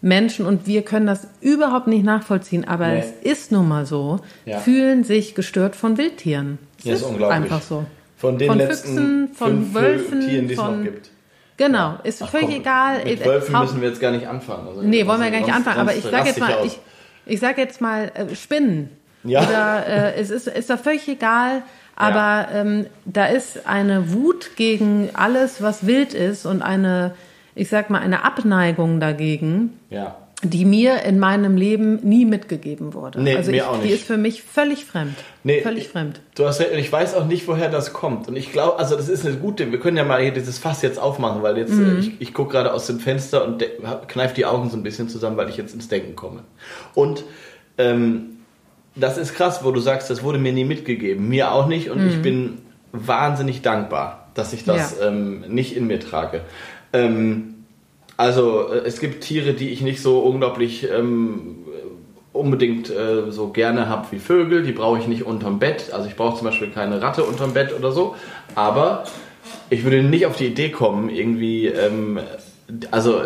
Menschen, 0.00 0.46
und 0.46 0.66
wir 0.66 0.82
können 0.82 1.06
das 1.06 1.28
überhaupt 1.40 1.88
nicht 1.88 2.04
nachvollziehen, 2.04 2.66
aber 2.66 2.88
nee. 2.88 2.98
es 3.00 3.10
ist 3.32 3.52
nun 3.52 3.68
mal 3.68 3.86
so, 3.86 4.20
ja. 4.44 4.58
fühlen 4.58 5.04
sich 5.04 5.34
gestört 5.34 5.76
von 5.76 5.98
Wildtieren. 5.98 6.58
Es 6.78 6.84
ja, 6.84 6.94
ist, 6.94 7.02
ist 7.02 7.22
einfach 7.22 7.62
so. 7.62 7.84
Von 8.16 8.38
den 8.38 8.48
von 8.48 8.58
letzten 8.58 8.96
Füchsen, 8.96 9.34
von 9.34 9.74
Wölfen, 9.74 10.20
Tieren, 10.20 10.48
die 10.48 10.54
es 10.54 10.58
noch 10.58 10.82
gibt. 10.82 11.10
Genau, 11.56 11.98
ist 12.02 12.22
Ach, 12.22 12.30
völlig 12.30 12.48
komm, 12.48 12.56
egal. 12.56 13.04
Mit 13.04 13.24
Wölfen 13.24 13.58
müssen 13.58 13.80
wir 13.80 13.88
jetzt 13.88 14.00
gar 14.00 14.10
nicht 14.10 14.26
anfangen. 14.26 14.68
Also 14.68 14.82
nee, 14.82 15.06
wollen 15.06 15.20
wir 15.20 15.30
gar 15.30 15.40
nicht 15.40 15.52
anfangen. 15.52 15.80
Aber 15.80 15.94
ich 15.94 16.04
sage 16.04 16.28
jetzt 16.28 16.38
mal, 16.38 16.56
ich, 16.64 16.78
ich 17.24 17.40
sage 17.40 17.60
jetzt 17.60 17.80
mal 17.80 18.12
äh, 18.14 18.34
Spinnen. 18.34 18.90
Ja. 19.24 19.42
Oder 19.42 19.86
äh, 19.86 20.20
es 20.20 20.30
ist, 20.30 20.48
ist 20.48 20.68
da 20.70 20.76
völlig 20.76 21.08
egal. 21.08 21.62
Aber 21.96 22.50
ja. 22.52 22.60
ähm, 22.60 22.86
da 23.06 23.26
ist 23.26 23.66
eine 23.66 24.12
Wut 24.12 24.56
gegen 24.56 25.08
alles, 25.14 25.62
was 25.62 25.86
wild 25.86 26.12
ist 26.12 26.44
und 26.44 26.60
eine, 26.60 27.14
ich 27.54 27.70
sag 27.70 27.88
mal, 27.88 28.00
eine 28.00 28.22
Abneigung 28.22 29.00
dagegen. 29.00 29.80
Ja 29.88 30.16
die 30.42 30.66
mir 30.66 31.02
in 31.02 31.18
meinem 31.18 31.56
Leben 31.56 31.96
nie 32.02 32.26
mitgegeben 32.26 32.92
wurde. 32.92 33.22
Nee, 33.22 33.36
also 33.36 33.50
mir 33.50 33.56
ich, 33.56 33.62
auch 33.62 33.76
nicht. 33.78 33.88
Die 33.88 33.94
ist 33.94 34.04
für 34.04 34.18
mich 34.18 34.42
völlig 34.42 34.84
fremd. 34.84 35.16
Nee, 35.44 35.62
völlig 35.62 35.88
fremd. 35.88 36.20
Du 36.34 36.44
hast 36.44 36.60
recht, 36.60 36.72
und 36.72 36.78
ich 36.78 36.92
weiß 36.92 37.14
auch 37.14 37.26
nicht, 37.26 37.48
woher 37.48 37.70
das 37.70 37.94
kommt. 37.94 38.28
Und 38.28 38.36
ich 38.36 38.52
glaube, 38.52 38.78
also 38.78 38.96
das 38.96 39.08
ist 39.08 39.24
eine 39.24 39.36
gute, 39.36 39.72
wir 39.72 39.80
können 39.80 39.96
ja 39.96 40.04
mal 40.04 40.20
hier 40.20 40.32
dieses 40.32 40.58
Fass 40.58 40.82
jetzt 40.82 40.98
aufmachen, 40.98 41.42
weil 41.42 41.56
jetzt, 41.56 41.72
mhm. 41.72 41.98
ich, 41.98 42.20
ich 42.20 42.34
gucke 42.34 42.52
gerade 42.52 42.74
aus 42.74 42.86
dem 42.86 43.00
Fenster 43.00 43.46
und 43.46 43.64
kneife 44.08 44.34
die 44.34 44.44
Augen 44.44 44.68
so 44.68 44.76
ein 44.76 44.82
bisschen 44.82 45.08
zusammen, 45.08 45.38
weil 45.38 45.48
ich 45.48 45.56
jetzt 45.56 45.74
ins 45.74 45.88
Denken 45.88 46.16
komme. 46.16 46.42
Und 46.94 47.24
ähm, 47.78 48.36
das 48.94 49.16
ist 49.16 49.34
krass, 49.34 49.64
wo 49.64 49.70
du 49.70 49.80
sagst, 49.80 50.10
das 50.10 50.22
wurde 50.22 50.38
mir 50.38 50.52
nie 50.52 50.64
mitgegeben. 50.64 51.28
Mir 51.28 51.52
auch 51.52 51.66
nicht. 51.66 51.88
Und 51.90 52.02
mhm. 52.02 52.08
ich 52.10 52.20
bin 52.20 52.58
wahnsinnig 52.92 53.62
dankbar, 53.62 54.28
dass 54.34 54.52
ich 54.52 54.64
das 54.64 54.98
ja. 55.00 55.08
ähm, 55.08 55.44
nicht 55.48 55.74
in 55.74 55.86
mir 55.86 55.98
trage. 55.98 56.42
Ähm, 56.92 57.55
also 58.16 58.72
äh, 58.72 58.78
es 58.86 59.00
gibt 59.00 59.24
Tiere, 59.24 59.54
die 59.54 59.70
ich 59.70 59.80
nicht 59.80 60.00
so 60.00 60.20
unglaublich 60.20 60.88
ähm, 60.90 61.56
unbedingt 62.32 62.90
äh, 62.90 63.30
so 63.30 63.48
gerne 63.48 63.88
habe 63.88 64.06
wie 64.10 64.18
Vögel. 64.18 64.62
Die 64.62 64.72
brauche 64.72 64.98
ich 64.98 65.06
nicht 65.06 65.24
unterm 65.24 65.58
Bett. 65.58 65.92
Also 65.92 66.08
ich 66.08 66.16
brauche 66.16 66.36
zum 66.38 66.46
Beispiel 66.46 66.70
keine 66.70 67.00
Ratte 67.02 67.24
unterm 67.24 67.54
Bett 67.54 67.74
oder 67.76 67.92
so. 67.92 68.14
Aber 68.54 69.04
ich 69.70 69.84
würde 69.84 70.02
nicht 70.02 70.26
auf 70.26 70.36
die 70.36 70.46
Idee 70.46 70.70
kommen, 70.70 71.08
irgendwie, 71.08 71.66
ähm, 71.66 72.20
also, 72.90 73.22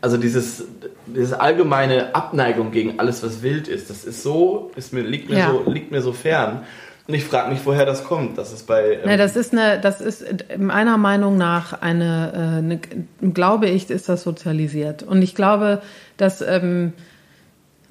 also 0.00 0.16
dieses, 0.16 0.66
dieses 1.06 1.32
allgemeine 1.32 2.14
Abneigung 2.14 2.70
gegen 2.70 2.98
alles, 2.98 3.22
was 3.22 3.42
wild 3.42 3.68
ist, 3.68 3.90
das 3.90 4.04
ist 4.04 4.22
so, 4.22 4.70
ist 4.76 4.92
mir, 4.92 5.02
liegt, 5.02 5.30
mir 5.30 5.38
ja. 5.38 5.50
so, 5.50 5.70
liegt 5.70 5.90
mir 5.90 6.02
so 6.02 6.12
fern. 6.12 6.64
Und 7.06 7.14
ich 7.14 7.24
frage 7.24 7.50
mich, 7.50 7.60
woher 7.64 7.84
das 7.84 8.04
kommt. 8.04 8.38
Das 8.38 8.52
ist 8.52 8.66
bei. 8.66 8.94
Ähm 8.94 9.00
nee, 9.04 9.16
das 9.16 9.36
ist 9.36 9.52
eine, 9.52 9.78
das 9.78 10.00
ist 10.00 10.24
meiner 10.58 10.96
Meinung 10.96 11.36
nach 11.36 11.80
eine, 11.82 12.32
äh, 12.32 12.58
eine, 12.58 13.32
glaube 13.32 13.66
ich, 13.66 13.90
ist 13.90 14.08
das 14.08 14.22
sozialisiert. 14.22 15.02
Und 15.02 15.20
ich 15.20 15.34
glaube, 15.34 15.82
dass 16.16 16.40
ähm, 16.40 16.94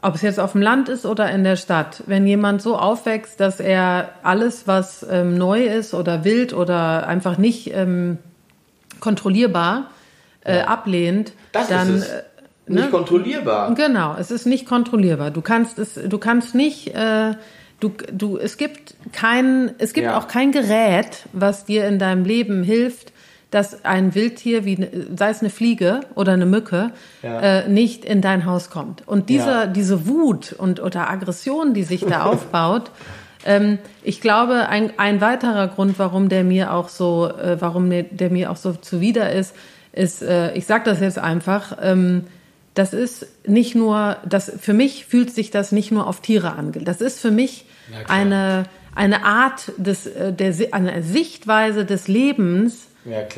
ob 0.04 0.16
es 0.16 0.22
jetzt 0.22 0.40
auf 0.40 0.52
dem 0.52 0.62
Land 0.62 0.90
ist 0.90 1.06
oder 1.06 1.32
in 1.32 1.44
der 1.44 1.56
Stadt, 1.56 2.04
wenn 2.08 2.28
jemand 2.28 2.62
so 2.62 2.78
aufwächst, 2.78 3.40
dass 3.40 3.60
er 3.60 4.10
alles, 4.24 4.68
was 4.68 5.06
ähm, 5.10 5.38
neu 5.38 5.64
ist 5.64 5.94
oder 5.94 6.26
wild 6.26 6.54
oder 6.54 7.08
einfach 7.08 7.38
nicht 7.38 7.74
ähm, 7.74 8.18
kontrollierbar 9.00 9.92
äh, 10.44 10.58
ja. 10.58 10.66
ablehnt, 10.66 11.32
das 11.54 11.70
dann 11.70 11.96
ist 11.96 12.04
es. 12.04 12.10
Äh, 12.10 12.24
nicht 12.66 12.86
ne? 12.86 12.92
kontrollierbar. 12.92 13.76
Genau, 13.76 14.16
es 14.18 14.32
ist 14.32 14.46
nicht 14.46 14.66
kontrollierbar. 14.66 15.32
Du 15.32 15.42
kannst 15.42 15.80
es, 15.80 15.96
du 15.96 16.18
kannst 16.18 16.56
nicht 16.56 16.96
äh, 16.96 17.34
Du, 17.80 17.92
du, 18.12 18.38
es 18.38 18.58
gibt 18.58 18.96
kein, 19.12 19.72
es 19.78 19.94
gibt 19.94 20.06
ja. 20.06 20.18
auch 20.18 20.28
kein 20.28 20.52
Gerät, 20.52 21.24
was 21.34 21.66
dir 21.66 21.88
in 21.88 22.00
deinem 22.00 22.24
Leben 22.24 22.64
hilft, 22.64 23.12
dass 23.52 23.86
ein 23.86 24.16
Wildtier, 24.16 24.66
wie, 24.66 24.88
sei 25.16 25.30
es 25.30 25.42
eine 25.42 25.50
Fliege 25.50 26.00
oder 26.16 26.34
eine 26.34 26.46
Mücke, 26.46 26.92
ja. 27.22 27.40
äh, 27.40 27.70
nicht 27.70 28.04
in 28.04 28.22
dein 28.22 28.46
Haus 28.46 28.70
kommt. 28.70 29.08
Und 29.08 29.30
diese, 29.30 29.50
ja. 29.50 29.66
diese 29.68 30.08
Wut 30.08 30.54
und 30.54 30.82
oder 30.82 31.10
Aggression, 31.10 31.74
die 31.74 31.84
sich 31.84 32.06
da 32.06 32.24
aufbaut, 32.26 32.90
ähm, 33.46 33.78
ich 34.02 34.22
glaube, 34.22 34.70
ein, 34.70 34.94
ein 34.98 35.22
weiterer 35.22 35.68
Grund, 35.68 36.00
warum 36.00 36.30
der 36.30 36.44
mir 36.44 36.74
auch 36.74 36.90
so, 36.90 37.28
äh, 37.28 37.58
warum 37.60 37.90
der, 37.90 38.04
der 38.04 38.30
mir 38.30 38.50
auch 38.50 38.58
so 38.58 38.74
zuwider 38.74 39.32
ist, 39.32 39.56
ist, 39.92 40.24
äh, 40.24 40.54
ich 40.54 40.66
sage 40.66 40.86
das 40.86 41.00
jetzt 41.00 41.20
einfach, 41.20 41.78
ähm, 41.82 42.26
das 42.74 42.94
ist 42.94 43.28
nicht 43.48 43.76
nur, 43.76 44.18
das, 44.28 44.52
für 44.60 44.74
mich 44.74 45.06
fühlt 45.06 45.32
sich 45.32 45.52
das 45.52 45.72
nicht 45.72 45.92
nur 45.92 46.08
auf 46.08 46.22
Tiere 46.22 46.54
an. 46.54 46.72
Das 46.72 47.02
ist 47.02 47.20
für 47.20 47.32
mich 47.32 47.66
eine, 48.08 48.66
eine 48.96 49.26
Art 49.26 49.72
des, 49.78 50.08
äh, 50.08 50.34
der, 50.34 50.54
eine 50.72 51.04
Sichtweise 51.04 51.86
des 51.86 52.08
Lebens, 52.08 52.88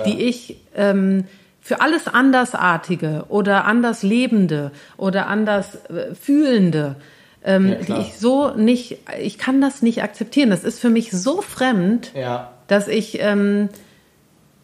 die 0.05 0.21
ich 0.21 0.57
ähm, 0.75 1.25
für 1.59 1.81
alles 1.81 2.07
Andersartige 2.07 3.25
oder 3.29 3.65
anders 3.65 4.03
Lebende 4.03 4.71
oder 4.97 5.27
anders 5.27 5.75
äh, 5.85 6.13
Fühlende, 6.13 6.95
ähm, 7.43 7.69
ja, 7.69 7.75
die 7.75 8.01
ich 8.01 8.17
so 8.17 8.51
nicht, 8.51 8.99
ich 9.19 9.37
kann 9.37 9.61
das 9.61 9.81
nicht 9.81 10.03
akzeptieren. 10.03 10.51
Das 10.51 10.63
ist 10.63 10.79
für 10.79 10.89
mich 10.89 11.11
so 11.11 11.41
fremd, 11.41 12.11
ja. 12.15 12.51
dass 12.67 12.87
ich, 12.87 13.19
ähm, 13.19 13.69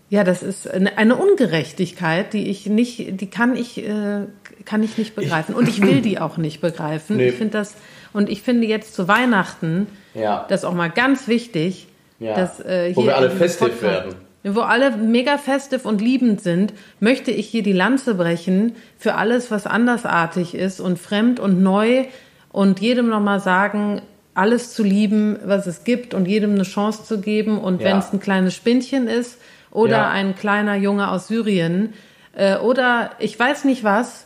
ja, 0.10 0.24
das 0.24 0.44
ist 0.44 0.70
eine, 0.70 0.98
eine, 0.98 1.16
Ungerechtigkeit, 1.16 2.34
die 2.34 2.50
ich 2.50 2.68
nicht, 2.68 3.20
die 3.20 3.30
kann 3.30 3.56
ich, 3.56 3.80
äh, 3.80 4.26
kann 4.65 4.84
ich 4.84 4.97
nicht 4.97 5.15
begreifen. 5.15 5.54
Ich, 5.54 5.58
und 5.58 5.69
ich 5.69 5.82
will 5.82 6.02
die 6.02 6.19
auch 6.19 6.38
nicht 6.38 6.62
begreifen. 6.62 7.17
Nee. 7.17 7.30
Ich 7.30 7.36
finde 7.36 7.54
das, 7.54 7.76
und 8.13 8.30
ich 8.30 8.41
finde 8.41 8.67
jetzt 8.67 8.93
zu 8.93 9.08
Weihnachten, 9.08 9.88
ja. 10.13 10.45
das 10.50 10.62
ist 10.62 10.65
auch 10.65 10.74
mal 10.74 10.89
ganz 10.89 11.28
wichtig, 11.28 11.88
ja. 12.19 12.36
dass 12.36 12.60
äh, 12.60 12.88
hier. 12.88 12.95
Wo 12.95 13.06
wir 13.06 13.17
alle 13.17 13.32
festiv 13.32 13.82
werden. 13.82 14.15
Wo 14.43 14.62
alle 14.62 14.91
mega 14.97 15.38
festiv 15.38 15.86
und 15.86 16.02
liebend 16.02 16.41
sind, 16.41 16.74
möchte 17.00 17.30
ich 17.30 17.47
hier 17.47 17.62
die 17.62 17.74
Lanze 17.74 18.15
brechen 18.15 18.76
für 18.97 19.13
alles, 19.15 19.52
was 19.52 19.67
andersartig 19.67 20.56
ist 20.56 20.80
und 20.80 20.97
fremd 20.97 21.39
und 21.39 21.62
neu 21.62 22.06
und 22.52 22.80
jedem 22.80 23.08
nochmal 23.08 23.39
sagen, 23.39 24.02
alles 24.34 24.74
zu 24.74 24.84
lieben, 24.84 25.38
was 25.43 25.67
es 25.67 25.84
gibt 25.84 26.13
und 26.13 26.28
jedem 26.28 26.56
eine 26.56 26.63
Chance 26.63 27.04
zu 27.04 27.19
geben. 27.21 27.60
Und 27.60 27.82
ja. 27.82 27.89
wenn 27.89 27.97
es 27.97 28.13
ein 28.13 28.19
kleines 28.19 28.56
Spinnchen 28.56 29.08
ist 29.08 29.39
oder 29.69 29.97
ja. 29.97 30.10
ein 30.10 30.36
kleiner 30.36 30.76
Junge 30.76 31.12
aus 31.12 31.28
Syrien 31.28 31.93
äh, 32.34 32.58
oder 32.58 33.12
ich 33.19 33.38
weiß 33.38 33.65
nicht 33.65 33.84
was, 33.84 34.26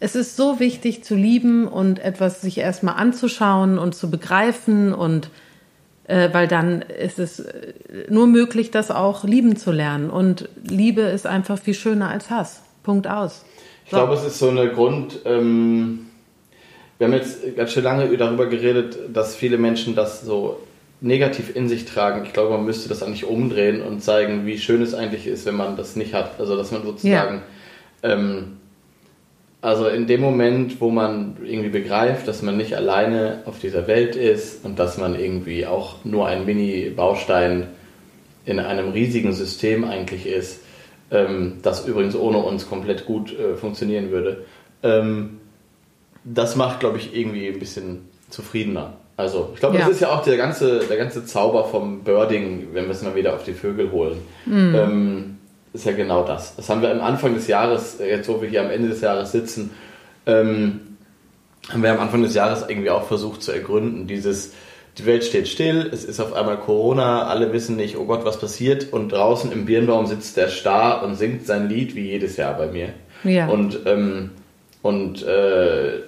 es 0.00 0.14
ist 0.14 0.36
so 0.36 0.60
wichtig 0.60 1.04
zu 1.04 1.14
lieben 1.14 1.66
und 1.66 1.98
etwas 1.98 2.42
sich 2.42 2.58
erstmal 2.58 2.96
anzuschauen 2.96 3.78
und 3.78 3.94
zu 3.94 4.10
begreifen 4.10 4.92
und 4.92 5.30
äh, 6.06 6.28
weil 6.32 6.46
dann 6.46 6.82
ist 6.82 7.18
es 7.18 7.40
äh, 7.40 7.72
nur 8.08 8.26
möglich, 8.26 8.70
das 8.70 8.90
auch 8.90 9.24
lieben 9.24 9.56
zu 9.56 9.72
lernen. 9.72 10.10
Und 10.10 10.48
Liebe 10.62 11.00
ist 11.02 11.26
einfach 11.26 11.58
viel 11.58 11.74
schöner 11.74 12.08
als 12.08 12.30
Hass. 12.30 12.62
Punkt 12.82 13.08
aus. 13.08 13.40
So. 13.40 13.44
Ich 13.84 13.90
glaube, 13.90 14.14
es 14.14 14.24
ist 14.24 14.38
so 14.38 14.50
eine 14.50 14.68
Grund. 14.70 15.20
Ähm, 15.24 16.06
wir 16.98 17.06
haben 17.06 17.14
jetzt 17.14 17.56
ganz 17.56 17.72
schön 17.72 17.84
lange 17.84 18.16
darüber 18.16 18.46
geredet, 18.46 18.98
dass 19.12 19.34
viele 19.34 19.58
Menschen 19.58 19.94
das 19.94 20.22
so 20.22 20.60
negativ 21.00 21.54
in 21.54 21.68
sich 21.68 21.84
tragen. 21.84 22.24
Ich 22.24 22.32
glaube, 22.32 22.50
man 22.50 22.64
müsste 22.64 22.88
das 22.88 23.02
eigentlich 23.02 23.24
umdrehen 23.24 23.82
und 23.82 24.02
zeigen, 24.02 24.46
wie 24.46 24.58
schön 24.58 24.82
es 24.82 24.94
eigentlich 24.94 25.26
ist, 25.26 25.44
wenn 25.44 25.56
man 25.56 25.76
das 25.76 25.96
nicht 25.96 26.14
hat. 26.14 26.38
Also, 26.38 26.56
dass 26.56 26.70
man 26.70 26.84
sozusagen. 26.84 27.42
Ja. 28.02 28.10
Ähm, 28.12 28.56
also 29.60 29.88
in 29.88 30.06
dem 30.06 30.20
Moment, 30.20 30.80
wo 30.80 30.90
man 30.90 31.36
irgendwie 31.42 31.70
begreift, 31.70 32.28
dass 32.28 32.42
man 32.42 32.56
nicht 32.56 32.76
alleine 32.76 33.42
auf 33.46 33.58
dieser 33.58 33.86
Welt 33.86 34.14
ist 34.14 34.64
und 34.64 34.78
dass 34.78 34.98
man 34.98 35.18
irgendwie 35.18 35.66
auch 35.66 36.04
nur 36.04 36.26
ein 36.26 36.44
Mini-Baustein 36.44 37.68
in 38.44 38.60
einem 38.60 38.90
riesigen 38.90 39.32
System 39.32 39.84
eigentlich 39.84 40.26
ist, 40.26 40.60
ähm, 41.10 41.58
das 41.62 41.86
übrigens 41.86 42.14
ohne 42.14 42.38
uns 42.38 42.68
komplett 42.68 43.06
gut 43.06 43.36
äh, 43.36 43.56
funktionieren 43.56 44.10
würde, 44.10 44.44
ähm, 44.82 45.40
das 46.24 46.56
macht, 46.56 46.80
glaube 46.80 46.98
ich, 46.98 47.16
irgendwie 47.16 47.48
ein 47.48 47.58
bisschen 47.58 48.08
zufriedener. 48.30 48.94
Also 49.16 49.50
ich 49.54 49.60
glaube, 49.60 49.78
ja. 49.78 49.82
das 49.82 49.92
ist 49.92 50.00
ja 50.00 50.10
auch 50.10 50.22
der 50.22 50.36
ganze, 50.36 50.80
der 50.80 50.96
ganze 50.96 51.24
Zauber 51.24 51.64
vom 51.64 52.00
Birding, 52.00 52.68
wenn 52.72 52.84
wir 52.84 52.90
es 52.90 53.02
mal 53.02 53.14
wieder 53.14 53.34
auf 53.34 53.44
die 53.44 53.54
Vögel 53.54 53.90
holen. 53.90 54.18
Mhm. 54.44 54.74
Ähm, 54.74 55.35
ist 55.76 55.86
ja 55.86 55.92
genau 55.92 56.24
das. 56.24 56.56
Das 56.56 56.68
haben 56.68 56.82
wir 56.82 56.90
am 56.90 57.00
Anfang 57.00 57.34
des 57.34 57.46
Jahres, 57.46 58.00
äh, 58.00 58.08
jetzt 58.08 58.28
wo 58.28 58.40
wir 58.40 58.48
hier 58.48 58.62
am 58.62 58.70
Ende 58.70 58.88
des 58.88 59.00
Jahres 59.00 59.32
sitzen, 59.32 59.70
ähm, 60.26 60.80
haben 61.68 61.82
wir 61.82 61.92
am 61.92 62.00
Anfang 62.00 62.22
des 62.22 62.34
Jahres 62.34 62.64
irgendwie 62.68 62.90
auch 62.90 63.06
versucht 63.06 63.42
zu 63.42 63.52
ergründen. 63.52 64.06
Dieses, 64.06 64.52
die 64.98 65.06
Welt 65.06 65.24
steht 65.24 65.48
still, 65.48 65.90
es 65.92 66.04
ist 66.04 66.20
auf 66.20 66.32
einmal 66.32 66.56
Corona, 66.58 67.26
alle 67.26 67.52
wissen 67.52 67.76
nicht, 67.76 67.96
oh 67.96 68.06
Gott, 68.06 68.24
was 68.24 68.40
passiert 68.40 68.92
und 68.92 69.10
draußen 69.10 69.52
im 69.52 69.66
Birnbaum 69.66 70.06
sitzt 70.06 70.36
der 70.36 70.48
Star 70.48 71.04
und 71.04 71.16
singt 71.16 71.46
sein 71.46 71.68
Lied 71.68 71.94
wie 71.94 72.08
jedes 72.08 72.36
Jahr 72.36 72.56
bei 72.56 72.68
mir. 72.68 72.90
Ja. 73.24 73.48
Und, 73.48 73.80
ähm, 73.86 74.30
und 74.82 75.22
äh, 75.24 76.00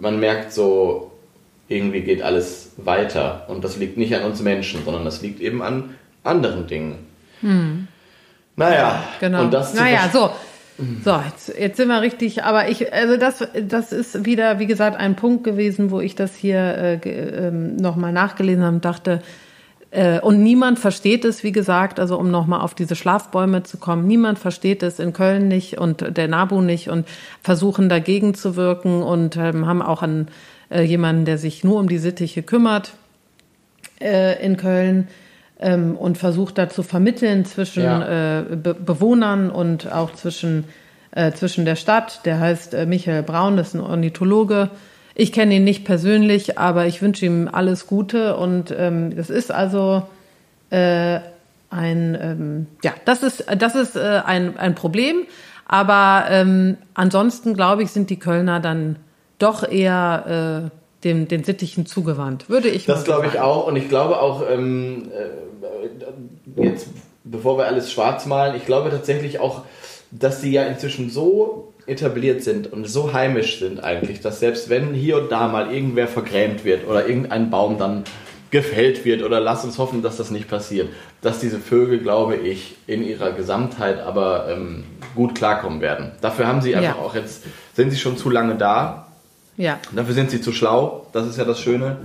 man 0.00 0.18
merkt 0.18 0.52
so, 0.52 1.12
irgendwie 1.68 2.00
geht 2.00 2.22
alles 2.22 2.72
weiter 2.76 3.46
und 3.48 3.62
das 3.64 3.76
liegt 3.76 3.96
nicht 3.96 4.14
an 4.14 4.24
uns 4.24 4.42
Menschen, 4.42 4.84
sondern 4.84 5.04
das 5.04 5.22
liegt 5.22 5.40
eben 5.40 5.62
an 5.62 5.94
anderen 6.24 6.66
Dingen. 6.66 7.06
Hm. 7.40 7.88
Naja, 8.56 9.02
genau. 9.20 9.42
Und 9.42 9.54
das 9.54 9.74
naja, 9.74 10.10
so. 10.12 10.30
So, 11.04 11.20
jetzt, 11.24 11.58
jetzt 11.58 11.76
sind 11.76 11.88
wir 11.88 12.00
richtig, 12.00 12.44
aber 12.44 12.68
ich, 12.68 12.92
also 12.92 13.16
das, 13.16 13.46
das 13.68 13.92
ist 13.92 14.24
wieder, 14.24 14.58
wie 14.58 14.66
gesagt, 14.66 14.96
ein 14.96 15.16
Punkt 15.16 15.44
gewesen, 15.44 15.90
wo 15.90 16.00
ich 16.00 16.16
das 16.16 16.34
hier 16.34 16.58
äh, 16.58 16.94
äh, 16.94 17.50
nochmal 17.50 18.12
nachgelesen 18.12 18.64
habe 18.64 18.76
und 18.76 18.84
dachte, 18.84 19.22
äh, 19.92 20.18
und 20.20 20.42
niemand 20.42 20.78
versteht 20.78 21.24
es, 21.24 21.44
wie 21.44 21.52
gesagt, 21.52 22.00
also 22.00 22.18
um 22.18 22.30
nochmal 22.30 22.62
auf 22.62 22.74
diese 22.74 22.96
Schlafbäume 22.96 23.62
zu 23.62 23.76
kommen, 23.76 24.06
niemand 24.06 24.38
versteht 24.38 24.82
es 24.82 24.98
in 24.98 25.12
Köln 25.12 25.46
nicht 25.46 25.78
und 25.78 26.16
der 26.16 26.28
NABU 26.28 26.62
nicht 26.62 26.88
und 26.88 27.06
versuchen 27.42 27.88
dagegen 27.90 28.34
zu 28.34 28.56
wirken 28.56 29.02
und 29.02 29.36
ähm, 29.36 29.66
haben 29.66 29.82
auch 29.82 30.02
einen, 30.02 30.28
äh, 30.70 30.82
jemanden, 30.82 31.26
der 31.26 31.36
sich 31.36 31.62
nur 31.62 31.78
um 31.78 31.88
die 31.88 31.98
Sittiche 31.98 32.42
kümmert 32.42 32.94
äh, 34.00 34.42
in 34.44 34.56
Köln 34.56 35.08
ähm, 35.62 35.96
und 35.96 36.18
versucht 36.18 36.58
da 36.58 36.68
zu 36.68 36.82
vermitteln 36.82 37.44
zwischen 37.44 37.82
ja. 37.82 38.40
äh, 38.40 38.56
Be 38.56 38.74
Bewohnern 38.74 39.50
und 39.50 39.90
auch 39.90 40.12
zwischen, 40.12 40.64
äh, 41.12 41.32
zwischen 41.32 41.64
der 41.64 41.76
Stadt. 41.76 42.20
Der 42.24 42.40
heißt 42.40 42.74
äh, 42.74 42.86
Michael 42.86 43.22
Braun, 43.22 43.56
das 43.56 43.68
ist 43.68 43.74
ein 43.74 43.80
Ornithologe. 43.80 44.70
Ich 45.14 45.32
kenne 45.32 45.56
ihn 45.56 45.64
nicht 45.64 45.84
persönlich, 45.84 46.58
aber 46.58 46.86
ich 46.86 47.02
wünsche 47.02 47.26
ihm 47.26 47.48
alles 47.50 47.86
Gute 47.86 48.36
und 48.36 48.74
ähm, 48.76 49.14
das 49.14 49.30
ist 49.30 49.52
also 49.52 50.04
äh, 50.70 51.20
ein, 51.70 52.18
ähm, 52.20 52.66
ja, 52.82 52.92
das 53.04 53.22
ist, 53.22 53.44
das 53.58 53.74
ist 53.74 53.96
äh, 53.96 54.22
ein, 54.24 54.58
ein 54.58 54.74
Problem. 54.74 55.24
Aber 55.66 56.26
ähm, 56.28 56.76
ansonsten, 56.94 57.54
glaube 57.54 57.82
ich, 57.82 57.90
sind 57.90 58.10
die 58.10 58.18
Kölner 58.18 58.60
dann 58.60 58.96
doch 59.38 59.66
eher 59.66 60.70
äh, 60.70 60.81
dem, 61.04 61.28
den 61.28 61.44
Sittichen 61.44 61.86
zugewandt, 61.86 62.48
würde 62.48 62.68
ich 62.68 62.86
Das 62.86 63.04
glaube 63.04 63.26
ich 63.26 63.40
auch 63.40 63.66
und 63.66 63.76
ich 63.76 63.88
glaube 63.88 64.20
auch, 64.20 64.42
ähm, 64.48 65.10
äh, 66.56 66.62
jetzt 66.62 66.88
bevor 67.24 67.58
wir 67.58 67.66
alles 67.66 67.90
schwarz 67.90 68.26
malen, 68.26 68.56
ich 68.56 68.66
glaube 68.66 68.90
tatsächlich 68.90 69.40
auch, 69.40 69.62
dass 70.10 70.40
sie 70.40 70.52
ja 70.52 70.64
inzwischen 70.64 71.10
so 71.10 71.72
etabliert 71.86 72.42
sind 72.42 72.72
und 72.72 72.86
so 72.86 73.12
heimisch 73.12 73.58
sind 73.58 73.82
eigentlich, 73.82 74.20
dass 74.20 74.40
selbst 74.40 74.68
wenn 74.68 74.94
hier 74.94 75.18
und 75.18 75.32
da 75.32 75.48
mal 75.48 75.72
irgendwer 75.72 76.06
vergrämt 76.06 76.64
wird 76.64 76.86
oder 76.86 77.06
irgendein 77.06 77.50
Baum 77.50 77.78
dann 77.78 78.04
gefällt 78.50 79.04
wird 79.04 79.22
oder 79.22 79.40
lass 79.40 79.64
uns 79.64 79.78
hoffen, 79.78 80.02
dass 80.02 80.18
das 80.18 80.30
nicht 80.30 80.48
passiert, 80.48 80.90
dass 81.22 81.40
diese 81.40 81.58
Vögel, 81.58 81.98
glaube 81.98 82.36
ich, 82.36 82.76
in 82.86 83.02
ihrer 83.02 83.32
Gesamtheit 83.32 84.00
aber 84.00 84.48
ähm, 84.50 84.84
gut 85.14 85.34
klarkommen 85.34 85.80
werden. 85.80 86.12
Dafür 86.20 86.46
haben 86.46 86.60
sie 86.60 86.76
einfach 86.76 86.98
ja. 86.98 87.02
auch 87.02 87.14
jetzt, 87.14 87.44
sind 87.74 87.90
sie 87.90 87.96
schon 87.96 88.16
zu 88.18 88.28
lange 88.28 88.56
da 88.56 89.11
ja. 89.56 89.78
Dafür 89.92 90.14
sind 90.14 90.30
sie 90.30 90.40
zu 90.40 90.52
schlau, 90.52 91.06
das 91.12 91.26
ist 91.26 91.38
ja 91.38 91.44
das 91.44 91.60
Schöne. 91.60 91.98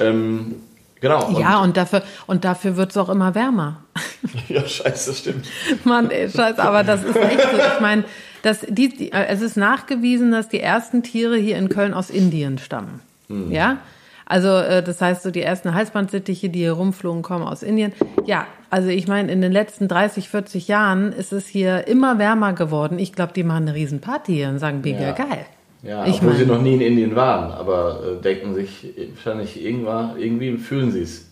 Ähm, 0.00 0.56
genau. 1.00 1.26
Und 1.26 1.38
ja, 1.38 1.60
und 1.60 1.76
dafür, 1.76 2.02
und 2.26 2.44
dafür 2.44 2.76
wird 2.76 2.90
es 2.90 2.96
auch 2.96 3.08
immer 3.08 3.34
wärmer. 3.34 3.82
ja, 4.48 4.66
scheiße, 4.66 5.10
das 5.10 5.18
stimmt. 5.18 5.46
Mann, 5.84 6.10
ey, 6.10 6.30
scheiße, 6.30 6.62
aber 6.62 6.84
das 6.84 7.02
ist 7.04 7.16
echt 7.16 7.40
so. 7.40 7.56
Ich 7.56 7.80
meine, 7.80 8.04
das, 8.42 8.60
die, 8.68 8.90
die, 8.90 9.12
es 9.12 9.40
ist 9.40 9.56
nachgewiesen, 9.56 10.30
dass 10.30 10.48
die 10.48 10.60
ersten 10.60 11.02
Tiere 11.02 11.36
hier 11.36 11.56
in 11.56 11.68
Köln 11.68 11.94
aus 11.94 12.10
Indien 12.10 12.58
stammen. 12.58 13.00
Hm. 13.28 13.50
Ja? 13.50 13.78
Also 14.26 14.48
äh, 14.48 14.82
das 14.82 15.00
heißt, 15.00 15.22
so 15.22 15.30
die 15.30 15.42
ersten 15.42 15.72
Halsbandsittiche, 15.72 16.48
die 16.48 16.60
hier 16.60 16.72
rumflogen, 16.72 17.22
kommen 17.22 17.44
aus 17.44 17.62
Indien. 17.62 17.92
Ja, 18.26 18.46
also 18.70 18.88
ich 18.88 19.06
meine, 19.06 19.32
in 19.32 19.40
den 19.40 19.52
letzten 19.52 19.88
30, 19.88 20.28
40 20.28 20.68
Jahren 20.68 21.12
ist 21.12 21.32
es 21.32 21.46
hier 21.46 21.86
immer 21.86 22.18
wärmer 22.18 22.52
geworden. 22.52 22.98
Ich 22.98 23.12
glaube, 23.12 23.32
die 23.32 23.44
machen 23.44 23.68
eine 23.68 23.74
Riesenparty 23.74 24.34
hier 24.34 24.48
und 24.48 24.58
sagen, 24.58 24.80
mega 24.82 25.00
ja. 25.00 25.12
geil. 25.12 25.46
Ja, 25.82 26.06
ich 26.06 26.16
obwohl 26.16 26.30
mein, 26.30 26.38
sie 26.38 26.46
noch 26.46 26.62
nie 26.62 26.74
in 26.74 26.80
Indien 26.80 27.16
waren, 27.16 27.52
aber 27.52 28.00
äh, 28.02 28.22
denken 28.22 28.54
sich 28.54 28.92
wahrscheinlich 29.14 29.62
irgendwann, 29.62 30.18
irgendwie 30.18 30.56
fühlen 30.56 30.90
sie 30.90 31.02
es. 31.02 31.26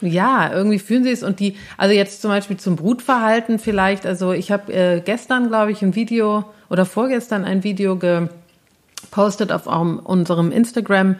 Ja, 0.00 0.52
irgendwie 0.52 0.78
fühlen 0.78 1.04
sie 1.04 1.10
es 1.10 1.22
und 1.22 1.40
die, 1.40 1.56
also 1.78 1.94
jetzt 1.94 2.20
zum 2.20 2.30
Beispiel 2.30 2.58
zum 2.58 2.76
Brutverhalten 2.76 3.58
vielleicht, 3.58 4.04
also 4.06 4.32
ich 4.32 4.52
habe 4.52 4.72
äh, 4.72 5.00
gestern, 5.00 5.48
glaube 5.48 5.72
ich, 5.72 5.82
ein 5.82 5.94
Video 5.94 6.44
oder 6.68 6.84
vorgestern 6.84 7.44
ein 7.44 7.64
Video 7.64 7.96
gepostet 7.96 9.52
auf 9.52 9.66
unserem 9.66 10.52
Instagram 10.52 11.16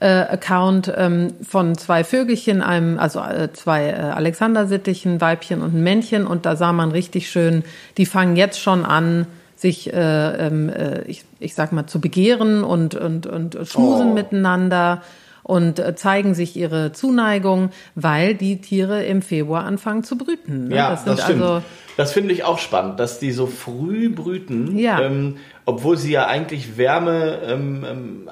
äh, 0.00 0.06
Account 0.06 0.92
ähm, 0.96 1.34
von 1.42 1.76
zwei 1.76 2.04
Vögelchen, 2.04 2.62
einem, 2.62 2.98
also 2.98 3.20
äh, 3.20 3.52
zwei 3.52 3.88
äh, 3.88 3.94
Alexandersittichen, 3.94 5.20
Weibchen 5.20 5.62
und 5.62 5.74
ein 5.74 5.82
Männchen 5.82 6.26
und 6.26 6.46
da 6.46 6.56
sah 6.56 6.72
man 6.72 6.92
richtig 6.92 7.30
schön, 7.30 7.64
die 7.96 8.06
fangen 8.06 8.36
jetzt 8.36 8.60
schon 8.60 8.84
an, 8.84 9.26
sich, 9.56 9.92
äh, 9.92 10.46
ähm, 10.46 10.68
äh, 10.68 11.02
ich, 11.02 11.24
ich 11.40 11.54
sag 11.54 11.72
mal, 11.72 11.86
zu 11.86 12.00
begehren 12.00 12.62
und, 12.62 12.94
und, 12.94 13.26
und 13.26 13.58
schmusen 13.64 14.10
oh. 14.10 14.14
miteinander 14.14 15.02
und 15.42 15.78
äh, 15.78 15.94
zeigen 15.94 16.34
sich 16.34 16.56
ihre 16.56 16.92
Zuneigung, 16.92 17.70
weil 17.94 18.34
die 18.34 18.60
Tiere 18.60 19.04
im 19.04 19.22
Februar 19.22 19.64
anfangen 19.64 20.04
zu 20.04 20.18
brüten. 20.18 20.68
Ne? 20.68 20.76
Ja, 20.76 20.90
das, 20.90 21.04
das 21.04 21.22
stimmt. 21.22 21.42
Also 21.42 21.62
das 21.96 22.12
finde 22.12 22.34
ich 22.34 22.44
auch 22.44 22.58
spannend, 22.58 23.00
dass 23.00 23.18
die 23.18 23.32
so 23.32 23.46
früh 23.46 24.10
brüten, 24.10 24.76
ja. 24.76 25.00
ähm, 25.00 25.36
obwohl 25.64 25.96
sie 25.96 26.12
ja 26.12 26.26
eigentlich 26.26 26.76
Wärme 26.76 27.40
ähm, 27.44 27.86
ähm, 27.88 28.28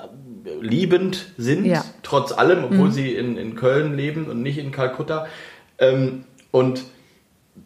liebend 0.60 1.32
sind, 1.38 1.64
ja. 1.64 1.84
trotz 2.02 2.32
allem, 2.32 2.64
obwohl 2.64 2.88
mhm. 2.88 2.92
sie 2.92 3.14
in, 3.14 3.38
in 3.38 3.54
Köln 3.54 3.96
leben 3.96 4.26
und 4.26 4.42
nicht 4.42 4.58
in 4.58 4.72
Kalkutta. 4.72 5.26
Ähm, 5.78 6.24
und 6.50 6.84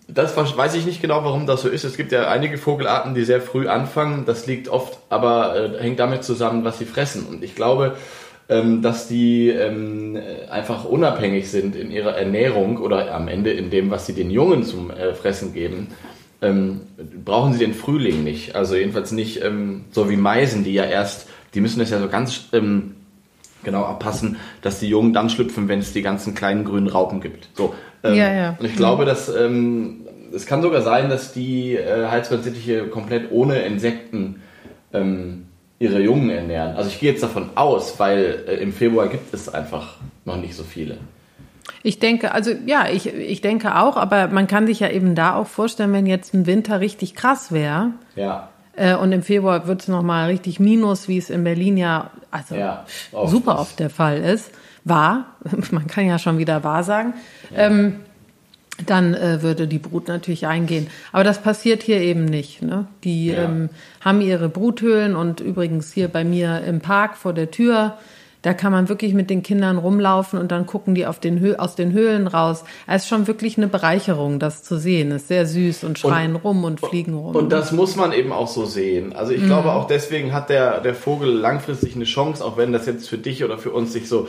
das 0.08 0.36
weiß 0.36 0.74
ich 0.74 0.86
nicht 0.86 1.02
genau, 1.02 1.22
warum 1.22 1.46
das 1.46 1.60
so 1.62 1.68
ist. 1.68 1.84
Es 1.84 1.98
gibt 1.98 2.12
ja 2.12 2.28
einige 2.28 2.56
Vogelarten, 2.56 3.14
die 3.14 3.24
sehr 3.24 3.42
früh 3.42 3.68
anfangen. 3.68 4.24
Das 4.24 4.46
liegt 4.46 4.68
oft, 4.68 4.98
aber 5.10 5.54
äh, 5.56 5.82
hängt 5.82 6.00
damit 6.00 6.24
zusammen, 6.24 6.64
was 6.64 6.78
sie 6.78 6.86
fressen. 6.86 7.26
Und 7.26 7.44
ich 7.44 7.54
glaube, 7.54 7.94
ähm, 8.48 8.80
dass 8.80 9.06
die 9.06 9.50
ähm, 9.50 10.18
einfach 10.50 10.86
unabhängig 10.86 11.50
sind 11.50 11.76
in 11.76 11.90
ihrer 11.90 12.16
Ernährung 12.16 12.78
oder 12.78 13.14
am 13.14 13.28
Ende 13.28 13.52
in 13.52 13.68
dem, 13.68 13.90
was 13.90 14.06
sie 14.06 14.14
den 14.14 14.30
Jungen 14.30 14.64
zum 14.64 14.90
äh, 14.90 15.14
Fressen 15.14 15.52
geben. 15.52 15.88
Ähm, 16.40 16.80
brauchen 17.24 17.52
sie 17.52 17.58
den 17.58 17.74
Frühling 17.74 18.24
nicht. 18.24 18.54
Also 18.54 18.76
jedenfalls 18.76 19.12
nicht 19.12 19.44
ähm, 19.44 19.84
so 19.90 20.08
wie 20.08 20.16
Meisen, 20.16 20.64
die 20.64 20.72
ja 20.72 20.84
erst, 20.84 21.28
die 21.52 21.60
müssen 21.60 21.80
das 21.80 21.90
ja 21.90 22.00
so 22.00 22.08
ganz 22.08 22.44
ähm, 22.54 22.94
genau 23.64 23.84
abpassen, 23.84 24.36
dass 24.62 24.80
die 24.80 24.88
Jungen 24.88 25.12
dann 25.12 25.30
schlüpfen, 25.30 25.68
wenn 25.68 25.80
es 25.80 25.92
die 25.92 26.02
ganzen 26.02 26.34
kleinen 26.34 26.64
grünen 26.64 26.88
Raupen 26.88 27.20
gibt. 27.20 27.48
So, 27.54 27.74
ähm, 28.02 28.14
ja, 28.14 28.32
ja. 28.32 28.56
Und 28.58 28.66
ich 28.66 28.76
glaube, 28.76 29.04
dass 29.04 29.28
ähm, 29.28 30.06
es 30.34 30.46
kann 30.46 30.62
sogar 30.62 30.82
sein, 30.82 31.08
dass 31.08 31.32
die 31.32 31.76
äh, 31.76 32.06
Halsbandsittiche 32.08 32.86
komplett 32.88 33.30
ohne 33.30 33.60
Insekten 33.60 34.42
ähm, 34.92 35.46
ihre 35.78 36.00
Jungen 36.00 36.30
ernähren. 36.30 36.76
Also 36.76 36.90
ich 36.90 36.98
gehe 36.98 37.10
jetzt 37.10 37.22
davon 37.22 37.50
aus, 37.54 37.98
weil 37.98 38.44
äh, 38.48 38.54
im 38.56 38.72
Februar 38.72 39.08
gibt 39.08 39.32
es 39.32 39.48
einfach 39.48 39.96
noch 40.24 40.36
nicht 40.36 40.54
so 40.54 40.64
viele. 40.64 40.98
Ich 41.82 41.98
denke, 41.98 42.32
also 42.32 42.52
ja, 42.66 42.88
ich, 42.90 43.06
ich 43.06 43.40
denke 43.40 43.76
auch, 43.76 43.96
aber 43.96 44.28
man 44.28 44.46
kann 44.46 44.66
sich 44.66 44.80
ja 44.80 44.90
eben 44.90 45.14
da 45.14 45.36
auch 45.36 45.46
vorstellen, 45.46 45.92
wenn 45.92 46.06
jetzt 46.06 46.34
ein 46.34 46.46
Winter 46.46 46.80
richtig 46.80 47.14
krass 47.14 47.52
wäre. 47.52 47.92
Ja. 48.16 48.48
Äh, 48.78 48.94
und 48.94 49.12
im 49.12 49.22
Februar 49.22 49.66
wird 49.66 49.82
es 49.82 49.88
nochmal 49.88 50.28
richtig 50.28 50.60
minus, 50.60 51.08
wie 51.08 51.18
es 51.18 51.30
in 51.30 51.44
Berlin 51.44 51.76
ja, 51.76 52.10
also 52.30 52.54
ja, 52.54 52.84
super 53.26 53.58
oft 53.58 53.78
der 53.78 53.90
Fall 53.90 54.18
ist 54.18 54.50
war, 54.88 55.36
man 55.70 55.86
kann 55.86 56.06
ja 56.06 56.18
schon 56.18 56.38
wieder 56.38 56.64
wahr 56.64 56.84
sagen, 56.84 57.14
ja. 57.50 57.66
ähm, 57.66 57.96
dann 58.86 59.14
äh, 59.14 59.42
würde 59.42 59.66
die 59.66 59.80
Brut 59.80 60.06
natürlich 60.06 60.46
eingehen. 60.46 60.86
Aber 61.10 61.24
das 61.24 61.42
passiert 61.42 61.82
hier 61.82 62.00
eben 62.00 62.24
nicht. 62.24 62.62
Ne? 62.62 62.86
Die 63.02 63.28
ja. 63.28 63.44
ähm, 63.44 63.70
haben 64.00 64.20
ihre 64.20 64.48
Bruthöhlen 64.48 65.16
und 65.16 65.40
übrigens 65.40 65.92
hier 65.92 66.06
bei 66.06 66.22
mir 66.22 66.62
im 66.62 66.80
Park 66.80 67.16
vor 67.16 67.32
der 67.32 67.50
Tür, 67.50 67.98
da 68.48 68.54
kann 68.54 68.72
man 68.72 68.88
wirklich 68.88 69.12
mit 69.12 69.28
den 69.28 69.42
Kindern 69.42 69.76
rumlaufen 69.76 70.38
und 70.38 70.50
dann 70.50 70.64
gucken 70.64 70.94
die 70.94 71.04
auf 71.04 71.20
den 71.20 71.38
Hö 71.38 71.56
aus 71.56 71.74
den 71.74 71.92
Höhlen 71.92 72.26
raus. 72.26 72.64
Es 72.86 73.02
ist 73.02 73.08
schon 73.10 73.26
wirklich 73.26 73.58
eine 73.58 73.68
Bereicherung, 73.68 74.38
das 74.38 74.62
zu 74.62 74.78
sehen. 74.78 75.12
Es 75.12 75.22
ist 75.22 75.28
sehr 75.28 75.44
süß 75.44 75.84
und 75.84 75.98
schreien 75.98 76.34
und, 76.34 76.44
rum 76.44 76.64
und 76.64 76.80
fliegen 76.80 77.12
rum. 77.12 77.36
Und 77.36 77.50
das 77.50 77.72
muss 77.72 77.94
man 77.94 78.14
eben 78.14 78.32
auch 78.32 78.48
so 78.48 78.64
sehen. 78.64 79.14
Also 79.14 79.32
ich 79.32 79.42
mhm. 79.42 79.48
glaube 79.48 79.72
auch 79.74 79.86
deswegen 79.86 80.32
hat 80.32 80.48
der, 80.48 80.80
der 80.80 80.94
Vogel 80.94 81.28
langfristig 81.30 81.94
eine 81.94 82.06
Chance, 82.06 82.42
auch 82.42 82.56
wenn 82.56 82.72
das 82.72 82.86
jetzt 82.86 83.06
für 83.06 83.18
dich 83.18 83.44
oder 83.44 83.58
für 83.58 83.70
uns 83.70 83.92
sich 83.92 84.08
so 84.08 84.28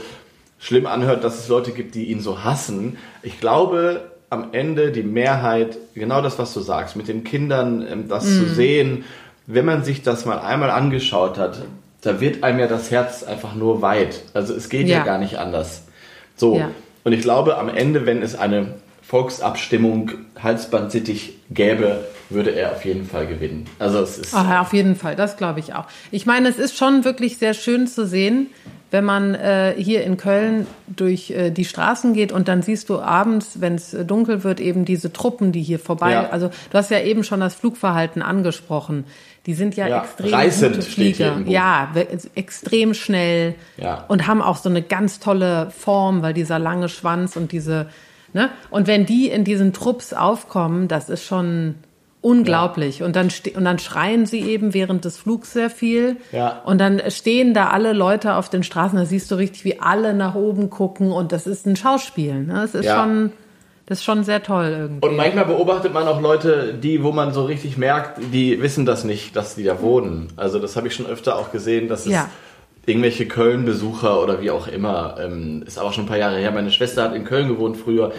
schlimm 0.57 0.85
anhört, 0.85 1.23
dass 1.23 1.39
es 1.39 1.47
Leute 1.47 1.71
gibt, 1.71 1.95
die 1.95 2.11
ihn 2.11 2.19
so 2.19 2.43
hassen. 2.43 2.97
Ich 3.23 3.39
glaube, 3.39 4.11
am 4.29 4.49
Ende 4.51 4.91
die 4.91 5.03
Mehrheit, 5.03 5.77
genau 5.93 6.21
das, 6.21 6.37
was 6.37 6.53
du 6.53 6.59
sagst, 6.59 6.97
mit 6.97 7.07
den 7.07 7.23
Kindern 7.23 7.87
ähm, 7.89 8.09
das 8.09 8.25
mm. 8.25 8.27
zu 8.27 8.41
mhm. 8.41 8.53
sehen, 8.53 9.03
wenn 9.47 9.63
man 9.63 9.85
sich 9.85 10.03
das 10.03 10.25
mal 10.25 10.39
einmal 10.39 10.71
angeschaut 10.71 11.37
hat, 11.37 11.61
da 12.01 12.21
wird 12.21 12.43
einem 12.43 12.59
ja 12.59 12.67
das 12.67 12.91
Herz 12.91 13.23
einfach 13.23 13.55
nur 13.55 13.81
weit. 13.81 14.23
Also 14.33 14.53
es 14.53 14.69
geht 14.69 14.87
ja, 14.87 14.99
ja 14.99 15.03
gar 15.03 15.17
nicht 15.17 15.37
anders. 15.37 15.83
So. 16.35 16.57
Ja. 16.57 16.71
Und 17.03 17.13
ich 17.13 17.21
glaube, 17.21 17.57
am 17.57 17.69
Ende, 17.69 18.05
wenn 18.05 18.21
es 18.21 18.37
eine 18.37 18.75
Volksabstimmung 19.01 20.11
Halsbandsittich 20.41 21.33
gäbe, 21.49 22.05
würde 22.29 22.51
er 22.51 22.73
auf 22.73 22.85
jeden 22.85 23.05
Fall 23.05 23.25
gewinnen. 23.25 23.65
Also 23.79 23.99
es 23.99 24.19
ist. 24.19 24.33
Ach, 24.35 24.61
auf 24.61 24.73
jeden 24.73 24.95
Fall, 24.95 25.15
das 25.15 25.35
glaube 25.35 25.59
ich 25.59 25.73
auch. 25.73 25.85
Ich 26.11 26.25
meine, 26.25 26.47
es 26.47 26.59
ist 26.59 26.77
schon 26.77 27.03
wirklich 27.05 27.37
sehr 27.37 27.55
schön 27.55 27.87
zu 27.87 28.05
sehen, 28.05 28.47
wenn 28.91 29.03
man 29.03 29.35
äh, 29.35 29.73
hier 29.77 30.03
in 30.03 30.17
Köln 30.17 30.67
durch 30.87 31.31
äh, 31.31 31.51
die 31.51 31.65
Straßen 31.65 32.13
geht 32.13 32.31
und 32.31 32.47
dann 32.47 32.61
siehst 32.61 32.89
du 32.89 32.99
abends, 32.99 33.61
wenn 33.61 33.75
es 33.75 33.95
dunkel 34.05 34.43
wird, 34.43 34.59
eben 34.59 34.85
diese 34.85 35.13
Truppen, 35.13 35.51
die 35.51 35.61
hier 35.61 35.79
vorbei. 35.79 36.11
Ja. 36.11 36.29
Also 36.29 36.49
du 36.69 36.77
hast 36.77 36.91
ja 36.91 36.99
eben 36.99 37.23
schon 37.23 37.39
das 37.39 37.55
Flugverhalten 37.55 38.21
angesprochen. 38.21 39.05
Die 39.45 39.53
sind 39.53 39.75
ja, 39.75 39.87
ja 39.87 40.03
extrem 40.03 40.33
reißend 40.33 40.75
gute 40.75 40.87
Flieger. 40.87 41.41
Ja, 41.45 41.91
extrem 42.35 42.93
schnell 42.93 43.55
ja. 43.77 44.05
und 44.07 44.27
haben 44.27 44.41
auch 44.41 44.57
so 44.57 44.69
eine 44.69 44.81
ganz 44.81 45.19
tolle 45.19 45.71
Form, 45.71 46.21
weil 46.21 46.33
dieser 46.33 46.59
lange 46.59 46.89
Schwanz 46.89 47.35
und 47.35 47.51
diese, 47.51 47.87
ne? 48.33 48.49
Und 48.69 48.87
wenn 48.87 49.05
die 49.05 49.29
in 49.29 49.43
diesen 49.43 49.73
Trupps 49.73 50.13
aufkommen, 50.13 50.87
das 50.87 51.09
ist 51.09 51.23
schon 51.23 51.75
unglaublich. 52.21 52.99
Ja. 52.99 53.05
Und 53.05 53.15
dann 53.15 53.29
und 53.55 53.63
dann 53.63 53.79
schreien 53.79 54.25
sie 54.25 54.41
eben 54.41 54.73
während 54.73 55.05
des 55.05 55.17
Flugs 55.17 55.53
sehr 55.53 55.69
viel. 55.69 56.17
Ja. 56.31 56.61
Und 56.65 56.79
dann 56.79 57.01
stehen 57.09 57.53
da 57.53 57.69
alle 57.69 57.93
Leute 57.93 58.35
auf 58.35 58.49
den 58.49 58.63
Straßen. 58.63 58.97
Da 58.97 59.05
siehst 59.05 59.31
du 59.31 59.35
richtig, 59.35 59.63
wie 59.63 59.79
alle 59.79 60.13
nach 60.13 60.35
oben 60.35 60.69
gucken. 60.69 61.11
Und 61.11 61.31
das 61.31 61.47
ist 61.47 61.65
ein 61.65 61.75
Schauspiel. 61.75 62.43
Ne? 62.43 62.53
Das 62.55 62.75
ist 62.75 62.85
ja. 62.85 63.01
schon 63.01 63.31
das 63.89 63.97
ist 63.97 64.05
schon 64.05 64.23
sehr 64.23 64.43
toll 64.43 64.67
irgendwie. 64.67 65.07
Und 65.07 65.15
manchmal 65.15 65.45
beobachtet 65.45 65.95
man 65.95 66.07
auch 66.07 66.21
Leute, 66.21 66.75
die, 66.75 67.03
wo 67.03 67.11
man 67.11 67.33
so 67.33 67.45
richtig 67.45 67.75
merkt, 67.75 68.19
die 68.31 68.61
wissen 68.61 68.85
das 68.85 69.03
nicht, 69.03 69.35
dass 69.35 69.55
die 69.55 69.63
da 69.63 69.81
wohnen. 69.81 70.27
Also 70.35 70.59
das 70.59 70.75
habe 70.75 70.87
ich 70.87 70.93
schon 70.93 71.07
öfter 71.07 71.35
auch 71.35 71.51
gesehen, 71.51 71.87
dass 71.87 72.05
es 72.05 72.11
ja. 72.11 72.29
irgendwelche 72.85 73.27
Köln-Besucher 73.27 74.21
oder 74.21 74.43
wie 74.43 74.51
auch 74.51 74.67
immer, 74.67 75.15
ähm, 75.19 75.63
ist 75.65 75.79
auch 75.79 75.91
schon 75.91 76.03
ein 76.03 76.07
paar 76.07 76.19
Jahre 76.19 76.37
her. 76.37 76.51
Meine 76.51 76.69
Schwester 76.69 77.01
hat 77.01 77.15
in 77.15 77.25
Köln 77.25 77.47
gewohnt 77.47 77.77
früher, 77.77 78.11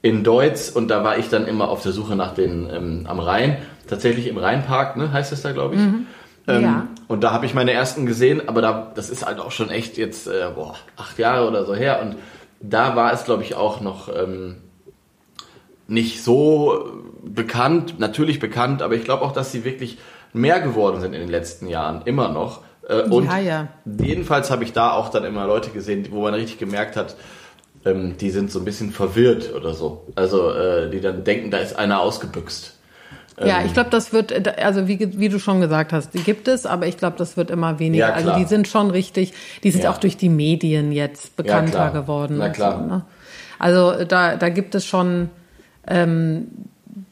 in 0.00 0.24
Deutz 0.24 0.70
und 0.70 0.88
da 0.88 1.04
war 1.04 1.18
ich 1.18 1.28
dann 1.28 1.46
immer 1.46 1.68
auf 1.68 1.82
der 1.82 1.92
Suche 1.92 2.16
nach 2.16 2.32
den 2.32 2.70
ähm, 2.72 3.06
am 3.06 3.20
Rhein, 3.20 3.58
tatsächlich 3.88 4.26
im 4.26 4.38
Rheinpark, 4.38 4.96
ne, 4.96 5.12
heißt 5.12 5.32
es 5.32 5.42
da, 5.42 5.52
glaube 5.52 5.74
ich. 5.74 5.82
Mhm. 5.82 6.06
Ähm, 6.48 6.62
ja. 6.62 6.86
Und 7.08 7.22
da 7.24 7.32
habe 7.32 7.44
ich 7.44 7.52
meine 7.52 7.72
ersten 7.72 8.06
gesehen, 8.06 8.48
aber 8.48 8.62
da, 8.62 8.90
das 8.94 9.10
ist 9.10 9.26
halt 9.26 9.38
auch 9.38 9.50
schon 9.50 9.68
echt 9.68 9.98
jetzt 9.98 10.28
äh, 10.28 10.48
boah, 10.54 10.76
acht 10.96 11.18
Jahre 11.18 11.46
oder 11.46 11.66
so 11.66 11.74
her 11.74 12.00
und 12.00 12.16
da 12.62 12.96
war 12.96 13.12
es, 13.12 13.24
glaube 13.24 13.42
ich, 13.42 13.54
auch 13.54 13.82
noch 13.82 14.08
ähm, 14.08 14.56
nicht 15.90 16.22
so 16.22 16.88
bekannt, 17.22 17.98
natürlich 17.98 18.38
bekannt, 18.38 18.80
aber 18.80 18.94
ich 18.94 19.04
glaube 19.04 19.24
auch, 19.24 19.32
dass 19.32 19.52
sie 19.52 19.64
wirklich 19.64 19.98
mehr 20.32 20.60
geworden 20.60 21.00
sind 21.00 21.12
in 21.12 21.20
den 21.20 21.28
letzten 21.28 21.66
Jahren, 21.66 22.02
immer 22.04 22.28
noch. 22.28 22.60
Äh, 22.88 23.02
und 23.02 23.26
ja, 23.26 23.38
ja. 23.38 23.68
jedenfalls 24.00 24.50
habe 24.50 24.64
ich 24.64 24.72
da 24.72 24.92
auch 24.92 25.08
dann 25.10 25.24
immer 25.24 25.46
Leute 25.46 25.70
gesehen, 25.70 26.06
wo 26.10 26.22
man 26.22 26.34
richtig 26.34 26.58
gemerkt 26.58 26.96
hat, 26.96 27.16
ähm, 27.84 28.16
die 28.18 28.30
sind 28.30 28.50
so 28.50 28.60
ein 28.60 28.64
bisschen 28.64 28.92
verwirrt 28.92 29.52
oder 29.54 29.74
so. 29.74 30.06
Also 30.14 30.52
äh, 30.52 30.90
die 30.90 31.00
dann 31.00 31.24
denken, 31.24 31.50
da 31.50 31.58
ist 31.58 31.76
einer 31.76 32.00
ausgebüxt. 32.00 32.76
Ja, 33.38 33.60
ähm, 33.60 33.66
ich 33.66 33.72
glaube, 33.72 33.90
das 33.90 34.12
wird, 34.12 34.48
also 34.58 34.86
wie, 34.86 35.18
wie 35.18 35.28
du 35.28 35.40
schon 35.40 35.60
gesagt 35.60 35.92
hast, 35.92 36.14
die 36.14 36.22
gibt 36.22 36.46
es, 36.46 36.66
aber 36.66 36.86
ich 36.86 36.98
glaube, 36.98 37.16
das 37.18 37.36
wird 37.36 37.50
immer 37.50 37.80
weniger. 37.80 38.08
Ja, 38.08 38.14
also 38.14 38.34
die 38.36 38.44
sind 38.44 38.68
schon 38.68 38.90
richtig, 38.90 39.32
die 39.64 39.70
sind 39.72 39.86
auch 39.86 39.98
durch 39.98 40.16
die 40.16 40.28
Medien 40.28 40.92
jetzt 40.92 41.36
bekannter 41.36 41.90
geworden. 41.90 42.36
Na 42.38 42.50
klar. 42.50 42.78
So, 42.78 42.86
ne? 42.86 43.04
Also 43.58 44.04
da, 44.04 44.36
da 44.36 44.48
gibt 44.50 44.74
es 44.74 44.86
schon 44.86 45.30
ähm, 45.86 46.48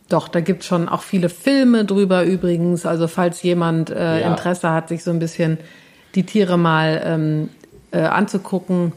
doch, 0.09 0.29
da 0.29 0.41
gibt 0.41 0.62
es 0.62 0.66
schon 0.66 0.89
auch 0.89 1.03
viele 1.03 1.29
Filme 1.29 1.85
drüber 1.85 2.25
übrigens. 2.25 2.87
Also 2.87 3.09
falls 3.09 3.43
jemand 3.43 3.91
äh, 3.91 4.21
ja. 4.21 4.27
Interesse 4.29 4.71
hat, 4.71 4.89
sich 4.89 5.05
so 5.05 5.11
ein 5.11 5.19
bisschen 5.19 5.59
die 6.14 6.25
Tiere 6.25 6.57
mal 6.57 7.03
ähm, 7.05 7.49
äh, 7.91 8.01
anzugucken, 8.01 8.93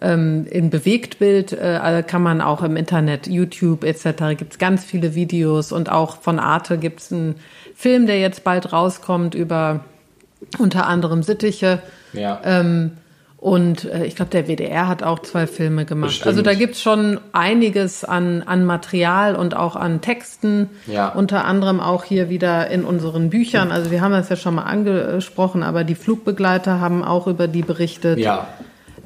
ähm, 0.00 0.46
in 0.50 0.70
Bewegtbild 0.70 1.52
äh, 1.52 1.78
also 1.82 2.06
kann 2.06 2.22
man 2.22 2.40
auch 2.40 2.62
im 2.62 2.76
Internet, 2.76 3.26
YouTube 3.26 3.84
etc. 3.84 4.36
gibt 4.36 4.52
es 4.52 4.58
ganz 4.58 4.84
viele 4.84 5.14
Videos 5.14 5.72
und 5.72 5.90
auch 5.90 6.20
von 6.20 6.38
Arte 6.38 6.78
gibt 6.78 7.00
es 7.00 7.12
einen 7.12 7.36
Film, 7.74 8.06
der 8.06 8.20
jetzt 8.20 8.44
bald 8.44 8.72
rauskommt 8.72 9.34
über 9.34 9.84
unter 10.58 10.86
anderem 10.86 11.22
Sittiche. 11.22 11.80
Ja. 12.12 12.40
Ähm, 12.44 12.92
und 13.44 13.84
äh, 13.84 14.06
ich 14.06 14.16
glaube, 14.16 14.30
der 14.30 14.48
WDR 14.48 14.88
hat 14.88 15.02
auch 15.02 15.18
zwei 15.18 15.46
Filme 15.46 15.84
gemacht. 15.84 16.08
Bestimmt. 16.08 16.28
Also 16.28 16.40
da 16.40 16.54
gibt's 16.54 16.80
schon 16.80 17.20
einiges 17.32 18.02
an, 18.02 18.40
an 18.40 18.64
Material 18.64 19.36
und 19.36 19.54
auch 19.54 19.76
an 19.76 20.00
Texten. 20.00 20.70
Ja. 20.86 21.10
Unter 21.10 21.44
anderem 21.44 21.78
auch 21.78 22.04
hier 22.04 22.30
wieder 22.30 22.68
in 22.70 22.86
unseren 22.86 23.28
Büchern. 23.28 23.70
Also 23.70 23.90
wir 23.90 24.00
haben 24.00 24.12
das 24.12 24.30
ja 24.30 24.36
schon 24.36 24.54
mal 24.54 24.62
angesprochen, 24.62 25.62
aber 25.62 25.84
die 25.84 25.94
Flugbegleiter 25.94 26.80
haben 26.80 27.04
auch 27.04 27.26
über 27.26 27.46
die 27.46 27.60
berichtet. 27.60 28.18
Ja. 28.18 28.48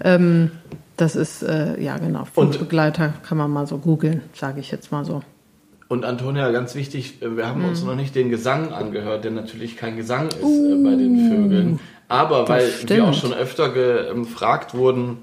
Ähm, 0.04 0.52
das 0.96 1.16
ist, 1.16 1.42
äh, 1.42 1.76
ja 1.82 1.98
genau, 1.98 2.24
Flugbegleiter 2.24 3.06
und, 3.06 3.24
kann 3.24 3.38
man 3.38 3.50
mal 3.50 3.66
so 3.66 3.78
googeln, 3.78 4.22
sage 4.34 4.60
ich 4.60 4.70
jetzt 4.70 4.92
mal 4.92 5.04
so. 5.04 5.22
Und 5.88 6.04
Antonia, 6.04 6.48
ganz 6.52 6.76
wichtig, 6.76 7.22
äh, 7.22 7.36
wir 7.36 7.48
haben 7.48 7.62
mhm. 7.62 7.70
uns 7.70 7.82
noch 7.82 7.96
nicht 7.96 8.14
den 8.14 8.30
Gesang 8.30 8.72
angehört, 8.72 9.24
der 9.24 9.32
natürlich 9.32 9.76
kein 9.76 9.96
Gesang 9.96 10.28
ist 10.28 10.44
uh. 10.44 10.84
bei 10.84 10.90
den 10.90 11.28
Vögeln. 11.28 11.80
Aber 12.08 12.48
weil 12.48 12.72
wir 12.86 13.04
auch 13.04 13.14
schon 13.14 13.34
öfter 13.34 13.68
gefragt 13.68 14.74
wurden, 14.74 15.18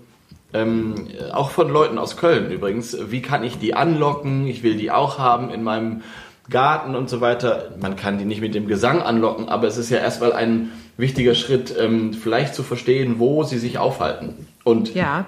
ähm, 0.54 1.08
auch 1.34 1.50
von 1.50 1.70
Leuten 1.70 1.98
aus 1.98 2.16
Köln 2.16 2.52
übrigens, 2.52 2.98
wie 3.10 3.22
kann 3.22 3.44
ich 3.44 3.58
die 3.58 3.74
anlocken? 3.74 4.48
Ich 4.48 4.64
will 4.64 4.76
die 4.76 4.92
auch 4.92 5.20
haben 5.20 5.50
in 5.50 5.64
meinem 5.64 6.04
Garten 6.50 6.96
und 6.96 7.10
so 7.10 7.22
weiter. 7.22 7.72
Man 7.82 7.96
kann 7.96 8.18
die 8.18 8.26
nicht 8.26 8.42
mit 8.42 8.56
dem 8.56 8.68
Gesang 8.68 9.02
anlocken, 9.02 9.50
aber 9.50 9.68
es 9.68 9.78
ist 9.78 9.90
ja 9.90 9.98
erstmal 9.98 10.32
ein 10.34 10.72
wichtiger 10.98 11.36
Schritt, 11.36 11.76
ähm, 11.78 12.14
vielleicht 12.14 12.56
zu 12.56 12.64
verstehen, 12.64 13.16
wo 13.18 13.44
sie 13.44 13.58
sich 13.58 13.78
aufhalten. 13.78 14.48
Und 14.64 14.94
ja, 14.94 15.26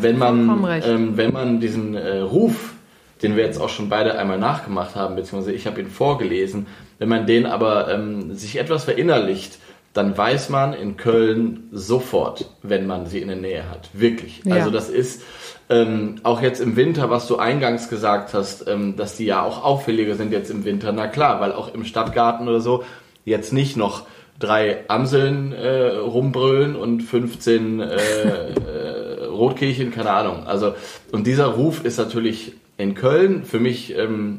wenn 0.00 0.18
man, 0.18 0.66
ähm, 0.84 1.16
wenn 1.16 1.32
man 1.32 1.60
diesen 1.60 1.94
äh, 1.94 2.18
Ruf, 2.18 2.74
den 3.22 3.36
wir 3.36 3.44
jetzt 3.44 3.60
auch 3.60 3.70
schon 3.70 3.88
beide 3.88 4.18
einmal 4.18 4.38
nachgemacht 4.38 4.94
haben, 4.94 5.16
beziehungsweise 5.16 5.56
ich 5.56 5.66
habe 5.66 5.80
ihn 5.80 5.88
vorgelesen, 5.88 6.66
wenn 6.98 7.08
man 7.08 7.26
den 7.26 7.46
aber 7.46 7.92
ähm, 7.92 8.34
sich 8.34 8.58
etwas 8.58 8.84
verinnerlicht, 8.84 9.58
dann 9.92 10.16
weiß 10.16 10.50
man 10.50 10.74
in 10.74 10.96
Köln 10.96 11.68
sofort, 11.72 12.50
wenn 12.62 12.86
man 12.86 13.06
sie 13.06 13.20
in 13.20 13.28
der 13.28 13.36
Nähe 13.36 13.68
hat. 13.70 13.88
Wirklich. 13.92 14.42
Ja. 14.44 14.56
Also 14.56 14.70
das 14.70 14.88
ist 14.88 15.22
ähm, 15.70 16.16
auch 16.22 16.40
jetzt 16.40 16.60
im 16.60 16.76
Winter, 16.76 17.10
was 17.10 17.26
du 17.26 17.36
eingangs 17.36 17.88
gesagt 17.88 18.32
hast, 18.34 18.66
ähm, 18.68 18.96
dass 18.96 19.16
die 19.16 19.26
ja 19.26 19.42
auch 19.42 19.64
auffälliger 19.64 20.14
sind 20.14 20.32
jetzt 20.32 20.50
im 20.50 20.64
Winter. 20.64 20.92
Na 20.92 21.08
klar, 21.08 21.40
weil 21.40 21.52
auch 21.52 21.74
im 21.74 21.84
Stadtgarten 21.84 22.48
oder 22.48 22.60
so 22.60 22.84
jetzt 23.24 23.52
nicht 23.52 23.76
noch 23.76 24.06
drei 24.38 24.84
Amseln 24.88 25.52
äh, 25.52 25.88
rumbrüllen 25.88 26.76
und 26.76 27.02
15 27.02 27.80
äh, 27.80 27.96
äh, 27.96 29.24
Rotkehlchen, 29.24 29.90
keine 29.90 30.10
Ahnung. 30.10 30.46
Also 30.46 30.74
und 31.12 31.26
dieser 31.26 31.46
Ruf 31.46 31.84
ist 31.84 31.98
natürlich 31.98 32.52
in 32.76 32.94
Köln 32.94 33.44
für 33.44 33.58
mich, 33.58 33.96
ähm, 33.96 34.38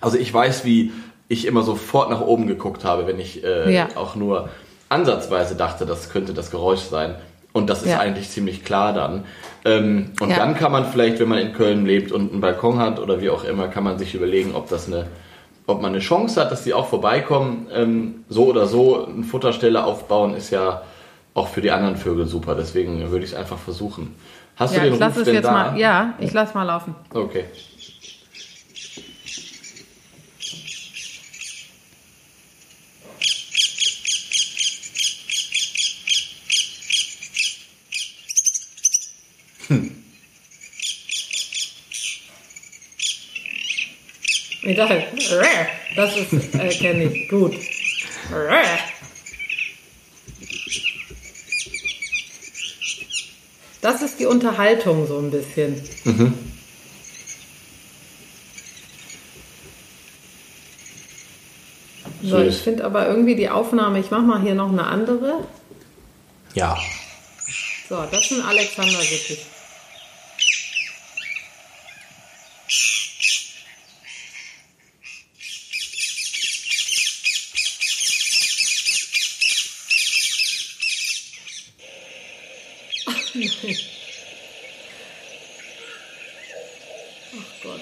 also 0.00 0.18
ich 0.18 0.32
weiß, 0.32 0.64
wie 0.64 0.92
ich 1.28 1.46
immer 1.46 1.62
sofort 1.62 2.10
nach 2.10 2.20
oben 2.20 2.46
geguckt 2.46 2.84
habe, 2.84 3.06
wenn 3.06 3.20
ich 3.20 3.44
äh, 3.44 3.72
ja. 3.72 3.88
auch 3.94 4.16
nur 4.16 4.48
ansatzweise 4.88 5.54
dachte, 5.54 5.86
das 5.86 6.10
könnte 6.10 6.32
das 6.32 6.50
Geräusch 6.50 6.80
sein. 6.80 7.14
Und 7.52 7.68
das 7.70 7.82
ist 7.82 7.90
ja. 7.90 7.98
eigentlich 7.98 8.30
ziemlich 8.30 8.64
klar 8.64 8.92
dann. 8.92 9.24
Ähm, 9.64 10.12
und 10.20 10.30
ja. 10.30 10.36
dann 10.36 10.54
kann 10.54 10.70
man 10.70 10.86
vielleicht, 10.86 11.18
wenn 11.18 11.28
man 11.28 11.38
in 11.38 11.52
Köln 11.52 11.86
lebt 11.86 12.12
und 12.12 12.32
einen 12.32 12.40
Balkon 12.40 12.78
hat 12.78 12.98
oder 12.98 13.20
wie 13.20 13.30
auch 13.30 13.44
immer, 13.44 13.68
kann 13.68 13.84
man 13.84 13.98
sich 13.98 14.14
überlegen, 14.14 14.54
ob 14.54 14.68
das 14.68 14.86
eine, 14.86 15.06
ob 15.66 15.82
man 15.82 15.92
eine 15.92 16.00
Chance 16.00 16.40
hat, 16.40 16.52
dass 16.52 16.64
die 16.64 16.74
auch 16.74 16.88
vorbeikommen. 16.88 17.66
Ähm, 17.74 18.24
so 18.28 18.46
oder 18.46 18.66
so 18.66 19.06
eine 19.06 19.24
Futterstelle 19.24 19.84
aufbauen 19.84 20.34
ist 20.34 20.50
ja 20.50 20.82
auch 21.34 21.48
für 21.48 21.60
die 21.60 21.70
anderen 21.70 21.96
Vögel 21.96 22.26
super. 22.26 22.54
Deswegen 22.54 23.10
würde 23.10 23.24
ich 23.24 23.32
es 23.32 23.36
einfach 23.36 23.58
versuchen. 23.58 24.14
Hast 24.56 24.74
ja, 24.74 24.80
du 24.80 24.86
den 24.86 24.94
ich 24.94 25.00
lasse 25.00 25.22
es 25.22 25.28
jetzt 25.28 25.44
da? 25.44 25.52
mal. 25.52 25.78
Ja, 25.78 26.14
ich 26.18 26.32
lasse 26.32 26.54
mal 26.54 26.64
laufen. 26.64 26.94
Okay. 27.12 27.44
Egal. 44.68 45.02
Das 45.96 46.14
ist, 46.14 46.54
äh, 46.54 46.68
kenne 46.68 47.04
ich. 47.04 47.28
Gut. 47.30 47.54
Das 53.80 54.02
ist 54.02 54.20
die 54.20 54.26
Unterhaltung 54.26 55.06
so 55.06 55.18
ein 55.18 55.30
bisschen. 55.30 55.82
Mhm. 56.04 56.34
So, 62.22 62.38
ich 62.40 62.56
finde 62.58 62.84
aber 62.84 63.06
irgendwie 63.06 63.36
die 63.36 63.48
Aufnahme, 63.48 64.00
ich 64.00 64.10
mache 64.10 64.22
mal 64.22 64.42
hier 64.42 64.54
noch 64.54 64.70
eine 64.70 64.84
andere. 64.84 65.46
Ja. 66.52 66.76
So, 67.88 68.04
das 68.10 68.30
ist 68.30 68.32
ein 68.32 68.44
Alexander 68.44 69.00
Sittich. 69.00 69.46
Ach 87.36 87.62
Gott. 87.62 87.80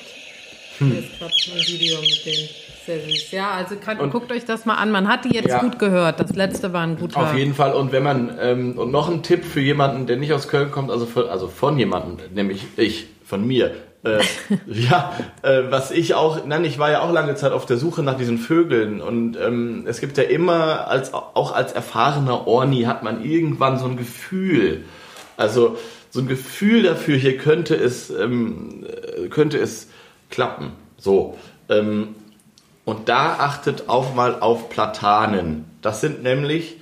Hm. 0.79 0.91
Hier 0.91 1.01
ist 1.01 1.19
gerade 1.19 1.33
ein 1.33 1.67
Video 1.67 2.01
mit. 2.01 2.51
Sehr 2.85 3.01
süß. 3.01 3.31
Ja, 3.33 3.51
also 3.53 3.77
kann, 3.77 3.99
und, 3.99 4.11
guckt 4.11 4.31
euch 4.31 4.45
das 4.45 4.67
mal 4.67 4.75
an. 4.75 4.91
Man 4.91 5.09
hat 5.09 5.25
die 5.25 5.35
jetzt 5.35 5.49
ja, 5.49 5.61
gut 5.61 5.79
gehört. 5.79 6.21
Das 6.21 6.35
letzte 6.35 6.73
war 6.73 6.83
ein 6.83 6.97
guter. 6.97 7.19
Auf 7.19 7.35
jeden 7.35 7.55
Fall. 7.55 7.73
Und 7.73 7.91
wenn 7.93 8.03
man 8.03 8.37
ähm, 8.41 8.79
und 8.79 8.93
noch 8.93 9.09
ein 9.09 9.23
Tipp 9.23 9.45
für 9.45 9.61
jemanden, 9.61 10.07
der 10.07 10.19
nicht 10.19 10.33
aus 10.33 10.49
Köln 10.49 10.71
kommt, 10.71 10.91
also 10.91 11.07
von, 11.07 11.29
also 11.29 11.49
von 11.49 11.79
jemandem, 11.79 12.19
nämlich 12.35 12.65
ich, 12.77 13.07
von 13.25 13.47
mir. 13.47 13.75
Äh, 14.05 14.21
ja, 14.67 15.15
äh, 15.43 15.63
was 15.71 15.91
ich 15.91 16.15
auch, 16.15 16.45
nein, 16.47 16.65
ich 16.65 16.79
war 16.79 16.91
ja 16.91 17.01
auch 17.01 17.13
lange 17.13 17.35
Zeit 17.35 17.53
auf 17.53 17.67
der 17.67 17.77
Suche 17.79 18.03
nach 18.03 18.17
diesen 18.17 18.39
Vögeln 18.39 19.01
und 19.01 19.37
ähm, 19.37 19.85
es 19.87 20.01
gibt 20.01 20.17
ja 20.17 20.25
immer, 20.25 20.87
als 20.87 21.13
auch 21.13 21.53
als 21.53 21.73
erfahrener 21.73 22.47
Orni 22.47 22.83
hat 22.83 23.03
man 23.03 23.25
irgendwann 23.25 23.79
so 23.79 23.87
ein 23.87 23.97
Gefühl, 23.97 24.85
also 25.37 25.77
so 26.11 26.21
ein 26.21 26.29
Gefühl 26.29 26.83
dafür, 26.83 27.17
hier 27.17 27.37
könnte 27.37 27.75
es, 27.75 28.11
ähm, 28.11 28.85
äh, 28.87 29.29
könnte 29.29 29.59
es 29.59 29.89
klappen. 30.31 30.73
So. 30.99 31.37
Ähm, 31.69 32.15
und 32.85 33.09
da 33.09 33.37
achtet 33.39 33.89
auch 33.89 34.15
mal 34.15 34.41
auf 34.41 34.71
Platanen. 34.71 35.65
Das 35.83 36.01
sind 36.01 36.23
nämlich 36.23 36.77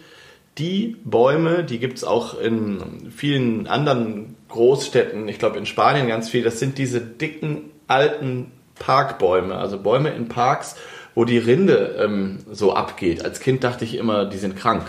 die 0.59 0.97
Bäume, 1.05 1.65
die 1.65 1.79
gibt 1.79 1.99
es 1.99 2.05
auch 2.05 2.39
in 2.39 3.11
vielen 3.11 3.67
anderen 3.67 4.37
Großstädten, 4.49 5.27
ich 5.29 5.39
glaube 5.39 5.59
in 5.59 5.67
Spanien 5.67 6.07
ganz 6.07 6.29
viel, 6.29 6.45
das 6.45 6.61
sind 6.61 6.79
diese 6.79 7.01
dicken 7.01 7.71
alten 7.89 8.53
Parkbäume, 8.79 9.57
also 9.57 9.79
Bäume 9.79 10.11
in 10.11 10.29
Parks, 10.29 10.77
wo 11.15 11.25
die 11.25 11.39
Rinde 11.39 11.97
ähm, 11.99 12.39
so 12.51 12.75
abgeht. 12.75 13.25
Als 13.25 13.41
Kind 13.41 13.65
dachte 13.65 13.85
ich 13.85 13.97
immer, 13.97 14.27
die 14.27 14.39
sind 14.39 14.57
krank. 14.57 14.85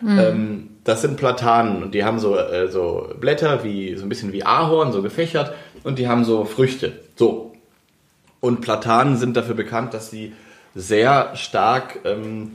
Mhm. 0.00 0.18
Ähm, 0.18 0.68
das 0.84 1.02
sind 1.02 1.16
Platanen 1.16 1.82
und 1.82 1.94
die 1.94 2.04
haben 2.04 2.18
so, 2.18 2.36
äh, 2.36 2.68
so 2.68 3.08
Blätter 3.18 3.64
wie 3.64 3.96
so 3.96 4.04
ein 4.04 4.08
bisschen 4.08 4.32
wie 4.32 4.44
Ahorn, 4.44 4.92
so 4.92 5.02
gefächert 5.02 5.54
und 5.82 5.98
die 5.98 6.08
haben 6.08 6.24
so 6.24 6.44
Früchte. 6.44 6.92
So. 7.16 7.52
Und 8.40 8.60
Platanen 8.60 9.16
sind 9.16 9.36
dafür 9.36 9.54
bekannt, 9.54 9.94
dass 9.94 10.10
sie 10.10 10.34
sehr 10.74 11.34
stark 11.34 12.00
ähm, 12.04 12.52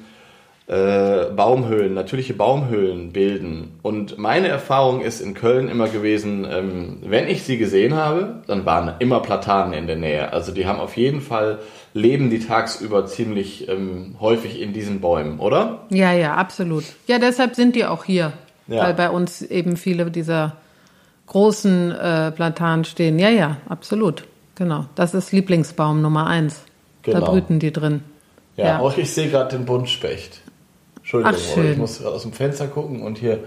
äh, 0.70 1.32
Baumhöhlen, 1.36 1.96
natürliche 1.96 2.36
Baumhöhlen 2.36 3.12
bilden. 3.12 3.80
Und 3.82 4.20
meine 4.20 4.50
Erfahrung 4.50 5.02
ist 5.02 5.20
in 5.20 5.34
Köln 5.34 5.68
immer 5.68 5.88
gewesen, 5.88 6.46
ähm, 6.48 6.98
wenn 7.02 7.28
ich 7.28 7.42
sie 7.42 7.58
gesehen 7.58 7.96
habe, 7.96 8.44
dann 8.46 8.66
waren 8.66 8.94
immer 9.00 9.22
Platanen 9.22 9.74
in 9.74 9.88
der 9.88 9.96
Nähe. 9.96 10.32
Also 10.32 10.52
die 10.52 10.68
haben 10.68 10.80
auf 10.80 10.96
jeden 10.96 11.22
Fall, 11.22 11.58
leben 11.94 12.30
die 12.30 12.40
tagsüber 12.40 13.06
ziemlich 13.06 13.68
ähm, 13.68 14.16
häufig 14.20 14.62
in 14.62 14.74
diesen 14.74 15.02
Bäumen, 15.02 15.40
oder? 15.40 15.86
Ja, 15.90 16.12
ja, 16.14 16.36
absolut. 16.36 16.84
Ja, 17.08 17.20
deshalb 17.20 17.56
sind 17.56 17.76
die 17.76 17.86
auch 17.86 18.04
hier, 18.04 18.34
ja. 18.68 18.84
weil 18.84 18.94
bei 18.94 19.10
uns 19.10 19.42
eben 19.42 19.78
viele 19.78 20.12
dieser 20.12 20.58
großen 21.28 21.92
äh, 21.92 22.32
Platanen 22.32 22.86
stehen. 22.86 23.20
Ja, 23.20 23.30
ja, 23.30 23.58
absolut. 23.68 24.26
Genau. 24.56 24.86
Das 24.96 25.14
ist 25.14 25.32
Lieblingsbaum 25.32 26.02
Nummer 26.02 26.28
eins. 26.28 26.64
Genau. 27.04 27.20
Da 27.20 27.26
brüten 27.32 27.60
die 27.60 27.72
drin. 27.72 28.04
Ja, 28.58 28.66
ja. 28.66 28.80
auch 28.80 28.98
ich 28.98 29.12
sehe 29.12 29.30
gerade 29.30 29.56
den 29.56 29.66
Buntspecht. 29.66 30.42
Entschuldigung, 30.98 31.40
Ach, 31.40 31.64
ich 31.64 31.78
muss 31.78 32.04
aus 32.04 32.24
dem 32.24 32.34
Fenster 32.34 32.68
gucken 32.68 33.02
und 33.02 33.18
hier 33.18 33.40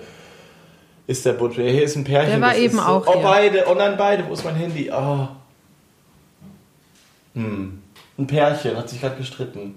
ist 1.06 1.26
der 1.26 1.34
Buntspecht. 1.34 1.70
Hier 1.70 1.84
ist 1.84 1.96
ein 1.96 2.04
Pärchen. 2.04 2.30
Der 2.30 2.40
war 2.40 2.56
eben 2.56 2.76
so, 2.76 2.82
auch. 2.82 3.06
Oh, 3.06 3.14
hier. 3.14 3.22
beide. 3.22 3.64
Oh 3.70 3.74
nein, 3.74 3.96
beide. 3.98 4.26
Wo 4.26 4.32
ist 4.32 4.44
mein 4.44 4.54
Handy? 4.54 4.90
Oh. 4.90 5.28
Hm. 7.34 7.81
Ein 8.22 8.28
Pärchen 8.28 8.76
hat 8.76 8.88
sich 8.88 9.00
gerade 9.00 9.16
gestritten. 9.16 9.74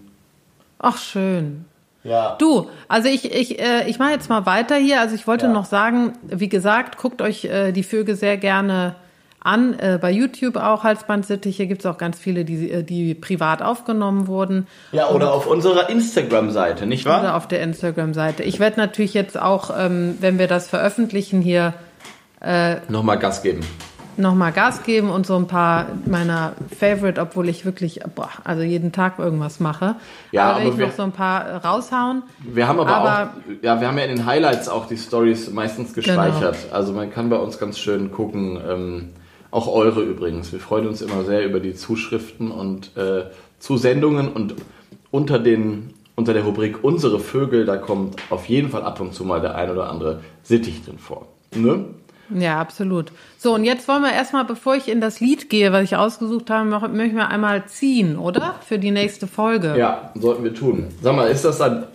Ach, 0.78 1.00
schön. 1.00 1.66
Ja. 2.04 2.36
Du, 2.38 2.70
also 2.88 3.10
ich, 3.10 3.34
ich, 3.34 3.60
äh, 3.60 3.89
ich 3.89 3.98
mache 3.98 4.12
jetzt 4.12 4.30
mal 4.30 4.46
weiter 4.46 4.76
hier. 4.76 5.02
Also 5.02 5.16
ich 5.16 5.26
wollte 5.26 5.48
ja. 5.48 5.52
noch 5.52 5.66
sagen, 5.66 6.14
wie 6.22 6.48
gesagt, 6.48 6.98
guckt 6.98 7.24
euch 7.24 7.46
äh, 7.46 7.72
die 7.72 7.82
Vögel 7.82 8.16
sehr 8.16 8.38
gerne 8.38 8.98
an. 9.39 9.80
Äh, 9.80 9.98
bei 10.00 10.12
YouTube 10.12 10.58
auch 10.58 10.84
Halsbandsittiche 10.84 11.66
gibt 11.66 11.82
es 11.82 11.88
auch 11.88 11.98
ganz 11.98 12.20
viele, 12.20 12.46
die, 12.46 12.70
äh, 12.70 12.84
die 12.84 13.16
privat 13.16 13.64
aufgenommen 13.64 14.28
wurden. 14.28 14.68
Ja, 14.91 15.10
oder 15.10 15.34
Und, 15.34 15.39
auf 15.39 15.48
unserer 15.48 15.89
Instagram-Seite, 15.89 16.86
nicht 16.86 17.06
wahr? 17.06 17.22
Oder 17.22 17.36
auf 17.38 17.48
der 17.48 17.64
Instagram-Seite. 17.64 18.43
Ich 18.43 18.60
werde 18.60 18.80
natürlich 18.80 19.16
jetzt 19.16 19.41
auch, 19.41 19.72
ähm, 19.76 20.20
wenn 20.20 20.38
wir 20.38 20.48
das 20.48 20.68
veröffentlichen 20.70 21.41
hier, 21.41 21.74
äh, 22.41 22.76
nochmal 22.89 23.18
Gas 23.18 23.41
geben. 23.41 23.62
Nochmal 24.18 24.51
Gas 24.51 24.84
geben 24.84 25.09
und 25.09 25.26
so 25.26 25.36
ein 25.36 25.47
paar 25.47 25.88
meiner 26.05 26.53
Favorite, 26.78 27.20
obwohl 27.20 27.49
ich 27.49 27.66
wirklich, 27.66 27.99
boah, 28.16 28.30
also 28.43 28.63
jeden 28.63 28.91
Tag 28.91 29.20
irgendwas 29.20 29.59
mache. 29.59 29.95
Ja, 30.32 30.51
aber, 30.51 30.61
aber 30.61 30.70
ich 30.70 30.78
wir, 30.78 30.88
noch 30.88 30.93
so 30.93 31.03
ein 31.03 31.11
paar 31.11 31.63
raushauen. 31.63 32.24
Wir 32.43 32.68
haben 32.68 32.80
aber, 32.80 32.95
aber, 32.95 33.24
auch, 33.24 33.63
ja, 33.63 33.80
wir 33.80 33.88
haben 33.88 33.97
ja 33.97 34.05
in 34.05 34.16
den 34.16 34.26
Highlights 34.26 34.70
auch 34.70 34.88
die 34.88 34.97
Stories 34.97 35.51
meistens 35.51 35.93
gespeichert. 35.93 36.57
Genau. 36.63 36.76
Also 36.76 36.93
man 36.93 37.11
kann 37.11 37.30
bei 37.30 37.38
uns 37.38 37.59
ganz 37.59 37.78
schön 37.78 38.11
gucken, 38.11 38.59
ähm, 38.68 39.09
auch 39.51 39.68
eure 39.68 40.01
übrigens. 40.01 40.51
Wir 40.51 40.59
freuen 40.59 40.88
uns 40.88 41.01
immer 41.01 41.24
sehr 41.24 41.45
über 41.45 41.59
die 41.59 41.76
Zuschriften 41.76 42.51
und 42.51 42.95
äh, 42.97 43.26
Zusendungen 43.59 44.28
und 44.30 44.55
unter 45.11 45.39
den 45.39 45.93
unter 46.16 46.34
der 46.34 46.43
Rubrik 46.43 46.84
Unsere 46.84 47.20
Vögel, 47.20 47.66
da 47.66 47.78
kommt 47.78 48.16
auf 48.30 48.45
jeden 48.45 48.70
Fall 48.70 48.84
ab 48.84 49.01
und 49.01 49.13
zu 49.13 49.26
mal 49.26 49.41
der 49.41 49.55
ein 49.55 49.70
oder 49.70 49.89
andere 49.89 50.22
Sittich 50.43 50.84
drin 50.84 50.97
vor. 50.97 51.28
Ne? 51.53 51.86
Ja, 52.30 52.59
absolut. 52.59 53.11
So, 53.38 53.53
und 53.53 53.63
jetzt 53.63 53.88
wollen 53.88 54.03
wir 54.03 54.11
erstmal, 54.11 54.45
bevor 54.45 54.76
ich 54.76 54.88
in 54.88 55.01
das 55.01 55.19
Lied 55.19 55.49
gehe, 55.49 55.71
was 55.71 55.84
ich 55.84 55.95
ausgesucht 55.95 56.49
habe, 56.49 56.65
möchten 56.65 57.15
wir 57.15 57.30
einmal 57.30 57.65
ziehen, 57.65 58.17
oder? 58.17 58.55
Für 58.65 58.80
die 58.80 58.91
nächste 58.91 59.28
Folge. 59.28 59.76
Ja, 59.78 60.11
sollten 60.15 60.43
wir 60.43 60.53
tun. 60.53 60.88
Sag 61.01 61.15
mal, 61.15 61.30
ist 61.30 61.45
das 61.45 61.59
dann 61.59 61.86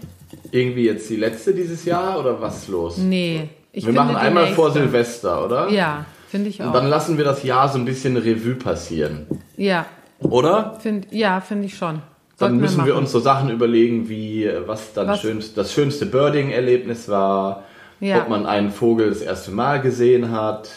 irgendwie 0.52 0.84
jetzt 0.84 1.08
die 1.10 1.16
letzte 1.16 1.54
dieses 1.54 1.84
Jahr 1.84 2.18
oder 2.18 2.40
was 2.40 2.62
ist 2.62 2.68
los? 2.68 2.98
Nee. 2.98 3.48
Ich 3.72 3.86
wir 3.86 3.92
machen 3.92 4.16
einmal 4.16 4.44
nächste. 4.44 4.56
vor 4.56 4.72
Silvester, 4.72 5.44
oder? 5.44 5.68
Ja. 5.70 6.04
Finde 6.28 6.48
ich 6.48 6.62
auch. 6.62 6.66
Und 6.66 6.74
dann 6.74 6.86
lassen 6.86 7.18
wir 7.18 7.24
das 7.24 7.42
Jahr 7.42 7.68
so 7.68 7.78
ein 7.78 7.84
bisschen 7.84 8.16
Revue 8.16 8.54
passieren. 8.54 9.26
Ja. 9.56 9.86
Oder? 10.20 10.78
Find, 10.80 11.08
ja, 11.10 11.40
finde 11.40 11.66
ich 11.66 11.76
schon. 11.76 12.02
Sollten 12.36 12.54
dann 12.54 12.60
müssen 12.60 12.78
wir, 12.78 12.86
wir, 12.86 12.96
uns 12.96 13.10
so 13.10 13.18
Sachen 13.18 13.50
überlegen, 13.50 14.08
wie 14.08 14.48
was 14.66 14.92
dann 14.92 15.08
was? 15.08 15.20
Schönst, 15.20 15.58
das 15.58 15.72
schönste 15.72 16.06
Birding-Erlebnis 16.06 17.08
war, 17.08 17.64
ja. 18.00 18.22
ob 18.22 18.28
man 18.28 18.46
einen 18.46 18.70
Vogel 18.70 19.10
das 19.10 19.20
erste 19.20 19.50
Mal 19.50 19.80
gesehen 19.80 20.30
hat 20.30 20.70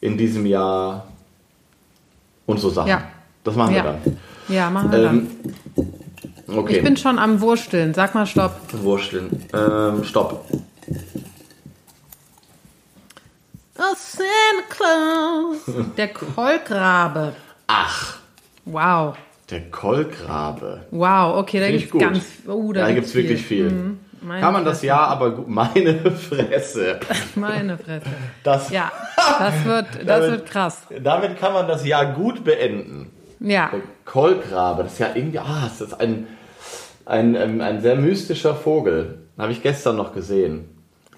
in 0.00 0.16
diesem 0.16 0.46
Jahr 0.46 1.06
und 2.46 2.58
so 2.58 2.70
Sachen. 2.70 2.88
Ja. 2.88 3.02
Das 3.42 3.56
machen 3.56 3.74
ja. 3.74 3.84
wir 3.84 3.90
dann. 3.92 4.18
Ja, 4.48 4.70
machen 4.70 4.92
wir 4.92 4.98
ähm, 4.98 5.28
dann. 6.46 6.56
Okay. 6.56 6.76
Ich 6.76 6.84
bin 6.84 6.96
schon 6.96 7.18
am 7.18 7.40
Wursteln. 7.40 7.94
Sag 7.94 8.14
mal 8.14 8.26
Stopp. 8.26 8.60
Wursteln. 8.72 9.30
Ähm, 9.52 10.04
stopp. 10.04 10.46
Oh, 13.76 13.94
Santa 13.96 14.64
Claus. 14.68 15.86
Der 15.96 16.08
Kolkrabe. 16.08 17.32
Ach. 17.66 18.18
Wow. 18.64 19.16
Der 19.50 19.70
Kolkrabe. 19.70 20.86
Wow, 20.90 21.38
okay, 21.38 21.60
da 21.60 21.70
gibt 21.70 21.94
es 21.94 22.00
ganz. 22.00 22.24
Oh, 22.46 22.72
da, 22.72 22.86
da 22.86 22.92
gibt 22.92 23.06
es 23.06 23.14
wirklich 23.14 23.42
viel. 23.42 23.70
Mhm. 23.70 23.98
Kann 24.28 24.52
man 24.52 24.64
Fresse. 24.64 24.64
das 24.64 24.82
ja, 24.82 24.98
aber 24.98 25.30
gut. 25.32 25.48
Meine 25.48 26.10
Fresse. 26.10 27.00
Meine 27.34 27.78
Fresse. 27.78 28.06
Das, 28.42 28.70
ja, 28.70 28.90
das 29.38 29.64
wird, 29.64 29.86
das 29.94 30.06
damit, 30.06 30.30
wird 30.30 30.46
krass. 30.46 30.82
Damit 31.02 31.38
kann 31.38 31.52
man 31.52 31.68
das 31.68 31.86
Jahr 31.86 32.06
gut 32.06 32.44
beenden. 32.44 33.10
Ja. 33.40 33.70
Der 33.72 33.80
Kolkrabe, 34.04 34.84
das 34.84 34.94
ist 34.94 34.98
ja 34.98 35.08
irgendwie, 35.14 35.38
ah, 35.38 35.64
das 35.64 35.80
ist 35.80 36.00
ein, 36.00 36.26
ein, 37.04 37.36
ein, 37.36 37.60
ein 37.60 37.80
sehr 37.82 37.96
mystischer 37.96 38.54
Vogel. 38.54 39.18
Habe 39.38 39.52
ich 39.52 39.62
gestern 39.62 39.96
noch 39.96 40.14
gesehen. 40.14 40.68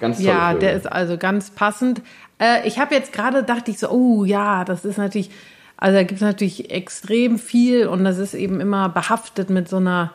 Ganz 0.00 0.18
toll. 0.18 0.26
Ja, 0.26 0.54
der 0.54 0.74
ist 0.74 0.90
also 0.90 1.16
ganz 1.16 1.50
passend. 1.50 2.02
Äh, 2.38 2.66
ich 2.66 2.78
habe 2.78 2.94
jetzt 2.94 3.12
gerade 3.12 3.42
dachte 3.42 3.70
ich 3.70 3.78
so, 3.78 3.88
oh 3.90 4.24
ja, 4.24 4.64
das 4.64 4.84
ist 4.84 4.98
natürlich, 4.98 5.30
also 5.76 5.96
da 5.96 6.02
gibt 6.02 6.20
es 6.20 6.26
natürlich 6.26 6.70
extrem 6.70 7.38
viel 7.38 7.86
und 7.86 8.04
das 8.04 8.18
ist 8.18 8.34
eben 8.34 8.60
immer 8.60 8.88
behaftet 8.88 9.50
mit 9.50 9.68
so 9.68 9.76
einer 9.76 10.12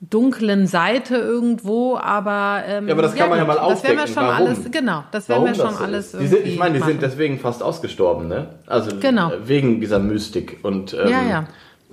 dunklen 0.00 0.66
Seite 0.66 1.16
irgendwo, 1.16 1.96
aber 1.96 2.62
ähm, 2.66 2.88
ja, 2.88 2.94
aber 2.94 3.02
das 3.02 3.14
kann 3.14 3.28
man 3.28 3.38
ja 3.38 3.44
mal 3.44 3.58
aufdecken. 3.58 3.98
Das 3.98 4.14
werden 4.14 4.14
wir 4.16 4.22
schon 4.22 4.28
Warum? 4.30 4.46
alles, 4.46 4.70
genau, 4.70 5.04
das 5.12 5.28
Warum 5.28 5.46
wir 5.46 5.54
schon 5.54 5.76
alles. 5.76 6.12
Die 6.12 6.26
sind, 6.26 6.46
ich 6.46 6.58
meine, 6.58 6.74
die 6.74 6.80
machen. 6.80 6.92
sind 6.92 7.02
deswegen 7.02 7.38
fast 7.38 7.62
ausgestorben, 7.62 8.26
ne? 8.26 8.48
Also 8.66 8.96
genau. 8.98 9.30
wegen 9.44 9.80
dieser 9.80 9.98
Mystik 9.98 10.60
und 10.62 10.94
ähm, 10.94 11.08
ja, 11.08 11.22
ja. 11.22 11.48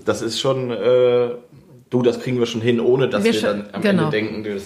das 0.05 0.21
ist 0.21 0.39
schon, 0.39 0.71
äh, 0.71 1.31
du, 1.89 2.01
das 2.01 2.21
kriegen 2.21 2.39
wir 2.39 2.45
schon 2.45 2.61
hin, 2.61 2.79
ohne 2.79 3.09
dass 3.09 3.25
wir, 3.25 3.33
wir 3.33 3.41
dann 3.41 3.65
am 3.73 3.81
genau. 3.81 4.05
Ende 4.05 4.17
denken, 4.17 4.43
das 4.45 4.63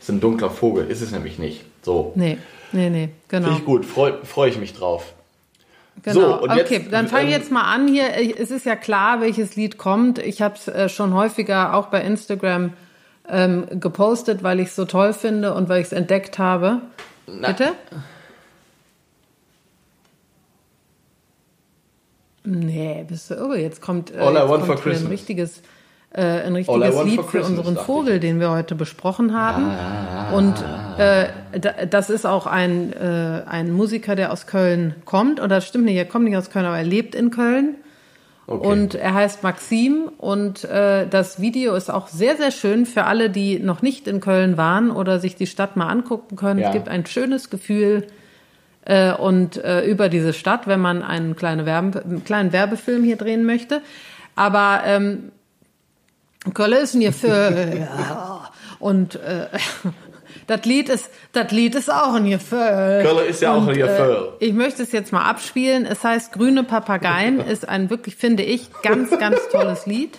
ist 0.00 0.10
ein 0.10 0.20
dunkler 0.20 0.50
Vogel. 0.50 0.90
Ist 0.90 1.00
es 1.00 1.12
nämlich 1.12 1.38
nicht. 1.38 1.64
So. 1.82 2.12
Nee. 2.14 2.36
Nee, 2.72 2.88
nee, 2.88 3.10
genau. 3.28 3.48
Finde 3.48 3.58
ich 3.58 3.64
gut, 3.66 3.84
freue 3.84 4.14
freu 4.24 4.48
ich 4.48 4.58
mich 4.58 4.72
drauf. 4.72 5.12
Genau. 6.02 6.20
So, 6.20 6.42
okay, 6.42 6.78
jetzt, 6.78 6.92
dann 6.92 7.06
fange 7.06 7.28
ich 7.28 7.34
ähm, 7.34 7.40
jetzt 7.40 7.52
mal 7.52 7.62
an 7.62 7.86
hier. 7.86 8.04
Es 8.38 8.50
ist 8.50 8.66
ja 8.66 8.76
klar, 8.76 9.20
welches 9.20 9.56
Lied 9.56 9.78
kommt. 9.78 10.18
Ich 10.18 10.42
habe 10.42 10.54
es 10.56 10.68
äh, 10.68 10.88
schon 10.88 11.14
häufiger 11.14 11.74
auch 11.74 11.86
bei 11.86 12.00
Instagram 12.02 12.72
ähm, 13.28 13.66
gepostet, 13.78 14.42
weil 14.42 14.60
ich 14.60 14.68
es 14.68 14.76
so 14.76 14.84
toll 14.84 15.12
finde 15.12 15.54
und 15.54 15.68
weil 15.68 15.80
ich 15.80 15.86
es 15.86 15.92
entdeckt 15.92 16.38
habe. 16.38 16.80
Na. 17.26 17.48
Bitte? 17.48 17.72
Nee, 22.44 23.04
bist 23.08 23.30
du 23.30 23.34
irre. 23.34 23.58
Jetzt 23.58 23.80
kommt, 23.80 24.10
äh, 24.10 24.18
jetzt 24.18 24.44
I 24.44 24.48
want 24.48 24.66
for 24.66 24.74
Christmas. 24.74 25.02
ein 25.02 25.06
richtiges 25.06 25.62
äh, 26.14 26.42
ein 26.42 26.54
richtiges 26.54 27.04
Lied 27.04 27.22
für 27.22 27.42
unseren 27.42 27.76
Vogel, 27.76 28.20
den 28.20 28.38
wir 28.40 28.50
heute 28.50 28.74
besprochen 28.74 29.34
haben. 29.34 29.64
Ah, 29.64 30.32
und 30.32 30.54
äh, 30.98 31.28
das 31.88 32.10
ist 32.10 32.26
auch 32.26 32.46
ein, 32.46 32.92
äh, 32.92 33.42
ein 33.46 33.72
Musiker, 33.72 34.14
der 34.14 34.32
aus 34.32 34.46
Köln 34.46 34.94
kommt. 35.04 35.40
Oder 35.40 35.56
das 35.56 35.66
stimmt 35.66 35.86
nicht, 35.86 35.96
er 35.96 36.04
kommt 36.04 36.24
nicht 36.24 36.36
aus 36.36 36.50
Köln, 36.50 36.66
aber 36.66 36.78
er 36.78 36.84
lebt 36.84 37.14
in 37.14 37.30
Köln. 37.30 37.76
Okay. 38.46 38.66
Und 38.66 38.94
er 38.94 39.14
heißt 39.14 39.42
Maxim 39.42 40.10
und 40.18 40.64
äh, 40.64 41.06
das 41.06 41.40
Video 41.40 41.74
ist 41.74 41.90
auch 41.90 42.08
sehr, 42.08 42.36
sehr 42.36 42.50
schön 42.50 42.86
für 42.86 43.04
alle, 43.04 43.30
die 43.30 43.60
noch 43.60 43.82
nicht 43.82 44.08
in 44.08 44.20
Köln 44.20 44.56
waren 44.56 44.90
oder 44.90 45.20
sich 45.20 45.36
die 45.36 45.46
Stadt 45.46 45.76
mal 45.76 45.88
angucken 45.88 46.36
können. 46.36 46.58
Ja. 46.58 46.68
Es 46.68 46.74
gibt 46.74 46.88
ein 46.88 47.06
schönes 47.06 47.50
Gefühl 47.50 48.08
äh, 48.84 49.12
und 49.14 49.56
äh, 49.62 49.84
über 49.86 50.08
diese 50.08 50.32
Stadt, 50.32 50.66
wenn 50.66 50.80
man 50.80 51.02
einen, 51.02 51.36
kleine 51.36 51.66
Werbe, 51.66 52.02
einen 52.02 52.24
kleinen 52.24 52.52
Werbefilm 52.52 53.04
hier 53.04 53.16
drehen 53.16 53.44
möchte. 53.44 53.80
Aber 54.34 54.82
ähm, 54.86 55.30
Köln 56.54 56.72
ist 56.72 57.20
für 57.20 57.76
ja, 57.78 58.50
und 58.78 59.14
äh, 59.16 59.46
das 60.46 60.64
Lied 60.64 60.88
ist, 60.88 61.08
das 61.32 61.52
Lied 61.52 61.74
ist 61.74 61.92
auch 61.92 62.14
ein 62.14 62.28
Gefühl. 62.28 63.02
Köln 63.02 63.28
ist 63.28 63.42
ja 63.42 63.54
auch 63.54 63.66
ein 63.66 63.74
Gefühl. 63.76 64.32
Äh, 64.40 64.46
ich 64.46 64.52
möchte 64.52 64.82
es 64.82 64.92
jetzt 64.92 65.12
mal 65.12 65.22
abspielen. 65.22 65.86
Es 65.86 66.02
heißt 66.02 66.32
Grüne 66.32 66.64
Papageien, 66.64 67.40
ist 67.46 67.68
ein 67.68 67.90
wirklich, 67.90 68.16
finde 68.16 68.42
ich, 68.42 68.70
ganz, 68.82 69.10
ganz 69.18 69.38
tolles 69.50 69.86
Lied. 69.86 70.18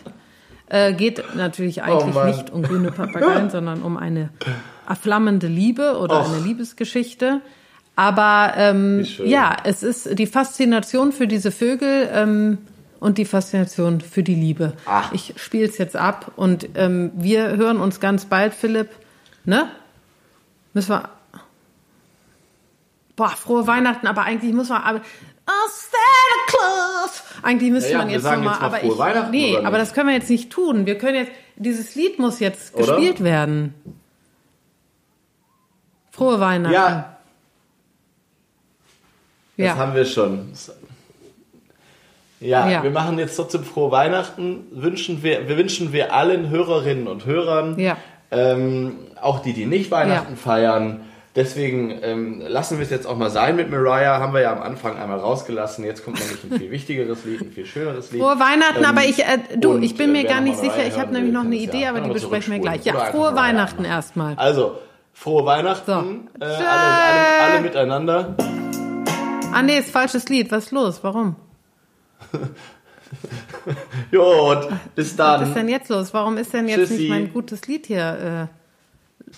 Äh, 0.70 0.94
geht 0.94 1.36
natürlich 1.36 1.82
oh 1.82 1.86
eigentlich 1.86 2.16
oh 2.16 2.26
nicht 2.26 2.50
um 2.52 2.64
grüne 2.64 2.92
Papageien, 2.92 3.50
sondern 3.52 3.84
um 3.84 3.98
eine 3.98 4.30
erflammende 4.88 5.48
Liebe 5.48 5.98
oder 5.98 6.22
Och. 6.22 6.30
eine 6.30 6.40
Liebesgeschichte. 6.40 7.42
Aber 7.96 8.54
ähm, 8.58 9.06
ja, 9.24 9.56
es 9.66 9.84
ist 9.84 10.18
die 10.18 10.26
Faszination 10.26 11.12
für 11.12 11.28
diese 11.28 11.52
Vögel 11.52 12.10
ähm, 12.12 12.58
und 13.04 13.18
die 13.18 13.26
Faszination 13.26 14.00
für 14.00 14.24
die 14.24 14.34
Liebe. 14.34 14.74
Ach. 14.86 15.12
Ich 15.12 15.34
spiele 15.36 15.66
es 15.66 15.78
jetzt 15.78 15.98
ab 15.98 16.32
und 16.38 16.70
ähm, 16.76 17.12
wir 17.16 17.58
hören 17.58 17.82
uns 17.82 18.00
ganz 18.00 18.26
bald, 18.26 18.54
Philipp. 18.54 18.90
Ne? 19.44 19.70
Müssen 20.74 20.92
wir. 20.92 21.10
Boah, 23.18 23.30
frohe 23.30 23.68
Weihnachten, 23.68 24.08
aber 24.08 24.24
eigentlich 24.24 24.54
muss 24.54 24.70
man. 24.70 24.82
Aber, 24.84 25.00
oh, 25.00 25.70
Santa 25.70 26.48
Claus! 26.48 27.24
Eigentlich 27.44 27.72
müsste 27.72 27.92
ja, 27.92 27.98
ja, 27.98 28.04
man 28.06 28.10
jetzt 28.10 28.24
nochmal. 28.24 28.58
Aber 28.60 28.82
ich, 28.82 28.98
Weihnachten 28.98 29.32
nee, 29.32 29.58
aber 29.58 29.78
das 29.78 29.94
können 29.94 30.08
wir 30.08 30.16
jetzt 30.16 30.30
nicht 30.30 30.50
tun. 30.50 30.86
Wir 30.86 30.98
können 30.98 31.16
jetzt. 31.16 31.32
Dieses 31.58 31.96
Lied 31.96 32.20
muss 32.20 32.40
jetzt 32.40 32.74
oder? 32.74 32.96
gespielt 32.96 33.22
werden. 33.22 33.74
Frohe 36.10 36.40
Weihnachten. 36.40 36.74
Ja. 36.74 37.18
Das 39.58 39.66
ja. 39.66 39.76
haben 39.76 39.94
wir 39.94 40.06
schon. 40.06 40.54
Ja, 42.44 42.70
ja, 42.70 42.84
wir 42.84 42.92
machen 42.92 43.18
jetzt 43.20 43.36
trotzdem 43.36 43.64
frohe 43.64 43.92
Weihnachten. 43.92 44.66
Wünschen 44.72 45.24
wir, 45.24 45.48
wir 45.48 45.58
wünschen 45.58 45.94
wir 45.94 46.14
allen 46.14 46.50
Hörerinnen 46.50 47.08
und 47.08 47.26
Hörern 47.26 47.80
ja. 47.80 47.98
Ähm, 48.32 48.96
auch 49.22 49.40
die, 49.40 49.54
die 49.54 49.66
nicht 49.66 49.92
Weihnachten 49.92 50.34
ja. 50.34 50.38
feiern. 50.38 51.02
Deswegen 51.36 52.00
ähm, 52.04 52.44
lassen 52.48 52.78
wir 52.78 52.84
es 52.84 52.92
jetzt 52.92 53.08
auch 53.08 53.16
mal 53.16 53.30
sein 53.30 53.56
mit 53.56 53.72
Mariah. 53.72 54.20
Haben 54.20 54.34
wir 54.34 54.42
ja 54.42 54.54
am 54.54 54.62
Anfang 54.62 54.98
einmal 54.98 55.20
rausgelassen. 55.20 55.84
Jetzt 55.84 56.06
kommt 56.06 56.20
nämlich 56.20 56.44
ein 56.44 56.60
viel 56.60 56.72
wichtigeres 56.72 57.26
Lied, 57.26 57.42
ein 57.42 57.52
viel 57.52 57.66
schöneres 57.66 58.12
Lied. 58.12 58.22
Frohe 58.22 58.40
Weihnachten, 58.40 58.84
ähm, 58.84 58.86
aber 58.86 59.04
ich, 59.04 59.20
äh, 59.20 59.40
du, 59.58 59.72
und, 59.72 59.84
ich 59.84 59.96
bin 59.96 60.12
mir 60.12 60.26
äh, 60.26 60.28
gar 60.28 60.42
nicht 60.42 60.58
sicher. 60.58 60.86
Ich 60.88 61.00
habe 61.00 61.12
nämlich 61.12 61.34
noch 61.34 61.44
eine 61.44 61.56
Idee, 61.56 61.88
aber 61.88 62.02
die 62.02 62.12
besprechen 62.12 62.54
wir 62.54 62.60
gleich. 62.60 62.86
Ja, 62.86 62.94
frohe 63.06 63.36
Weihnachten 63.36 63.84
erstmal. 63.84 64.36
Also, 64.36 64.78
frohe 65.14 65.46
Weihnachten. 65.46 66.30
So. 66.40 66.46
Äh, 66.46 66.50
alle, 66.50 66.68
alle, 66.68 67.54
alle 67.54 67.62
miteinander. 67.62 68.36
Ah, 69.52 69.62
nee, 69.64 69.80
ist 69.80 69.90
falsches 69.90 70.30
Lied. 70.30 70.52
Was 70.52 70.66
ist 70.66 70.72
los? 70.72 71.00
Warum? 71.04 71.36
Jo, 74.12 74.56
bis 74.96 75.16
dann. 75.16 75.42
Was 75.42 75.50
ist 75.50 75.56
denn 75.56 75.70
jetzt 75.70 75.90
los? 75.90 76.14
Warum 76.14 76.38
ist 76.38 76.54
denn 76.54 76.68
jetzt 76.68 76.80
Tschüssi. 76.80 76.94
nicht 76.94 77.10
mein 77.10 77.34
gutes 77.34 77.68
Lied 77.68 77.86
hier 77.86 78.50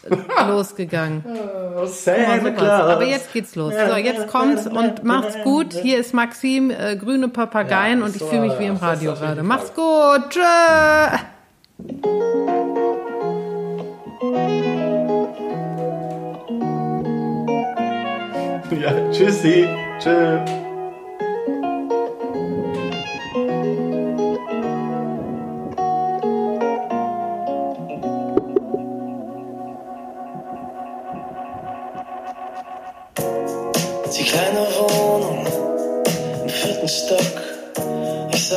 äh, 0.10 0.16
losgegangen? 0.48 1.24
Oh, 1.26 1.86
Santa. 1.86 2.93
Aber 2.93 3.06
jetzt 3.06 3.34
geht's 3.34 3.56
los. 3.56 3.74
So, 3.74 3.96
jetzt 3.98 4.28
kommt's 4.28 4.68
und 4.68 5.04
macht's 5.04 5.36
gut. 5.43 5.74
Hier 5.74 6.00
ist 6.00 6.14
Maxim, 6.14 6.72
äh, 6.72 6.96
grüne 6.96 7.28
Papageien 7.28 8.00
ja, 8.00 8.06
und 8.06 8.16
ich 8.16 8.24
fühle 8.24 8.41
mich 8.41 8.60
wie 8.60 8.66
im 8.66 8.78
Radio 8.78 9.14
gerade. 9.14 9.43
Macht's 9.43 9.74
gut. 9.74 10.30
Tschö. 10.30 10.41
Ja, 18.82 19.12
tschüssi. 19.12 19.68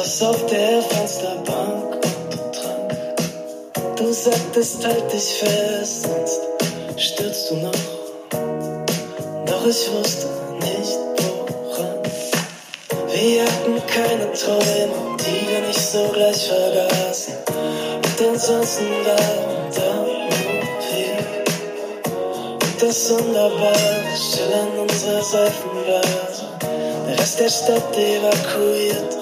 Tschö. 0.08 0.24
auf 0.24 0.46
der 0.46 0.82
Fensterbank 0.82 1.94
und 1.94 2.54
trank. 2.54 3.96
Du 3.96 4.12
sagtest, 4.12 4.86
halt 4.86 5.12
dich 5.12 5.34
fest, 5.34 6.02
sonst 6.02 6.40
stürzt 6.96 7.50
du 7.50 7.56
noch. 7.56 7.72
Doch 9.46 9.66
ich 9.66 9.90
wusste 9.92 10.26
nicht 10.60 10.98
woran. 11.18 12.02
Wir 13.12 13.42
hatten 13.42 13.82
keine 13.86 14.32
Träume, 14.32 15.16
die 15.20 15.50
wir 15.50 15.60
nicht 15.66 15.80
so 15.80 16.08
gleich 16.08 16.48
vergaßen. 16.48 17.34
Und 17.46 18.28
ansonsten 18.28 18.86
waren 19.04 19.70
da 19.74 19.94
nur 19.94 20.28
wir. 20.88 21.18
Und 22.54 22.82
das 22.82 23.10
wunderbare 23.10 24.06
Schillern 24.16 24.78
unserer 24.78 25.22
Seifenblase. 25.22 26.46
Der 27.06 27.18
Rest 27.18 27.40
der 27.40 27.50
Stadt 27.50 27.96
evakuiert. 27.96 29.17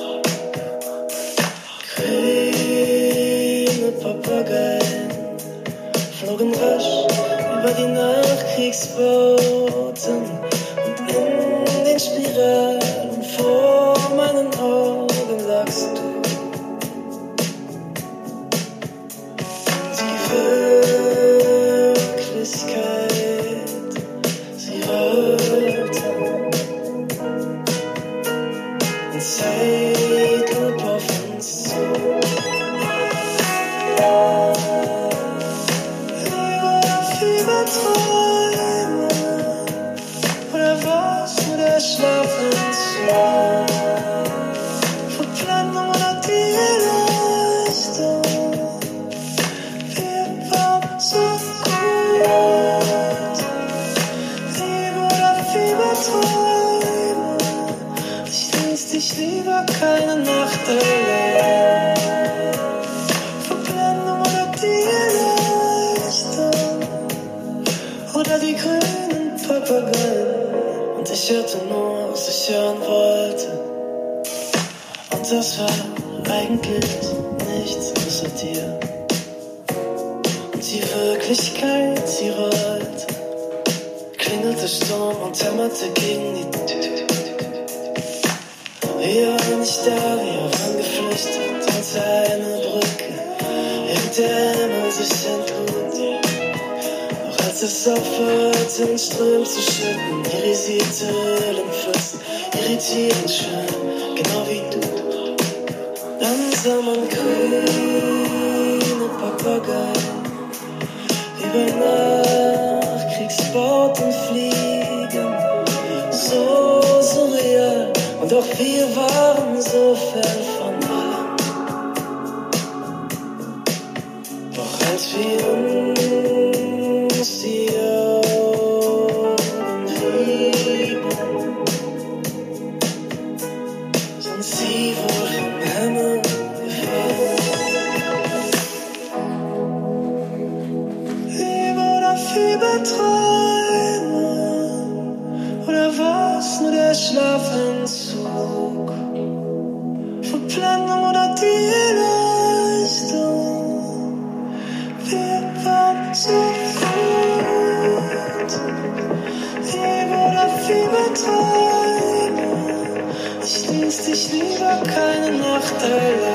Keine 165.79 166.26